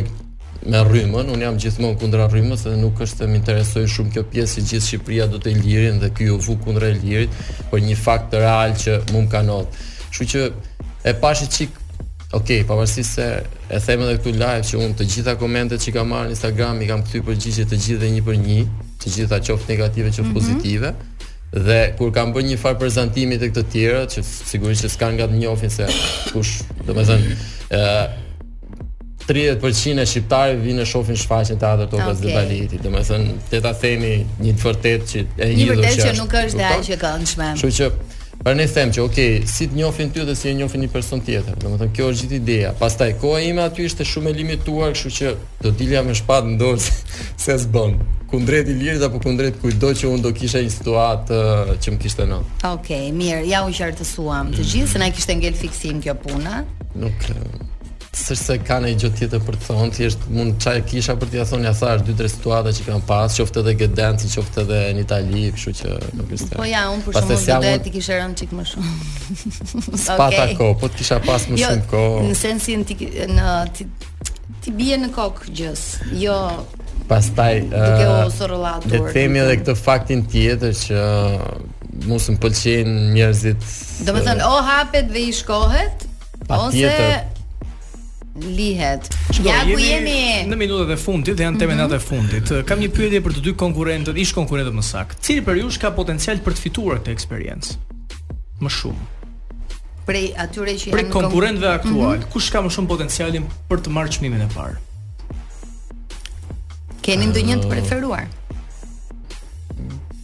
me 0.69 0.79
rrymën, 0.85 1.29
unë 1.31 1.45
jam 1.45 1.57
gjithmonë 1.63 1.99
kundra 2.01 2.25
rrymës 2.31 2.65
dhe 2.67 2.73
nuk 2.79 2.99
është 3.03 3.21
të 3.21 3.27
më 3.31 3.37
interesoj 3.39 3.83
shumë 3.95 4.13
kjo 4.15 4.23
pjesë 4.31 4.55
që 4.55 4.67
gjithë 4.71 4.87
Shqipëria 4.87 5.27
do 5.31 5.39
të 5.43 5.53
lirin 5.59 5.99
dhe 6.03 6.09
kjo 6.17 6.39
vu 6.45 6.57
kundra 6.63 6.89
e 6.93 6.97
lirit, 7.01 7.35
për 7.35 7.69
po 7.71 7.81
një 7.85 7.99
fakt 7.99 8.31
të 8.33 8.41
real 8.45 8.73
që 8.83 8.97
mund 9.13 9.29
ka 9.31 9.43
notë. 9.45 9.85
Shku 10.13 10.27
që 10.33 10.43
e 11.07 11.13
pashë 11.21 11.47
qik, 11.55 11.77
ok, 12.39 12.49
pavarësi 12.71 13.03
se 13.07 13.27
e 13.69 13.79
theme 13.85 14.07
dhe 14.09 14.17
këtu 14.19 14.33
live 14.35 14.65
që 14.71 14.81
unë 14.83 14.97
të 14.99 15.09
gjitha 15.13 15.37
komente 15.39 15.77
që 15.79 15.93
ka 15.95 16.03
marrë 16.11 16.29
në 16.31 16.35
Instagram 16.35 16.81
i 16.85 16.89
kam 16.89 17.05
këtu 17.05 17.21
i 17.21 17.25
përgjigje 17.31 17.67
të 17.69 17.83
gjithë 17.85 18.01
dhe 18.03 18.11
një 18.17 18.25
për 18.27 18.43
një, 18.47 18.59
të 18.99 19.15
gjitha 19.15 19.41
qoftë 19.47 19.71
negative, 19.75 20.09
qoftë 20.09 20.21
mm 20.21 20.27
-hmm. 20.27 20.33
pozitive, 20.39 20.93
Dhe 21.49 21.77
kur 21.97 22.11
kam 22.13 22.29
bërë 22.33 22.45
një 22.51 22.57
farë 22.61 22.77
prezantimi 22.77 23.39
të 23.41 23.47
këtë 23.49 23.63
tjera, 23.73 24.01
që 24.13 24.21
sigurisht 24.21 24.85
që 24.85 24.91
s'kan 24.93 25.15
nga 25.17 25.25
të 25.31 25.39
njofin 25.41 25.71
se 25.73 25.87
kush, 26.33 26.59
dhe 26.85 26.93
me 26.93 27.05
zënë, 27.07 27.31
uh, 27.73 28.03
30% 29.25 30.03
e 30.03 30.05
shqiptarë 30.09 30.55
vinë 30.61 30.83
e 30.85 30.89
shofin 30.89 31.17
shfaqin 31.17 31.57
të 31.61 31.67
atër 31.71 31.89
të 31.89 31.97
okay. 31.97 32.29
Bazilit. 32.37 32.77
Do 32.83 32.93
të 32.93 33.03
thënë, 33.09 33.63
ta 33.65 33.73
themi 33.81 34.13
një 34.45 34.53
të 34.59 34.67
vërtetë 34.67 35.09
që 35.09 35.19
e 35.19 35.49
hidhur 35.55 35.75
është. 35.75 35.81
Një 35.81 35.81
vërtet 35.81 36.05
që 36.05 36.13
nuk 36.21 36.37
është 36.43 36.61
dhe 36.61 36.69
ajë 36.75 36.87
që 36.89 36.97
këndshme. 37.05 37.49
Shqo 37.61 37.73
që, 37.79 37.89
Pra 38.43 38.53
ne 38.55 38.65
them 38.71 38.87
që 38.91 39.01
okay, 39.03 39.39
si 39.47 39.65
të 39.67 39.75
njohin 39.81 40.11
ty 40.15 40.23
dhe 40.23 40.31
si 40.39 40.47
e 40.47 40.53
njohin 40.55 40.85
një 40.85 40.89
person 40.93 41.19
tjetër. 41.19 41.57
Domethënë 41.59 41.91
kjo 41.95 42.05
është 42.13 42.23
gjithë 42.23 42.37
ideja. 42.37 42.69
Pastaj 42.79 43.17
koha 43.19 43.41
ime 43.43 43.65
aty 43.65 43.83
ishte 43.89 44.05
shumë 44.07 44.31
e 44.31 44.37
limituar, 44.37 44.93
kështu 44.95 45.11
që 45.17 45.33
do 45.65 45.73
dilja 45.75 46.05
me 46.07 46.15
shpatë 46.15 46.53
ndonjë 46.53 46.79
se, 46.85 46.95
se 47.43 47.57
s'bën 47.65 47.97
kundrejt 48.31 48.71
i 48.71 48.77
lirit 48.79 49.03
apo 49.03 49.19
kundrejt 49.19 49.59
kujdo 49.59 49.89
që 49.99 50.11
unë 50.13 50.23
do 50.23 50.31
kisha 50.39 50.61
një 50.63 50.71
situatë 50.77 51.39
uh, 51.39 51.73
që 51.83 51.97
më 51.97 52.01
kishte 52.05 52.29
në. 52.31 52.37
Okej, 52.45 52.69
okay, 52.71 53.09
mirë, 53.19 53.41
ja 53.51 53.65
u 53.67 53.75
qartësuam. 53.75 54.53
Të 54.55 54.61
mm. 54.63 54.69
gjithë 54.71 54.93
se 54.95 55.03
na 55.03 55.11
kishte 55.17 55.35
ngel 55.41 55.59
fiksim 55.59 55.99
kjo 56.05 56.15
puna. 56.23 56.61
Nuk 56.99 57.27
sërse 58.15 58.55
ka 58.65 58.79
i 58.89 58.95
gjë 58.97 59.09
tjetër 59.19 59.41
për 59.45 59.57
të 59.61 59.65
thonë, 59.67 59.89
ti 59.95 60.05
është 60.09 60.31
mund 60.33 60.55
çaj 60.63 60.79
kisha 60.89 61.13
për 61.21 61.29
t'ia 61.33 61.43
thonë 61.45 61.67
Një 61.69 61.73
thash 61.77 62.03
dy 62.07 62.15
tre 62.17 62.29
situata 62.31 62.71
që 62.73 62.85
kanë 62.87 63.03
pas, 63.09 63.35
qoftë 63.37 63.61
edhe 63.63 63.73
Gedenci, 63.83 64.29
qoftë 64.33 64.63
edhe 64.63 64.79
në 64.97 65.03
Itali, 65.03 65.43
kështu 65.53 65.73
që 65.81 65.95
nuk 66.17 66.31
është. 66.37 66.49
Po 66.57 66.65
ja, 66.67 66.83
unë 66.95 67.03
për 67.05 67.17
shumë 67.19 67.37
si 67.43 67.55
të 67.65 67.77
ti 67.85 67.91
kishe 67.93 68.15
rënë 68.17 68.37
çik 68.41 68.53
më 68.57 68.65
shumë. 68.71 68.95
Spa 69.85 70.17
pata 70.23 70.47
ko, 70.57 70.71
po 70.79 70.89
të 70.89 70.99
kisha 71.03 71.17
pas 71.27 71.45
më 71.51 71.59
jo, 71.61 71.71
shumë 71.71 71.89
ko 71.93 72.03
Në 72.27 72.35
sensin 72.39 72.85
ti 72.89 72.97
në 73.35 73.49
ti, 73.77 73.87
ti 74.65 74.73
bie 74.79 74.97
në 75.01 75.11
kokë 75.15 75.53
gjës. 75.61 75.85
Jo 76.25 76.39
pastaj 77.09 77.55
uh, 77.73 78.83
dhe 78.87 78.99
temi 79.15 79.39
edhe 79.43 79.55
këtë 79.63 79.73
faktin 79.81 80.19
tjetër 80.31 80.73
që 80.77 81.05
mos 82.07 82.27
më 82.31 82.37
pëlqejnë 82.43 82.93
njerëzit. 83.17 83.65
Do 84.07 84.13
më 84.15 84.21
thënë 84.29 84.45
o 84.49 84.55
hapet 84.69 85.09
dhe 85.11 85.25
i 85.31 85.33
shkohet 85.41 86.05
ose 86.59 86.91
lihet. 88.43 89.07
ja 89.43 89.61
ku 89.63 89.79
jemi. 89.79 90.45
Në 90.47 90.57
minutat 90.57 90.93
e 90.93 90.97
fundit 90.99 91.35
dhe 91.35 91.43
janë 91.45 91.65
mm 91.65 91.79
-hmm. 91.79 91.95
e 91.95 91.99
fundit. 91.99 92.65
Kam 92.65 92.79
një 92.79 92.89
pyetje 92.91 93.21
për 93.21 93.31
të 93.35 93.41
dy 93.45 93.53
konkurrentët, 93.55 94.15
ish 94.17 94.33
konkurrentët 94.33 94.73
më 94.75 94.81
sakt. 94.83 95.21
Cili 95.23 95.41
për 95.41 95.55
jush 95.61 95.79
ka 95.79 95.89
potencial 95.91 96.37
për 96.37 96.53
të 96.53 96.59
fituar 96.61 96.97
këtë 96.99 97.11
eksperiencë? 97.11 97.73
Më 98.61 98.69
shumë. 98.69 99.05
Prej 100.05 100.25
atyre 100.37 100.73
që 100.73 100.85
janë 100.91 101.09
konkurrentëve 101.11 101.67
mhm. 101.69 101.75
aktual, 101.81 102.17
mm 102.17 102.21
-hmm. 102.23 102.31
kush 102.31 102.51
ka 102.51 102.61
më 102.61 102.69
shumë 102.69 102.87
potencialin 102.87 103.43
për 103.69 103.77
të 103.83 103.89
marrë 103.89 104.09
çmimin 104.11 104.41
e 104.41 104.49
parë? 104.55 104.77
Keni 107.01 107.25
ndonjë 107.27 107.55
të 107.63 107.67
preferuar? 107.71 108.25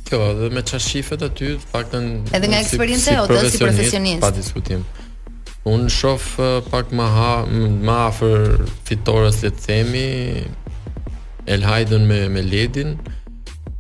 Kjo, 0.05 0.17
dhe 0.37 0.49
me 0.53 0.61
qa 0.61 0.79
shifet 0.79 1.21
aty, 1.21 1.57
faktën... 1.73 2.03
Edhe 2.37 2.47
nga 2.47 2.59
eksperiente 2.59 3.11
si 3.41 3.51
si 3.51 3.57
profesionist. 3.57 4.21
Pa 4.21 4.31
diskutim. 4.31 4.81
Un 5.65 5.87
shoh 5.89 6.21
pak 6.69 6.85
më 6.93 7.05
ha 7.13 7.29
më 7.85 7.93
afër 8.07 8.41
fitores 8.85 9.39
le 9.41 9.49
të 9.49 9.63
themi 9.65 10.09
El 11.49 11.65
Hajdën 11.65 12.05
me 12.05 12.19
me 12.29 12.41
Ledin, 12.45 12.91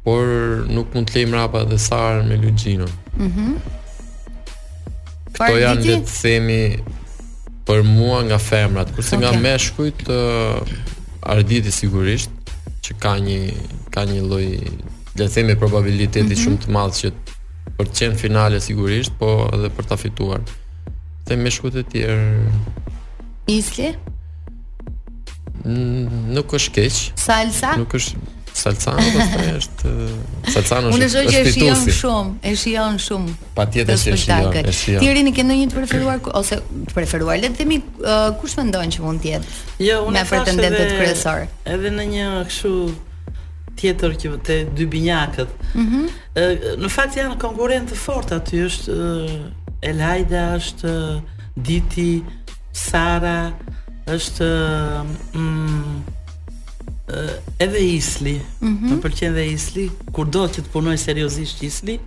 por 0.05 0.25
nuk 0.73 0.89
mund 0.97 1.05
të 1.09 1.17
lejmë 1.19 1.37
rapa 1.37 1.61
dhe 1.69 1.77
Sarën 1.83 2.25
me 2.29 2.35
Luxhinën. 2.41 2.89
Mhm. 3.21 3.45
Mm 3.45 3.53
Këto 5.35 5.53
janë 5.61 5.85
le 5.85 5.97
të 6.01 6.17
themi 6.21 6.59
për 7.69 7.83
mua 7.91 8.21
nga 8.31 8.37
femrat, 8.47 8.89
kurse 8.95 9.13
okay. 9.13 9.21
nga 9.21 9.31
meshkujt 9.45 10.09
uh, 10.09 11.29
Arditi 11.35 11.71
sigurisht 11.73 12.33
që 12.85 12.91
ka 13.03 13.13
një 13.21 13.39
ka 13.93 14.09
një 14.09 14.21
lloj 14.25 14.45
le 14.57 15.23
të 15.23 15.29
themi 15.37 15.55
probabiliteti 15.61 16.23
mm 16.23 16.29
-hmm. 16.35 16.43
shumë 16.43 16.61
të 16.63 16.73
madh 16.73 16.95
që 16.99 17.13
për 17.77 17.85
të 17.87 17.99
qenë 17.99 18.19
finale 18.23 18.57
sigurisht, 18.61 19.13
po 19.21 19.29
edhe 19.53 19.69
për 19.75 19.83
ta 19.89 19.95
fituar. 20.01 20.41
Te 21.25 21.35
meshkut 21.39 21.73
e 21.77 21.81
tjerë. 21.89 22.53
Isli? 23.49 23.89
Nuk 25.65 26.53
është 26.53 26.73
keq. 26.77 26.99
Salsa? 27.25 27.71
Nuk 27.81 27.95
është 27.99 28.33
Salcano 28.55 29.03
pastaj 29.11 29.49
është 29.57 29.81
po, 29.81 30.21
Salcano 30.53 30.87
është. 30.87 30.95
Unë 30.95 31.07
shoh 31.11 31.33
e 31.35 31.41
shijon 31.51 31.81
shumë, 31.97 32.29
e 32.39 32.51
shijon 32.55 32.99
shumë. 33.03 33.33
Patjetër 33.57 33.97
që 33.99 34.13
e 34.15 34.19
shijon, 34.21 34.53
e 34.55 34.71
shijon. 34.77 35.01
Ti 35.03 35.09
rini 35.17 35.33
ke 35.35 35.43
ndonjë 35.43 35.65
të 35.73 35.75
preferuar 35.81 36.21
ose 36.39 36.59
të 36.63 36.95
preferuar, 36.95 37.41
le 37.43 37.49
të 37.51 37.59
themi 37.59 37.81
uh, 37.83 38.29
kush 38.39 38.55
mendon 38.55 38.93
që 38.95 39.03
mund 39.03 39.19
të 39.25 39.33
jetë? 39.33 39.57
Jo, 39.83 39.97
unë 40.07 40.15
me 40.21 40.23
pretendentët 40.29 40.93
kryesor. 40.95 41.43
Edhe 41.73 41.91
në 41.97 42.07
një 42.13 42.29
kështu 42.53 42.73
tjetër 43.81 44.15
që 44.23 44.33
dy 44.79 44.89
binjakët. 44.93 45.51
Ëh, 45.51 45.81
Mm 45.81 46.21
në 46.35 46.89
fakt 46.91 47.15
janë 47.15 47.35
konkurrentë 47.39 47.95
fort 47.95 48.31
aty, 48.35 48.65
është 48.67 48.95
Elajda 49.85 50.41
është 50.57 50.91
uh, 50.91 51.41
Diti, 51.55 52.23
Sara, 52.73 53.51
është 54.09 54.47
uh, 54.47 55.37
mm, 55.37 55.97
uh, 57.07 57.33
edhe 57.61 57.83
Isli. 57.93 58.39
Mm 58.61 58.75
-hmm. 58.75 58.95
Më 58.95 59.01
pëlqen 59.03 59.33
dhe 59.37 59.45
Isli. 59.55 59.85
Kur 60.11 60.25
do 60.25 60.47
që 60.47 60.65
të 60.65 60.73
punoj 60.73 60.97
seriozisht 60.97 61.61
Isli, 61.63 61.99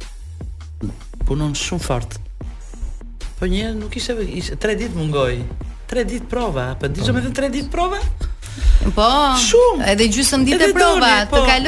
punon 1.26 1.54
shumë 1.54 1.82
fort. 1.86 2.18
Po 3.38 3.46
një 3.46 3.74
nuk 3.78 3.96
ishte 3.96 4.14
ishte 4.40 4.56
tre 4.58 4.74
ditë 4.74 4.94
mungoi. 4.98 5.38
Tre 5.86 6.04
ditë 6.04 6.26
prova, 6.34 6.66
po 6.80 6.88
dizëm 6.88 7.14
po. 7.14 7.18
edhe 7.22 7.30
tre 7.34 7.48
ditë 7.48 7.70
prova? 7.70 8.00
Po. 8.94 9.08
Shumë. 9.48 9.86
Edhe 9.92 10.04
gjysmë 10.08 10.44
ditë 10.50 10.72
prova, 10.74 11.14
po. 11.30 11.36
të 11.36 11.46
kaloj. 11.46 11.67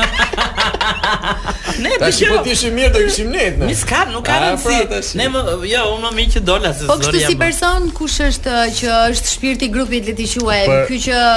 Ne 1.79 1.89
po 1.99 2.09
ti 2.11 2.25
po 2.29 2.37
ti 2.43 2.53
mirë 2.71 2.91
do 2.93 2.99
kishim 3.07 3.29
ne. 3.31 3.45
Mi 3.65 3.75
s'ka, 3.75 4.05
nuk 4.11 4.25
ka 4.27 4.37
rëndsi. 4.43 4.75
Ah, 4.75 4.85
pra, 4.91 5.01
ne 5.19 5.27
më 5.33 5.43
jo, 5.71 5.83
unë 5.97 6.11
më 6.17 6.25
që 6.35 6.41
dola 6.47 6.71
se 6.73 6.83
zori. 6.85 6.93
Po 6.93 6.97
kështu 7.01 7.21
si 7.23 7.33
po. 7.33 7.39
person 7.43 7.89
kush 7.97 8.17
është 8.27 8.53
uh, 8.53 8.71
që 8.77 8.95
është 9.13 9.33
shpirti 9.35 9.69
i 9.69 9.75
grupit 9.75 10.09
le 10.09 10.15
ti 10.19 10.27
quaj, 10.35 10.63
ky 10.91 10.99
që 11.07 11.27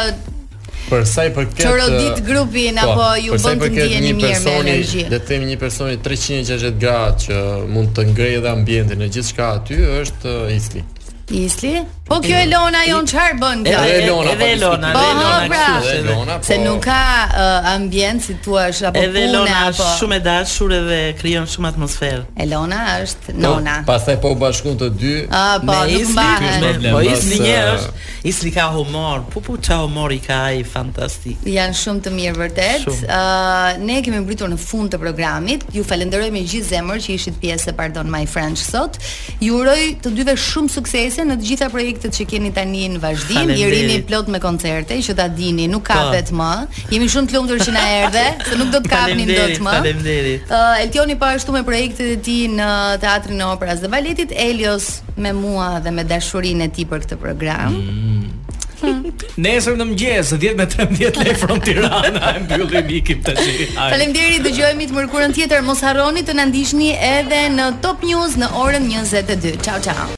Për 0.84 1.04
sa 1.08 1.22
i 1.24 1.30
përket 1.32 1.64
rodit 1.64 2.18
uh, 2.20 2.26
grupin 2.26 2.76
po, 2.76 2.90
apo 2.90 3.06
ju 3.24 3.38
bën 3.40 3.62
të 3.64 3.70
ndiheni 3.72 4.10
mirë 4.18 4.42
me 4.44 4.52
energji. 4.66 5.06
Le 5.08 5.16
të 5.20 5.30
themi 5.30 5.48
një 5.52 5.56
personi 5.62 5.96
360 6.04 6.76
gradë 6.82 7.28
që 7.28 7.38
mund 7.72 7.94
të 7.96 8.04
ngrejë 8.10 8.42
dhe 8.44 8.52
ambientin 8.52 9.00
e 9.06 9.08
gjithçka 9.16 9.48
aty 9.60 9.80
është 10.02 10.34
uh, 10.44 10.56
Isli. 10.58 10.84
Isli? 11.30 11.84
Po 12.04 12.18
kjo 12.20 12.36
Elona 12.36 12.82
jon 12.84 13.06
çfarë 13.08 13.38
bën 13.40 13.62
kjo? 13.64 13.78
Edhe 13.88 13.94
po, 13.96 14.02
Elona, 14.04 14.32
edhe 14.34 14.48
Elona, 14.58 14.90
po, 14.92 15.04
pra, 15.48 15.68
Elona. 15.94 16.34
Po. 16.36 16.44
Se 16.44 16.58
nuk 16.60 16.82
ka 16.84 16.96
uh, 17.32 17.68
ambjent 17.70 18.26
si 18.26 18.34
thua 18.44 18.66
apo 18.68 19.00
edhe 19.00 19.22
Elona 19.30 19.62
është 19.70 19.86
shumë 20.02 20.18
e 20.18 20.22
dashur 20.26 20.74
edhe 20.82 20.98
krijon 21.16 21.48
shumë 21.48 21.70
atmosferë. 21.72 22.26
Elona 22.44 22.80
është 23.06 23.36
nona. 23.40 23.78
Po, 23.86 23.94
pastaj 23.94 24.18
po 24.20 24.34
u 24.34 24.38
bashkon 24.42 24.76
të 24.82 24.88
dy. 25.00 25.14
A, 25.30 25.44
po, 25.62 25.70
nuk 25.72 25.94
Isli, 25.94 26.12
mba, 26.12 26.74
po 26.90 27.00
Isli 27.08 27.40
një 27.40 27.56
është, 27.70 28.04
Isli 28.28 28.52
ka 28.58 28.68
humor. 28.76 29.24
Po 29.32 29.40
po 29.48 29.56
çao 29.64 29.86
humor 29.88 30.12
i 30.12 30.20
ka 30.20 30.42
I 30.52 30.60
fantastik. 30.68 31.40
Jan 31.48 31.72
shumë 31.74 32.04
të 32.04 32.14
mirë 32.18 32.36
vërtet. 32.42 32.84
Shumë 32.84 33.80
ne 33.88 33.98
kemi 34.04 34.20
mbritur 34.26 34.52
në 34.52 34.60
fund 34.60 34.92
të 34.92 35.00
programit. 35.00 35.64
Ju 35.72 35.86
falenderoj 35.88 36.28
me 36.36 36.44
gjithë 36.44 36.74
zemër 36.74 37.00
që 37.06 37.16
ishit 37.16 37.40
pjesë, 37.40 37.72
pardon 37.80 38.12
my 38.12 38.26
friends 38.28 38.60
sot. 38.68 39.00
Ju 39.40 39.56
uroj 39.62 39.80
të 40.04 40.12
dyve 40.20 40.36
shumë 40.36 40.72
sukses 40.76 41.13
Nëse 41.14 41.28
në 41.28 41.34
të 41.38 41.46
gjitha 41.46 41.66
projektet 41.70 42.14
që 42.18 42.24
keni 42.26 42.48
tani 42.56 42.86
në 42.90 42.98
vazhdim, 42.98 43.50
jerini 43.54 44.00
plot 44.08 44.26
me 44.34 44.40
koncerte, 44.42 44.96
që 45.06 45.14
ta 45.14 45.28
dini, 45.30 45.68
nuk 45.70 45.84
kapet 45.86 46.32
po. 46.32 46.40
më. 46.40 46.48
Jemi 46.90 47.06
shumë 47.12 47.30
të 47.30 47.36
lumtur 47.36 47.60
që 47.62 47.74
na 47.76 47.82
erdhe, 48.00 48.22
se 48.48 48.58
nuk 48.58 48.72
do 48.74 48.80
të 48.82 48.90
kapnin 48.90 49.30
dot 49.30 49.60
më. 49.62 49.74
Faleminderit. 49.78 50.50
Uh, 50.50 50.80
Eltioni 50.82 51.14
po 51.20 51.28
ashtu 51.30 51.54
me 51.54 51.62
projektet 51.68 52.16
e 52.16 52.16
tij 52.26 52.56
në 52.58 52.66
Teatrin 53.04 53.44
e 53.44 53.46
operas 53.52 53.84
dhe 53.84 53.92
Baletit 53.94 54.34
Elios 54.34 54.88
me 55.14 55.30
mua 55.38 55.76
dhe 55.84 55.94
me 55.94 56.02
dashurinë 56.10 56.66
e 56.66 56.72
tij 56.74 56.88
për 56.90 57.06
këtë 57.06 57.20
program. 57.22 57.78
Mm. 57.78 58.34
Hmm. 58.82 59.14
Nesër 59.46 59.78
në 59.78 59.86
mëngjes, 59.92 60.34
10 60.42 60.58
me 60.58 60.66
13 60.72 61.22
lek 61.24 61.38
frontirana 61.44 62.02
Tirana, 62.08 62.34
e 62.34 62.46
mbylli 62.48 62.82
mikim 62.90 63.22
tash. 63.24 63.44
Faleminderit, 63.78 64.42
dëgjohemi 64.48 64.90
të 64.90 64.98
mërkurën 64.98 65.36
tjetër. 65.38 65.62
Mos 65.64 65.80
harroni 65.86 66.26
të 66.26 66.34
na 66.40 66.44
ndiqni 66.50 66.90
edhe 66.98 67.44
në 67.54 67.70
Top 67.86 68.02
News 68.04 68.34
në 68.42 68.50
orën 68.66 68.90
22. 68.90 69.56
Ciao 69.62 69.78
ciao. 69.80 70.10